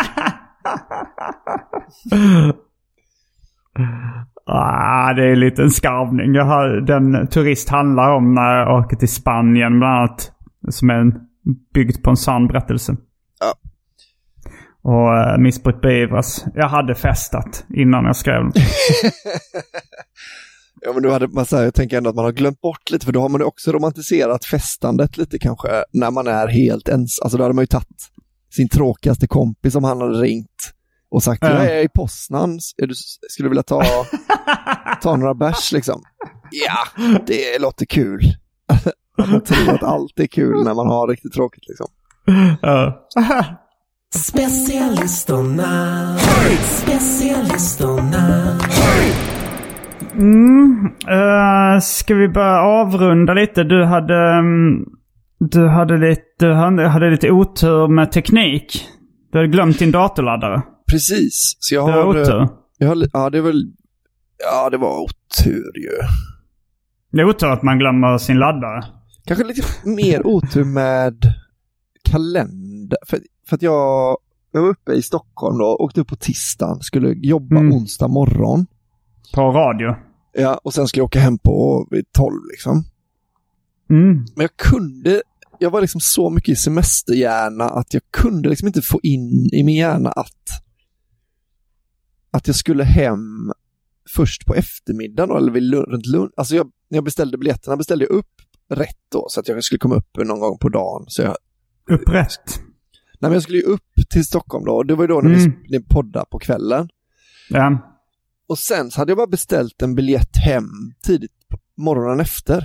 Ah, 4.50 5.12
det 5.12 5.32
är 5.32 5.36
lite 5.36 5.62
en 5.62 5.70
skarvning. 5.70 6.34
Jag 6.34 6.44
har, 6.44 6.86
den 6.86 7.28
turist 7.28 7.68
handlar 7.68 8.10
om 8.10 8.34
när 8.34 8.58
jag 8.58 8.78
åker 8.78 8.96
till 8.96 9.08
Spanien 9.08 9.78
bland 9.78 9.98
annat. 9.98 10.32
Som 10.68 10.90
är 10.90 10.94
en, 10.94 11.12
byggd 11.74 12.02
på 12.02 12.10
en 12.10 12.16
sann 12.16 12.46
berättelse. 12.46 12.96
Ja. 13.40 13.54
Och 14.82 15.32
uh, 15.34 15.42
missbruk 15.42 15.82
beivras. 15.82 16.44
Jag 16.54 16.68
hade 16.68 16.94
festat 16.94 17.64
innan 17.74 18.04
jag 18.04 18.16
skrev 18.16 18.42
den. 18.42 18.52
Ja, 20.80 20.92
men 20.92 21.02
du 21.02 21.10
hade, 21.10 21.28
man, 21.28 21.46
här, 21.52 21.62
jag 21.62 21.74
tänker 21.74 21.96
ändå 21.96 22.10
att 22.10 22.16
man 22.16 22.24
har 22.24 22.32
glömt 22.32 22.60
bort 22.60 22.90
lite, 22.90 23.06
för 23.06 23.12
då 23.12 23.20
har 23.20 23.28
man 23.28 23.40
ju 23.40 23.44
också 23.44 23.72
romantiserat 23.72 24.44
festandet 24.44 25.16
lite 25.16 25.38
kanske, 25.38 25.68
när 25.92 26.10
man 26.10 26.26
är 26.26 26.46
helt 26.48 26.88
ens. 26.88 27.20
Alltså 27.20 27.38
då 27.38 27.44
hade 27.44 27.54
man 27.54 27.62
ju 27.62 27.66
tagit 27.66 28.08
sin 28.54 28.68
tråkigaste 28.68 29.26
kompis 29.26 29.72
som 29.72 29.84
han 29.84 30.00
hade 30.00 30.20
ringt 30.20 30.72
och 31.10 31.22
sagt, 31.22 31.42
Ja. 31.42 31.48
jag 31.48 31.66
är 31.66 31.84
i 31.84 31.88
Poznan, 31.88 32.58
skulle 33.28 33.46
du 33.46 33.48
vilja 33.48 33.62
ta, 33.62 33.82
ta 35.02 35.16
några 35.16 35.34
bärs 35.34 35.72
liksom? 35.72 36.02
Ja, 36.50 37.04
det 37.26 37.58
låter 37.58 37.86
kul. 37.86 38.20
Att 39.18 39.30
man 39.30 39.40
tror 39.40 39.74
att 39.74 39.82
allt 39.82 40.20
är 40.20 40.26
kul 40.26 40.64
när 40.64 40.74
man 40.74 40.86
har 40.86 41.08
riktigt 41.08 41.32
tråkigt 41.32 41.64
liksom. 41.68 41.86
Ja. 42.62 43.08
Specialisterna, 44.14 46.16
specialisterna. 46.62 48.58
Uh, 50.18 51.80
ska 51.80 52.14
vi 52.14 52.28
börja 52.28 52.60
avrunda 52.60 53.34
lite? 53.34 53.64
Du 53.64 53.84
hade, 53.84 54.38
mm, 54.38 54.84
du 55.38 55.68
hade, 55.68 55.96
lite, 55.96 56.22
du 56.38 56.52
hade, 56.52 57.10
lite 57.10 57.30
otur 57.30 57.88
med 57.88 58.12
teknik. 58.12 58.84
Du 59.32 59.38
hade 59.38 59.48
glömt 59.48 59.78
din 59.78 59.90
datorladdare. 59.90 60.62
Precis, 60.90 61.56
så 61.58 61.74
jag 61.74 61.88
Det 61.88 61.92
har... 61.92 62.04
var 62.04 62.22
otur. 62.22 62.48
Jag 62.78 62.88
har 62.88 63.06
ja, 63.12 63.30
det 63.30 63.40
väl... 63.40 63.62
Ja, 64.38 64.70
det 64.70 64.76
var 64.76 65.00
otur 65.00 65.72
ju. 65.76 65.90
Det 67.12 67.20
är 67.20 67.24
otur 67.24 67.48
att 67.48 67.62
man 67.62 67.78
glömmer 67.78 68.18
sin 68.18 68.38
laddare. 68.38 68.84
Kanske 69.28 69.44
lite 69.44 69.62
mer 69.84 70.26
otur 70.26 70.64
med 70.64 71.16
kalender. 72.04 72.98
För, 73.06 73.20
för 73.48 73.56
att 73.56 73.62
jag 73.62 74.18
jag 74.52 74.62
var 74.62 74.68
uppe 74.68 74.92
i 74.92 75.02
Stockholm 75.02 75.58
då, 75.58 75.76
åkte 75.76 76.00
upp 76.00 76.08
på 76.08 76.16
tisdagen, 76.16 76.80
skulle 76.80 77.12
jobba 77.12 77.56
Mm. 77.56 77.72
onsdag 77.72 78.08
morgon. 78.08 78.66
På 79.34 79.40
radio. 79.40 79.94
Ja, 80.32 80.60
och 80.64 80.74
sen 80.74 80.88
skulle 80.88 81.00
jag 81.00 81.06
åka 81.06 81.20
hem 81.20 81.38
på 81.38 81.88
vid 81.90 82.12
12 82.12 82.34
liksom. 82.50 82.84
Mm. 83.90 84.12
Men 84.14 84.42
jag 84.42 84.56
kunde, 84.56 85.22
jag 85.58 85.70
var 85.70 85.80
liksom 85.80 86.00
så 86.00 86.30
mycket 86.30 86.52
i 86.52 86.56
semesterhjärna 86.56 87.64
att 87.64 87.94
jag 87.94 88.02
kunde 88.10 88.48
liksom 88.48 88.66
inte 88.66 88.82
få 88.82 89.00
in 89.02 89.48
i 89.52 89.62
min 89.64 89.76
hjärna 89.76 90.10
att 90.10 90.62
att 92.30 92.46
jag 92.46 92.56
skulle 92.56 92.84
hem 92.84 93.52
först 94.16 94.46
på 94.46 94.54
eftermiddagen 94.54 95.28
då, 95.28 95.36
eller 95.36 95.52
vid 95.52 95.74
runt 95.74 96.06
lunch. 96.06 96.30
Alltså 96.36 96.56
jag, 96.56 96.66
när 96.88 96.96
jag 96.96 97.04
beställde 97.04 97.38
biljetterna 97.38 97.76
beställde 97.76 98.04
jag 98.04 98.12
upp 98.12 98.42
rätt 98.70 98.96
då 99.12 99.26
så 99.28 99.40
att 99.40 99.48
jag 99.48 99.64
skulle 99.64 99.78
komma 99.78 99.94
upp 99.94 100.16
någon 100.16 100.40
gång 100.40 100.58
på 100.58 100.68
dagen. 100.68 101.04
Så 101.08 101.22
jag, 101.22 101.36
Upprätt. 101.90 102.60
nej 103.20 103.30
men 103.30 103.32
jag 103.32 103.42
skulle 103.42 103.58
ju 103.58 103.64
upp 103.64 103.82
till 104.10 104.24
Stockholm 104.24 104.64
då 104.64 104.72
och 104.76 104.86
det 104.86 104.94
var 104.94 105.04
ju 105.04 105.08
då 105.08 105.20
när 105.20 105.34
Mm. 105.34 105.52
vi 105.70 105.82
poddade 105.84 106.26
på 106.30 106.38
kvällen. 106.38 106.88
Ja. 107.50 107.78
Och 108.48 108.58
sen 108.58 108.90
så 108.90 109.00
hade 109.00 109.10
jag 109.10 109.16
bara 109.16 109.26
beställt 109.26 109.82
en 109.82 109.94
biljett 109.94 110.36
hem 110.36 110.64
tidigt 111.02 111.30
morgonen 111.76 112.20
efter. 112.20 112.64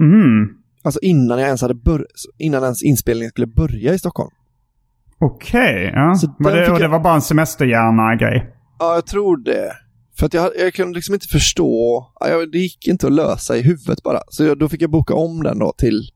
Mm. 0.00 0.48
Alltså 0.82 1.00
innan 1.00 1.38
jag 1.38 1.46
ens 1.46 1.62
hade 1.62 1.74
bör- 1.74 2.06
innan 2.38 2.62
ens 2.62 2.82
inspelningen 2.82 3.30
skulle 3.30 3.46
börja 3.46 3.94
i 3.94 3.98
Stockholm. 3.98 4.30
Okej, 5.18 5.90
ja. 5.94 6.14
Så 6.14 6.34
Var 6.38 6.52
det, 6.52 6.70
och 6.70 6.78
det 6.78 6.88
var 6.88 7.00
bara 7.00 7.14
en 7.14 7.22
semesterhjärna-grej? 7.22 8.54
Ja, 8.78 8.94
jag 8.94 9.06
tror 9.06 9.36
det. 9.36 9.72
För 10.18 10.26
att 10.26 10.34
jag, 10.34 10.52
jag 10.58 10.74
kunde 10.74 10.94
liksom 10.94 11.14
inte 11.14 11.26
förstå, 11.26 12.06
det 12.52 12.58
gick 12.58 12.88
inte 12.88 13.06
att 13.06 13.12
lösa 13.12 13.56
i 13.56 13.62
huvudet 13.62 14.02
bara. 14.02 14.20
Så 14.28 14.44
jag, 14.44 14.58
då 14.58 14.68
fick 14.68 14.82
jag 14.82 14.90
boka 14.90 15.14
om 15.14 15.42
den 15.42 15.58
då 15.58 15.72
till 15.78 16.10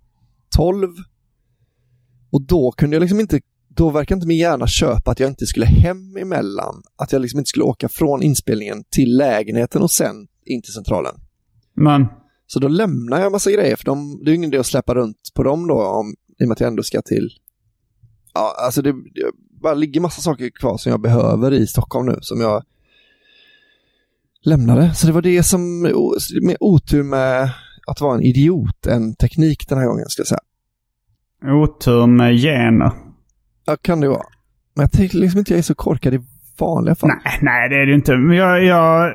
12. 0.56 0.88
Och 2.30 2.42
då 2.42 2.72
kunde 2.72 2.96
jag 2.96 3.00
liksom 3.00 3.20
inte, 3.20 3.40
då 3.68 3.90
verkar 3.90 4.14
inte 4.14 4.26
min 4.26 4.38
hjärna 4.38 4.66
köpa 4.66 5.10
att 5.10 5.20
jag 5.20 5.30
inte 5.30 5.46
skulle 5.46 5.66
hem 5.66 6.16
emellan. 6.16 6.82
Att 6.96 7.12
jag 7.12 7.22
liksom 7.22 7.38
inte 7.38 7.48
skulle 7.48 7.64
åka 7.64 7.88
från 7.88 8.22
inspelningen 8.22 8.84
till 8.90 9.16
lägenheten 9.16 9.82
och 9.82 9.90
sen 9.90 10.26
in 10.46 10.62
till 10.62 10.72
centralen. 10.72 11.14
Men, 11.74 12.06
Så 12.46 12.58
då 12.58 12.68
lämnar 12.68 13.20
jag 13.20 13.32
massa 13.32 13.50
grejer, 13.50 13.76
för 13.76 13.84
de, 13.84 14.20
det 14.24 14.30
är 14.30 14.34
ingen 14.34 14.50
idé 14.50 14.58
att 14.58 14.66
släppa 14.66 14.94
runt 14.94 15.16
på 15.34 15.42
dem 15.42 15.66
då, 15.66 15.82
om, 15.84 16.14
i 16.40 16.44
och 16.44 16.48
med 16.48 16.52
att 16.52 16.60
jag 16.60 16.68
ändå 16.68 16.82
ska 16.82 17.02
till... 17.02 17.30
Ja, 18.34 18.54
alltså 18.64 18.82
det, 18.82 18.92
det 18.92 19.30
bara 19.62 19.74
ligger 19.74 20.00
massa 20.00 20.22
saker 20.22 20.50
kvar 20.50 20.76
som 20.76 20.90
jag 20.90 21.00
behöver 21.00 21.52
i 21.52 21.66
Stockholm 21.66 22.06
nu, 22.06 22.18
som 22.20 22.40
jag 22.40 22.64
lämnade. 24.44 24.94
Så 24.94 25.06
det 25.06 25.12
var 25.12 25.22
det 25.22 25.42
som, 25.42 25.82
med 26.42 26.56
otur 26.60 27.02
med 27.02 27.50
att 27.86 28.00
vara 28.00 28.14
en 28.14 28.22
idiot, 28.22 28.86
en 28.86 29.14
teknik 29.14 29.68
den 29.68 29.78
här 29.78 29.86
gången, 29.86 30.04
ska 30.08 30.20
jag 30.20 30.26
säga. 30.26 30.40
otur 31.54 32.06
med 32.06 32.36
gener. 32.36 32.90
Ja, 33.66 33.76
kan 33.82 34.00
det 34.00 34.08
vara. 34.08 34.22
Men 34.76 34.82
jag 34.82 34.92
tänker 34.92 35.18
liksom 35.18 35.38
inte 35.38 35.52
jag 35.52 35.58
är 35.58 35.62
så 35.62 35.74
korkad 35.74 36.14
i 36.14 36.20
vanliga 36.58 36.94
fall. 36.94 37.08
Nej, 37.24 37.38
nej 37.42 37.68
det 37.68 37.74
är 37.76 37.86
ju 37.86 37.94
inte. 37.94 38.16
Men 38.16 38.36
jag, 38.36 38.64
jag, 38.64 39.12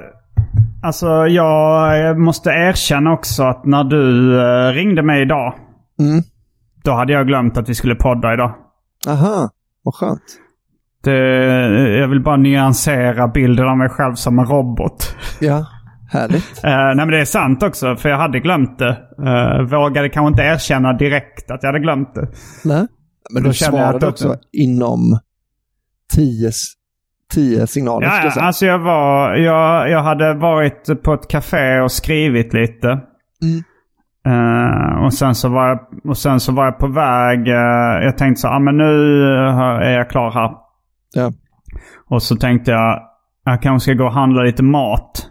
alltså, 0.83 1.07
jag 1.27 2.19
måste 2.19 2.49
erkänna 2.49 3.13
också 3.13 3.43
att 3.43 3.65
när 3.65 3.83
du 3.83 4.35
eh, 4.41 4.73
ringde 4.73 5.03
mig 5.03 5.21
idag, 5.21 5.53
Mm. 5.99 6.23
då 6.83 6.91
hade 6.91 7.13
jag 7.13 7.27
glömt 7.27 7.57
att 7.57 7.69
vi 7.69 7.75
skulle 7.75 7.95
podda 7.95 8.33
idag. 8.33 8.55
Aha, 9.07 9.49
vad 9.83 9.95
skönt. 9.95 10.21
Det, 11.03 11.17
jag 11.97 12.07
vill 12.07 12.23
bara 12.23 12.37
nyansera 12.37 13.27
bilden 13.27 13.67
av 13.67 13.77
mig 13.77 13.89
själv 13.89 14.13
som 14.15 14.39
en 14.39 14.45
robot. 14.45 15.15
Ja, 15.39 15.65
härligt. 16.11 16.63
Eh, 16.63 16.71
nej 16.71 16.95
men 16.95 17.07
det 17.07 17.19
är 17.19 17.25
sant 17.25 17.63
också, 17.63 17.95
för 17.95 18.09
jag 18.09 18.17
hade 18.17 18.39
glömt 18.39 18.79
det. 18.79 18.97
Uh, 19.19 19.61
vågade 19.61 20.09
kanske 20.09 20.27
inte 20.27 20.43
erkänna 20.43 20.93
direkt 20.93 21.51
att 21.51 21.63
jag 21.63 21.67
hade 21.67 21.79
glömt 21.79 22.15
det. 22.15 22.27
Nej. 22.65 22.87
Men 23.33 23.43
Då 23.43 23.49
du 23.49 23.53
svarade 23.53 24.07
också 24.07 24.37
inom 24.51 25.19
tio, 26.13 26.51
tio 27.33 27.67
signaler, 27.67 28.07
Ja, 28.07 28.21
jag 28.23 28.33
ja, 28.35 28.41
alltså 28.41 28.65
jag 28.65 28.79
var, 28.79 29.35
jag, 29.35 29.89
jag 29.89 30.03
hade 30.03 30.33
varit 30.33 31.03
på 31.03 31.13
ett 31.13 31.27
café 31.27 31.79
och 31.79 31.91
skrivit 31.91 32.53
lite. 32.53 32.87
Mm. 33.41 33.63
Eh, 34.27 35.03
och, 35.05 35.13
sen 35.13 35.35
så 35.35 35.49
var 35.49 35.67
jag, 35.67 35.79
och 36.03 36.17
sen 36.17 36.39
så 36.39 36.51
var 36.51 36.65
jag 36.65 36.79
på 36.79 36.87
väg. 36.87 37.47
eh, 37.47 38.05
jag 38.05 38.17
tänkte 38.17 38.41
så 38.41 38.47
ah, 38.47 38.59
men 38.59 38.77
nu 38.77 39.23
eh, 39.23 39.59
är 39.59 39.91
jag 39.91 40.09
klar 40.09 40.31
här. 40.31 40.68
Ja. 41.13 41.31
Och 42.07 42.23
så 42.23 42.35
tänkte 42.35 42.71
jag, 42.71 43.01
jag 43.45 43.61
kanske 43.61 43.91
ska 43.91 44.03
gå 44.03 44.05
och 44.05 44.13
handla 44.13 44.43
lite 44.43 44.63
mat. 44.63 45.29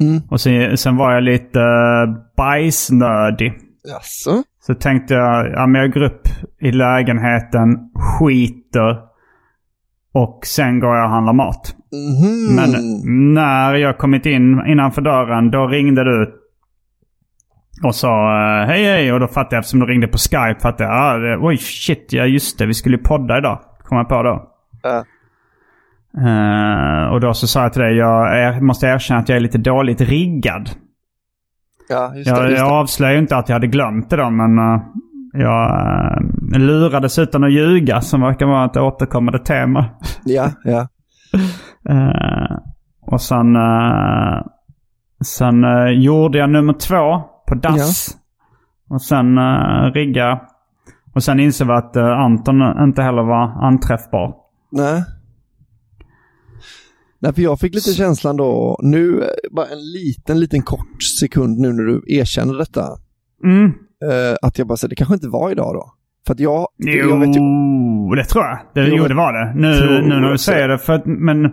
Mm. 0.00 0.22
Och 0.30 0.40
sen, 0.40 0.78
sen 0.78 0.96
var 0.96 1.12
jag 1.14 1.22
lite 1.22 1.58
uh, 1.58 2.16
bajsnödig. 2.36 3.52
Jaså? 3.88 4.42
Så 4.66 4.74
tänkte 4.74 5.14
jag, 5.14 5.52
ja 5.52 5.66
men 5.66 5.80
jag 5.80 5.92
går 5.92 6.02
upp 6.02 6.28
i 6.60 6.72
lägenheten, 6.72 7.78
skiter. 7.94 8.98
Och 10.14 10.40
sen 10.46 10.80
går 10.80 10.96
jag 10.96 11.04
och 11.04 11.10
handlar 11.10 11.32
mat. 11.32 11.74
Mhm. 11.92 12.54
Men 12.54 12.70
när 13.34 13.74
jag 13.74 13.98
kommit 13.98 14.26
in 14.26 14.66
innanför 14.66 15.02
dören, 15.02 15.50
då 15.50 15.66
ringde 15.66 16.04
du. 16.04 16.34
Och 17.84 17.94
sa 17.94 18.08
eh, 18.08 18.66
hej 18.66 18.84
hej. 18.84 19.12
Och 19.12 19.20
då 19.20 19.26
fattade 19.26 19.56
jag, 19.56 19.60
eftersom 19.60 19.80
du 19.80 19.86
ringde 19.86 20.08
på 20.08 20.18
Skype, 20.18 20.60
fattade 20.60 20.84
jag, 20.84 21.02
ah, 21.02 21.16
det, 21.18 21.38
oj 21.40 21.56
shit, 21.56 22.12
ja 22.12 22.24
just 22.24 22.58
det, 22.58 22.66
vi 22.66 22.74
skulle 22.74 22.96
ju 22.96 23.02
podda 23.02 23.38
idag. 23.38 23.60
Kom 23.84 23.98
jag 23.98 24.08
på 24.08 24.22
då. 24.22 24.57
Ja. 24.82 25.04
Eh, 26.16 27.12
och 27.12 27.20
då 27.20 27.34
så 27.34 27.46
sa 27.46 27.62
jag 27.62 27.72
till 27.72 27.82
dig, 27.82 27.96
jag 27.96 28.38
är, 28.38 28.60
måste 28.60 28.86
erkänna 28.86 29.20
att 29.20 29.28
jag 29.28 29.36
är 29.36 29.40
lite 29.40 29.58
dåligt 29.58 30.00
riggad. 30.00 30.70
Ja, 31.88 32.14
just 32.14 32.30
det. 32.30 32.36
Jag, 32.36 32.50
Just 32.50 32.60
jag 32.60 32.68
det. 32.68 32.74
avslöjar 32.74 33.18
inte 33.18 33.36
att 33.36 33.48
jag 33.48 33.56
hade 33.56 33.66
glömt 33.66 34.10
det 34.10 34.16
då, 34.16 34.30
men 34.30 34.58
eh, 34.58 34.82
jag 35.32 35.70
uh, 36.52 36.58
lurades 36.58 37.18
utan 37.18 37.44
att 37.44 37.52
ljuga, 37.52 38.00
som 38.00 38.20
verkar 38.20 38.46
vara 38.46 38.64
ett 38.64 38.76
återkommande 38.76 39.38
tema. 39.38 39.84
Ja, 40.24 40.50
ja. 40.64 40.88
Och 43.00 43.20
sen, 43.20 43.56
uh, 43.56 44.42
sen 45.24 45.64
gjorde 46.02 46.38
jag 46.38 46.50
nummer 46.50 46.72
två 46.72 47.22
på 47.48 47.54
dass. 47.54 48.16
Och 48.90 49.02
sen 49.02 49.38
uh, 49.38 49.92
rigga. 49.92 50.40
Och 51.14 51.22
sen 51.22 51.40
insåg 51.40 51.66
vi 51.66 51.72
att 51.72 51.96
Anton 51.96 52.82
inte 52.82 53.02
heller 53.02 53.22
var 53.22 53.66
anträffbar. 53.66 54.34
Nej. 54.72 55.02
Nej, 57.20 57.34
för 57.34 57.42
jag 57.42 57.60
fick 57.60 57.74
lite 57.74 57.90
känslan 57.92 58.36
då, 58.36 58.78
nu, 58.82 59.22
eh, 59.22 59.26
bara 59.56 59.66
en 59.66 59.92
liten, 59.92 60.40
liten 60.40 60.62
kort 60.62 61.02
sekund 61.20 61.58
nu 61.58 61.72
när 61.72 61.82
du 61.82 62.02
erkänner 62.06 62.54
detta, 62.54 62.82
Mm. 63.44 63.64
eh, 63.66 64.36
att 64.42 64.58
jag 64.58 64.66
bara 64.66 64.76
säger 64.76 64.88
det 64.90 64.96
kanske 64.96 65.14
inte 65.14 65.28
var 65.28 65.50
idag 65.50 65.74
då. 65.74 65.92
För 66.26 66.34
att 66.34 66.40
jag, 66.40 66.68
Jo, 66.78 67.08
jag 67.10 67.18
vet 67.20 67.36
ju, 67.36 67.40
det 68.16 68.24
tror 68.24 68.44
jag. 68.44 68.58
Det, 68.74 68.88
Jo, 68.96 69.08
det 69.08 69.14
var 69.14 69.32
det. 69.32 69.54
Nu, 69.54 69.68
nu 70.08 70.20
när 70.20 70.30
du 70.30 70.38
säger 70.38 70.68
det. 70.68 70.78
För, 70.78 70.92
att- 70.92 71.06
men, 71.06 71.52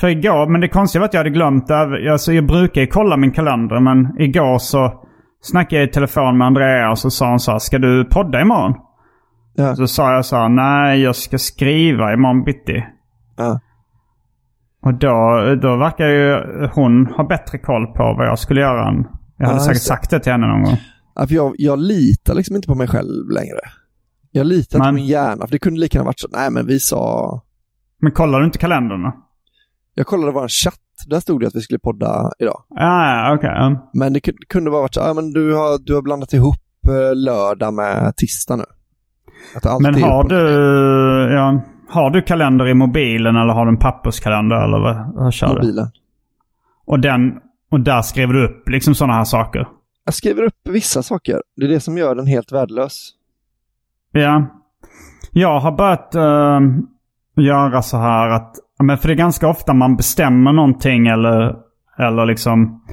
för 0.00 0.08
igår, 0.08 0.48
men 0.48 0.60
det 0.60 0.68
konstiga 0.68 1.00
var 1.00 1.06
att 1.08 1.14
jag 1.14 1.20
hade 1.20 1.30
glömt 1.30 1.66
det. 1.66 2.12
Alltså, 2.12 2.32
jag 2.32 2.46
brukar 2.46 2.80
ju 2.80 2.86
kolla 2.86 3.16
min 3.16 3.32
kalender, 3.32 3.80
men 3.80 4.20
igår 4.20 4.58
så 4.58 5.02
snackade 5.40 5.76
jag 5.82 5.88
i 5.88 5.92
telefon 5.92 6.38
med 6.38 6.46
Andrea 6.46 6.90
och 6.90 6.98
så 6.98 7.10
sa 7.10 7.30
hon 7.30 7.40
så 7.40 7.50
här, 7.52 7.58
ska 7.58 7.78
du 7.78 8.04
podda 8.04 8.40
imorgon? 8.40 8.74
Ja. 9.56 9.76
Så 9.76 9.86
sa 9.86 10.12
jag 10.14 10.24
så 10.26 10.36
här, 10.36 10.48
nej 10.48 11.00
jag 11.02 11.16
ska 11.16 11.38
skriva 11.38 12.12
imorgon 12.12 12.44
bitti. 12.44 12.84
Ja. 13.36 13.60
Och 14.82 14.94
då, 14.94 15.08
då 15.62 15.76
verkar 15.76 16.06
ju 16.06 16.36
hon 16.74 17.06
ha 17.06 17.24
bättre 17.24 17.58
koll 17.58 17.86
på 17.86 18.14
vad 18.18 18.26
jag 18.26 18.38
skulle 18.38 18.60
göra 18.60 18.88
än... 18.88 19.06
Jag 19.38 19.46
hade 19.46 19.58
Ja, 19.58 19.64
säkert 19.64 19.82
sagt 19.82 20.10
det 20.10 20.20
till 20.20 20.32
henne 20.32 20.46
någon 20.46 20.62
gång. 20.62 20.76
Ja, 21.14 21.26
för 21.26 21.34
jag, 21.34 21.54
jag 21.58 21.78
litar 21.78 22.34
liksom 22.34 22.56
inte 22.56 22.68
på 22.68 22.74
mig 22.74 22.88
själv 22.88 23.30
längre. 23.30 23.58
Jag 24.30 24.46
litar 24.46 24.78
Men- 24.78 24.88
på 24.88 24.94
min 24.94 25.06
hjärna, 25.06 25.46
för 25.46 25.52
det 25.52 25.58
kunde 25.58 25.80
lika 25.80 25.98
gärna 25.98 26.06
varit 26.06 26.20
så, 26.20 26.28
nej 26.32 26.50
men 26.50 26.66
vi 26.66 26.80
sa, 26.80 27.40
Men 28.00 28.12
kollar 28.12 28.38
du 28.40 28.44
inte 28.46 28.58
kalendern 28.58 29.02
då? 29.02 29.12
jag 29.94 30.06
kollade 30.06 30.32
vår 30.32 30.48
chatt, 30.48 30.74
där 31.06 31.20
stod 31.20 31.40
det 31.40 31.46
att 31.46 31.54
vi 31.54 31.60
skulle 31.60 31.78
podda 31.78 32.30
idag. 32.38 32.62
Okej. 33.34 33.50
ja. 33.50 33.90
Men 33.94 34.12
det 34.12 34.20
kunde- 34.20 34.46
kunde 34.48 34.70
bara 34.70 34.80
varit 34.82 34.94
så, 34.94 35.00
ja 35.00 35.14
men 35.14 35.32
du 35.32 35.54
har, 35.54 35.78
du 35.86 35.94
har 35.94 36.02
blandat 36.02 36.32
ihop 36.32 36.56
eh, 36.88 37.14
lördag 37.16 37.74
med 37.74 38.16
tisdag 38.16 38.56
nu. 38.56 38.64
Men 39.80 40.02
har 40.02 40.24
du, 40.24 40.38
ja, 41.34 41.60
har 41.88 42.10
du 42.10 42.22
kalender 42.22 42.68
i 42.68 42.74
mobilen 42.74 43.36
eller 43.36 43.54
har 43.54 43.66
du 43.66 43.70
en 43.70 43.78
papperskalender 43.78 44.64
eller 44.64 44.78
vad, 44.78 45.14
vad 45.14 45.34
kör 45.34 45.48
du? 45.48 45.54
mobilen? 45.54 45.90
Och, 46.86 47.00
den, 47.00 47.38
och 47.70 47.80
där 47.80 48.02
skriver 48.02 48.34
du 48.34 48.44
upp 48.44 48.68
liksom 48.68 48.94
sådana 48.94 49.14
här 49.14 49.24
saker? 49.24 49.68
Jag 50.04 50.14
skriver 50.14 50.42
upp 50.42 50.68
vissa 50.68 51.02
saker. 51.02 51.42
Det 51.56 51.64
är 51.64 51.68
det 51.68 51.80
som 51.80 51.98
gör 51.98 52.14
den 52.14 52.26
helt 52.26 52.52
värdelös. 52.52 53.10
Ja. 54.12 54.46
Jag 55.30 55.60
har 55.60 55.72
börjat 55.72 56.14
eh, 56.14 56.60
göra 57.44 57.82
så 57.82 57.96
här 57.96 58.28
att, 58.28 58.56
men 58.82 58.98
för 58.98 59.08
det 59.08 59.14
är 59.14 59.18
ganska 59.18 59.48
ofta 59.48 59.74
man 59.74 59.96
bestämmer 59.96 60.52
någonting 60.52 61.06
eller, 61.06 61.56
eller 61.98 62.26
liksom 62.26 62.84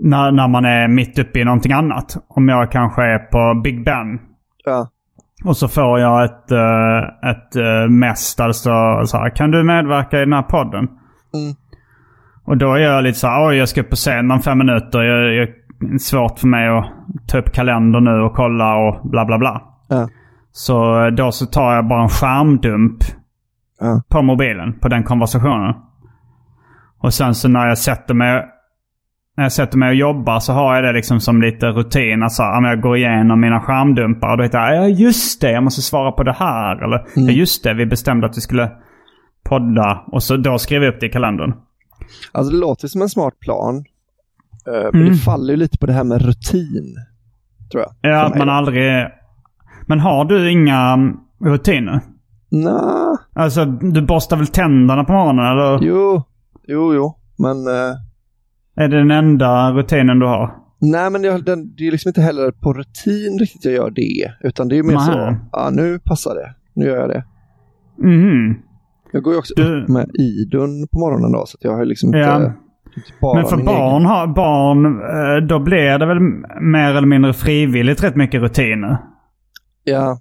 när, 0.00 0.30
när 0.30 0.48
man 0.48 0.64
är 0.64 0.88
mitt 0.88 1.18
uppe 1.18 1.40
i 1.40 1.44
någonting 1.44 1.72
annat. 1.72 2.16
Om 2.28 2.48
jag 2.48 2.72
kanske 2.72 3.02
är 3.02 3.18
på 3.18 3.60
Big 3.64 3.84
Ben 3.84 4.20
Ja. 4.64 4.88
Och 5.44 5.56
så 5.56 5.68
får 5.68 6.00
jag 6.00 6.24
ett, 6.24 6.52
uh, 6.52 7.30
ett 7.30 7.56
uh, 7.56 7.88
där 8.36 8.46
det 8.46 8.54
står 8.54 9.04
så 9.04 9.16
här, 9.16 9.36
kan 9.36 9.50
du 9.50 9.64
medverka 9.64 10.16
i 10.16 10.20
den 10.20 10.32
här 10.32 10.42
podden? 10.42 10.88
Mm. 11.34 11.54
Och 12.44 12.56
då 12.56 12.74
är 12.74 12.78
jag 12.78 13.04
lite 13.04 13.18
så 13.18 13.26
här, 13.26 13.48
oj 13.48 13.56
jag 13.56 13.68
ska 13.68 13.80
upp 13.80 13.90
på 13.90 13.96
scen 13.96 14.30
om 14.30 14.40
fem 14.40 14.58
minuter. 14.58 15.02
Jag, 15.02 15.34
jag, 15.34 15.48
svårt 16.00 16.38
för 16.38 16.46
mig 16.48 16.68
att 16.68 16.84
ta 17.26 17.38
upp 17.38 17.52
kalendern 17.52 18.04
nu 18.04 18.20
och 18.20 18.34
kolla 18.34 18.76
och 18.76 19.10
bla 19.10 19.24
bla 19.24 19.38
bla. 19.38 19.62
Ja. 19.88 20.08
Så 20.52 21.10
då 21.10 21.32
så 21.32 21.46
tar 21.46 21.74
jag 21.74 21.88
bara 21.88 22.02
en 22.02 22.08
skärmdump 22.08 22.98
Ja. 23.80 24.02
på 24.08 24.22
mobilen, 24.22 24.78
på 24.80 24.88
den 24.88 25.04
konversationen. 25.04 25.74
Och 26.98 27.14
sen 27.14 27.34
så 27.34 27.48
när 27.48 27.66
jag 27.66 27.78
sätter 27.78 28.14
mig 28.14 28.44
när 29.38 29.44
jag 29.44 29.52
sätter 29.52 29.78
mig 29.78 29.88
och 29.88 29.94
jobbar 29.94 30.40
så 30.40 30.52
har 30.52 30.74
jag 30.74 30.84
det 30.84 30.92
liksom 30.92 31.20
som 31.20 31.42
lite 31.42 31.66
rutin. 31.66 32.22
Alltså, 32.22 32.42
om 32.42 32.64
jag 32.64 32.80
går 32.80 32.96
igenom 32.96 33.40
mina 33.40 33.60
skärmdumpar 33.60 34.30
och 34.30 34.36
då 34.36 34.42
hittar 34.42 34.72
jag 34.72 34.84
ja 34.84 34.88
just 34.88 35.40
det, 35.40 35.50
jag 35.50 35.62
måste 35.64 35.82
svara 35.82 36.12
på 36.12 36.22
det 36.22 36.32
här. 36.32 36.84
Eller 36.84 37.04
ja 37.14 37.32
just 37.32 37.64
det, 37.64 37.74
vi 37.74 37.86
bestämde 37.86 38.26
att 38.26 38.36
vi 38.36 38.40
skulle 38.40 38.70
podda. 39.44 40.02
Och 40.06 40.22
så 40.22 40.36
då 40.36 40.58
skriver 40.58 40.86
jag 40.86 40.94
upp 40.94 41.00
det 41.00 41.06
i 41.06 41.08
kalendern. 41.08 41.52
Alltså 42.32 42.52
det 42.52 42.58
låter 42.58 42.88
som 42.88 43.02
en 43.02 43.08
smart 43.08 43.40
plan. 43.40 43.76
eh, 44.66 44.72
Men 44.92 45.00
Mm. 45.02 45.08
det 45.12 45.18
faller 45.18 45.50
ju 45.50 45.56
lite 45.56 45.78
på 45.78 45.86
det 45.86 45.92
här 45.92 46.04
med 46.04 46.22
rutin. 46.22 46.96
Tror 47.72 47.82
jag. 47.82 48.12
Ja, 48.12 48.24
att 48.26 48.38
man 48.38 48.48
aldrig... 48.48 49.06
Men 49.86 50.00
har 50.00 50.24
du 50.24 50.50
inga 50.50 50.78
mm, 50.92 51.16
rutiner? 51.44 52.00
Nja, 52.50 53.16
Alltså, 53.34 53.64
du 53.64 54.02
borstar 54.02 54.36
väl 54.36 54.46
tänderna 54.46 55.04
på 55.04 55.12
morgonen 55.12 55.44
eller? 55.46 55.78
jo, 55.82 56.22
jo, 56.66 56.94
jo. 56.94 57.14
Men 57.38 57.66
eh, 57.66 57.94
Är 58.78 58.88
det 58.88 58.98
den 58.98 59.10
enda 59.10 59.72
rutinen 59.72 60.18
du 60.18 60.26
har? 60.26 60.54
nej, 60.80 61.10
men 61.10 61.22
det, 61.22 61.38
den, 61.42 61.74
det 61.76 61.86
är 61.86 61.90
liksom 61.92 62.08
inte 62.08 62.20
heller 62.20 62.50
på 62.50 62.72
rutin 62.72 63.38
riktigt 63.40 63.64
jag 63.64 63.74
gör 63.74 63.90
det. 63.90 64.32
Utan 64.40 64.68
det 64.68 64.78
är 64.78 64.82
mer 64.82 64.94
Nej. 64.94 65.06
så, 65.06 65.36
ja 65.52 65.70
nu 65.72 65.98
passar 65.98 66.34
det. 66.34 66.54
Nu 66.74 66.84
gör 66.86 66.96
jag 66.96 67.08
det. 67.08 67.24
Mhm. 68.08 68.54
Jag 69.12 69.22
går 69.22 69.32
ju 69.32 69.38
också 69.38 69.54
Du- 69.56 69.82
upp 69.82 69.88
med 69.88 70.10
Idun 70.14 70.88
på 70.92 70.98
morgonen 70.98 71.32
då, 71.32 71.46
så 71.46 71.58
jag 71.60 71.76
har 71.76 71.84
liksom 71.84 72.06
inte, 72.06 72.18
Ja. 72.18 72.52
Men 73.34 73.44
för 73.44 73.56
barn, 73.64 74.04
har, 74.06 74.26
barn, 74.26 74.86
eh, 74.86 75.46
då 75.46 75.58
blir 75.58 75.98
det 75.98 76.06
väl 76.06 76.20
mer 76.62 76.90
eller 76.94 77.06
mindre 77.06 77.32
frivilligt 77.32 78.04
rätt 78.04 78.16
mycket 78.16 78.40
rutiner? 78.40 78.96
Ja, 79.84 80.18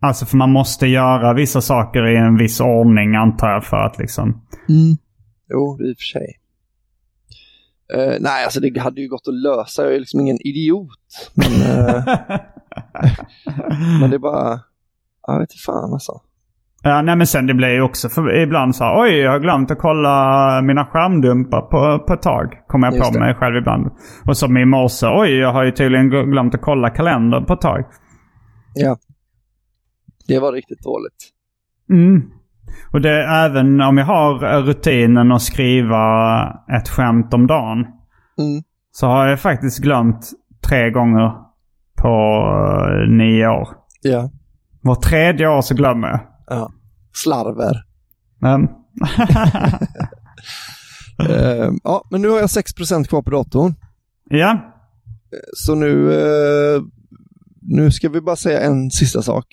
Alltså 0.00 0.26
för 0.26 0.36
man 0.36 0.50
måste 0.52 0.86
göra 0.86 1.34
vissa 1.34 1.60
saker 1.60 2.06
i 2.06 2.16
en 2.16 2.36
viss 2.36 2.60
ordning 2.60 3.14
antar 3.16 3.50
jag 3.50 3.64
för 3.64 3.76
att 3.76 3.98
liksom... 3.98 4.24
Mm. 4.68 4.96
Jo, 5.50 5.78
i 5.80 5.92
och 5.92 5.96
för 5.96 6.18
sig. 6.18 6.26
Eh, 7.94 8.14
nej, 8.20 8.44
alltså 8.44 8.60
det 8.60 8.80
hade 8.80 9.00
ju 9.00 9.08
gått 9.08 9.28
att 9.28 9.34
lösa. 9.34 9.82
Jag 9.84 9.94
är 9.94 9.98
liksom 9.98 10.20
ingen 10.20 10.38
idiot. 10.46 11.32
Men, 11.34 11.52
eh, 11.86 12.04
men 14.00 14.10
det 14.10 14.16
är 14.16 14.18
bara... 14.18 14.60
Jag 15.26 15.38
vet 15.38 15.50
inte 15.50 15.62
fan 15.66 15.92
alltså. 15.92 16.12
Ja, 16.82 17.02
nej 17.02 17.16
men 17.16 17.26
sen 17.26 17.46
det 17.46 17.54
blir 17.54 17.68
ju 17.68 17.82
också 17.82 18.08
för, 18.08 18.42
ibland 18.42 18.76
så 18.76 18.84
här, 18.84 19.02
oj 19.02 19.10
jag 19.16 19.30
har 19.30 19.38
glömt 19.38 19.70
att 19.70 19.78
kolla 19.78 20.60
mina 20.62 20.86
skärmdumpar 20.86 21.60
på, 21.60 22.04
på 22.06 22.12
ett 22.12 22.22
tag. 22.22 22.58
Kommer 22.66 22.86
jag 22.86 22.94
Just 22.96 23.08
på 23.08 23.14
det. 23.14 23.20
mig 23.20 23.34
själv 23.34 23.56
ibland. 23.56 23.90
Och 24.26 24.36
som 24.36 24.56
i 24.56 24.64
morse, 24.64 25.06
oj 25.06 25.30
jag 25.38 25.52
har 25.52 25.64
ju 25.64 25.70
tydligen 25.72 26.12
gl- 26.12 26.30
glömt 26.30 26.54
att 26.54 26.60
kolla 26.62 26.90
kalendern 26.90 27.44
på 27.44 27.52
ett 27.52 27.60
tag. 27.60 27.84
Ja. 28.74 28.96
Det 30.28 30.38
var 30.38 30.52
riktigt 30.52 30.82
dåligt. 30.82 31.30
Mm. 31.90 32.30
Och 32.90 33.00
det 33.00 33.10
är 33.10 33.44
även 33.46 33.80
om 33.80 33.98
jag 33.98 34.06
har 34.06 34.62
rutinen 34.62 35.32
att 35.32 35.42
skriva 35.42 36.44
ett 36.78 36.88
skämt 36.88 37.34
om 37.34 37.46
dagen. 37.46 37.78
Mm. 38.38 38.62
Så 38.92 39.06
har 39.06 39.26
jag 39.26 39.40
faktiskt 39.40 39.78
glömt 39.78 40.30
tre 40.66 40.90
gånger 40.90 41.32
på 42.02 42.08
eh, 42.08 43.10
nio 43.10 43.48
år. 43.48 43.68
Ja. 44.02 44.30
Var 44.80 44.94
tredje 44.94 45.48
år 45.48 45.62
så 45.62 45.74
glömmer 45.74 46.08
jag. 46.08 46.20
ja. 46.46 46.72
Slarver. 47.12 47.74
Men... 48.38 48.68
Eh, 51.28 51.70
ja, 51.84 52.04
men 52.10 52.22
nu 52.22 52.28
har 52.28 52.38
jag 52.38 52.46
6% 52.46 53.04
kvar 53.04 53.22
på 53.22 53.30
datorn. 53.30 53.74
ja. 54.30 54.74
Så 55.56 55.74
nu, 55.74 56.12
eh, 56.12 56.82
nu 57.62 57.90
ska 57.90 58.08
vi 58.08 58.20
bara 58.20 58.36
säga 58.36 58.60
en 58.60 58.90
sista 58.90 59.22
sak. 59.22 59.46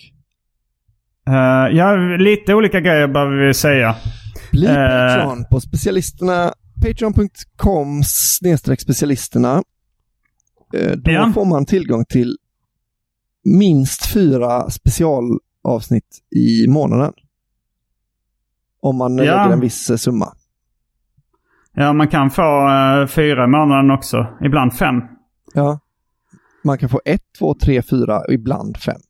Uh, 1.29 1.75
ja, 1.77 1.95
lite 2.19 2.53
olika 2.55 2.79
grejer 2.79 3.07
behöver 3.07 3.47
vi 3.47 3.53
säga. 3.53 3.95
Bli. 4.51 4.67
Patreon 4.67 5.45
på 5.51 5.59
specialisterna. 5.61 6.53
Patreon.com 6.85 8.03
snedstreck 8.05 8.81
specialisterna. 8.81 9.63
Eh, 10.73 10.91
Då 10.91 11.11
Ja. 11.11 11.31
får 11.33 11.45
man 11.45 11.65
tillgång 11.65 12.05
till 12.05 12.37
minst 13.43 14.13
fyra 14.13 14.69
specialavsnitt 14.69 16.19
i 16.35 16.67
månaden. 16.67 17.13
Om 18.81 18.95
man 18.97 19.17
Ja. 19.17 19.23
lägger 19.23 19.53
en 19.53 19.59
viss 19.59 20.01
summa. 20.01 20.33
Ja, 21.73 21.93
man 21.93 22.07
kan 22.07 22.29
få 22.31 22.67
uh, 23.01 23.07
fyra 23.07 23.43
i 23.43 23.47
månaden 23.47 23.91
också. 23.91 24.27
Ibland 24.45 24.73
fem. 24.77 24.95
Ja. 25.53 25.79
Man 26.63 26.77
kan 26.77 26.89
få 26.89 27.01
ett, 27.05 27.21
två, 27.39 27.53
tre, 27.53 27.81
fyra 27.81 28.19
och 28.19 28.33
ibland 28.33 28.77
fem. 28.77 29.01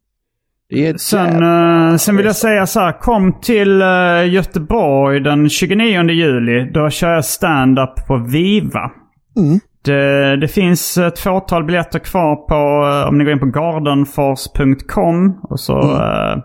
Sen, 0.98 1.44
eh, 1.44 1.98
sen 1.98 2.18
vill 2.18 2.26
jag 2.26 2.36
säga 2.36 2.68
så 2.68 2.80
här. 2.80 3.00
Kom 3.00 3.40
till 3.42 3.82
eh, 3.82 4.34
Göteborg 4.34 5.20
den 5.20 5.50
29 5.50 6.10
juli. 6.10 6.72
Då 6.72 6.90
kör 6.90 7.10
jag 7.14 7.26
stand-up 7.26 8.08
på 8.08 8.18
Viva. 8.18 8.92
Mm. 9.38 9.60
Det, 9.82 10.36
det 10.36 10.48
finns 10.48 10.98
ett 10.98 11.20
fåtal 11.20 11.64
biljetter 11.64 12.00
kvar 12.00 12.36
på, 12.36 12.88
eh, 12.88 13.10
om 13.10 13.18
ni 13.18 13.24
går 13.24 13.34
in 13.34 13.40
på 13.40 13.46
gardenfors.com. 13.46 15.40
Och 15.44 15.60
så 15.60 15.80
eh, 15.80 16.44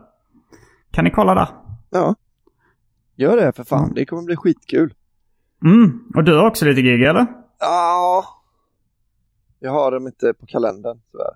kan 0.91 1.05
ni 1.05 1.11
kolla 1.11 1.35
där. 1.35 1.49
Ja. 1.91 2.15
Gör 3.17 3.37
det 3.37 3.53
för 3.57 3.65
fan. 3.65 3.93
Det 3.95 4.07
kommer 4.07 4.23
bli 4.23 4.37
skitkul. 4.37 4.95
Mm. 5.65 6.01
Och 6.15 6.25
du 6.25 6.37
har 6.37 6.47
också 6.47 6.65
lite 6.65 6.83
gig 6.83 7.03
eller? 7.03 7.27
Ja. 7.61 8.25
Jag 9.61 9.73
har 9.73 9.91
dem 9.91 10.07
inte 10.07 10.35
på 10.41 10.47
kalendern 10.47 10.99
tyvärr. 11.13 11.35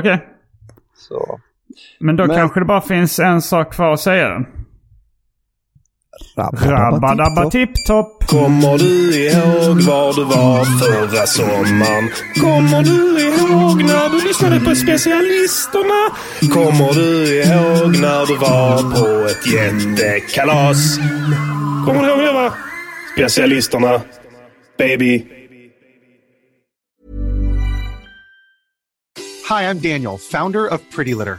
Okej. 0.00 0.28
Så. 0.94 1.40
Men 2.00 2.16
då 2.16 2.26
Men- 2.26 2.36
kanske 2.36 2.60
det 2.60 2.66
bara 2.66 2.80
finns 2.80 3.18
en 3.18 3.42
sak 3.42 3.72
kvar 3.74 3.92
att 3.92 4.00
säga. 4.00 4.44
Rabba-dabba-tipp-topp. 6.36 6.66
Rabba-dabba-tipp-topp. 6.66 8.26
Kommer 8.28 8.78
du 8.78 9.16
ihåg 9.26 9.80
var 9.80 10.14
du 10.14 10.24
var 10.24 10.64
förra 10.64 11.26
sommaren? 11.26 12.10
Kommer 12.40 12.82
du 12.82 13.20
ihåg 13.20 13.82
när 13.84 14.08
du 14.08 14.28
lyssnade 14.28 14.60
på 14.60 14.74
specialisterna? 14.74 16.00
Kommer 16.54 16.94
du 16.94 17.34
ihåg 17.42 17.98
när 18.00 18.26
du 18.26 18.36
var 18.36 18.82
på 18.90 19.26
ett 19.28 19.46
jättekalas? 19.52 20.98
Kommer 21.86 22.02
du 22.02 22.08
ihåg 22.08 22.18
det 22.18 22.32
va? 22.32 22.52
Specialisterna. 23.16 24.00
Baby. 24.78 25.26
Hi, 29.48 29.64
I'm 29.64 29.80
Daniel, 29.80 30.18
founder 30.18 30.74
of 30.74 30.80
Pretty 30.96 31.14
Litter. 31.14 31.38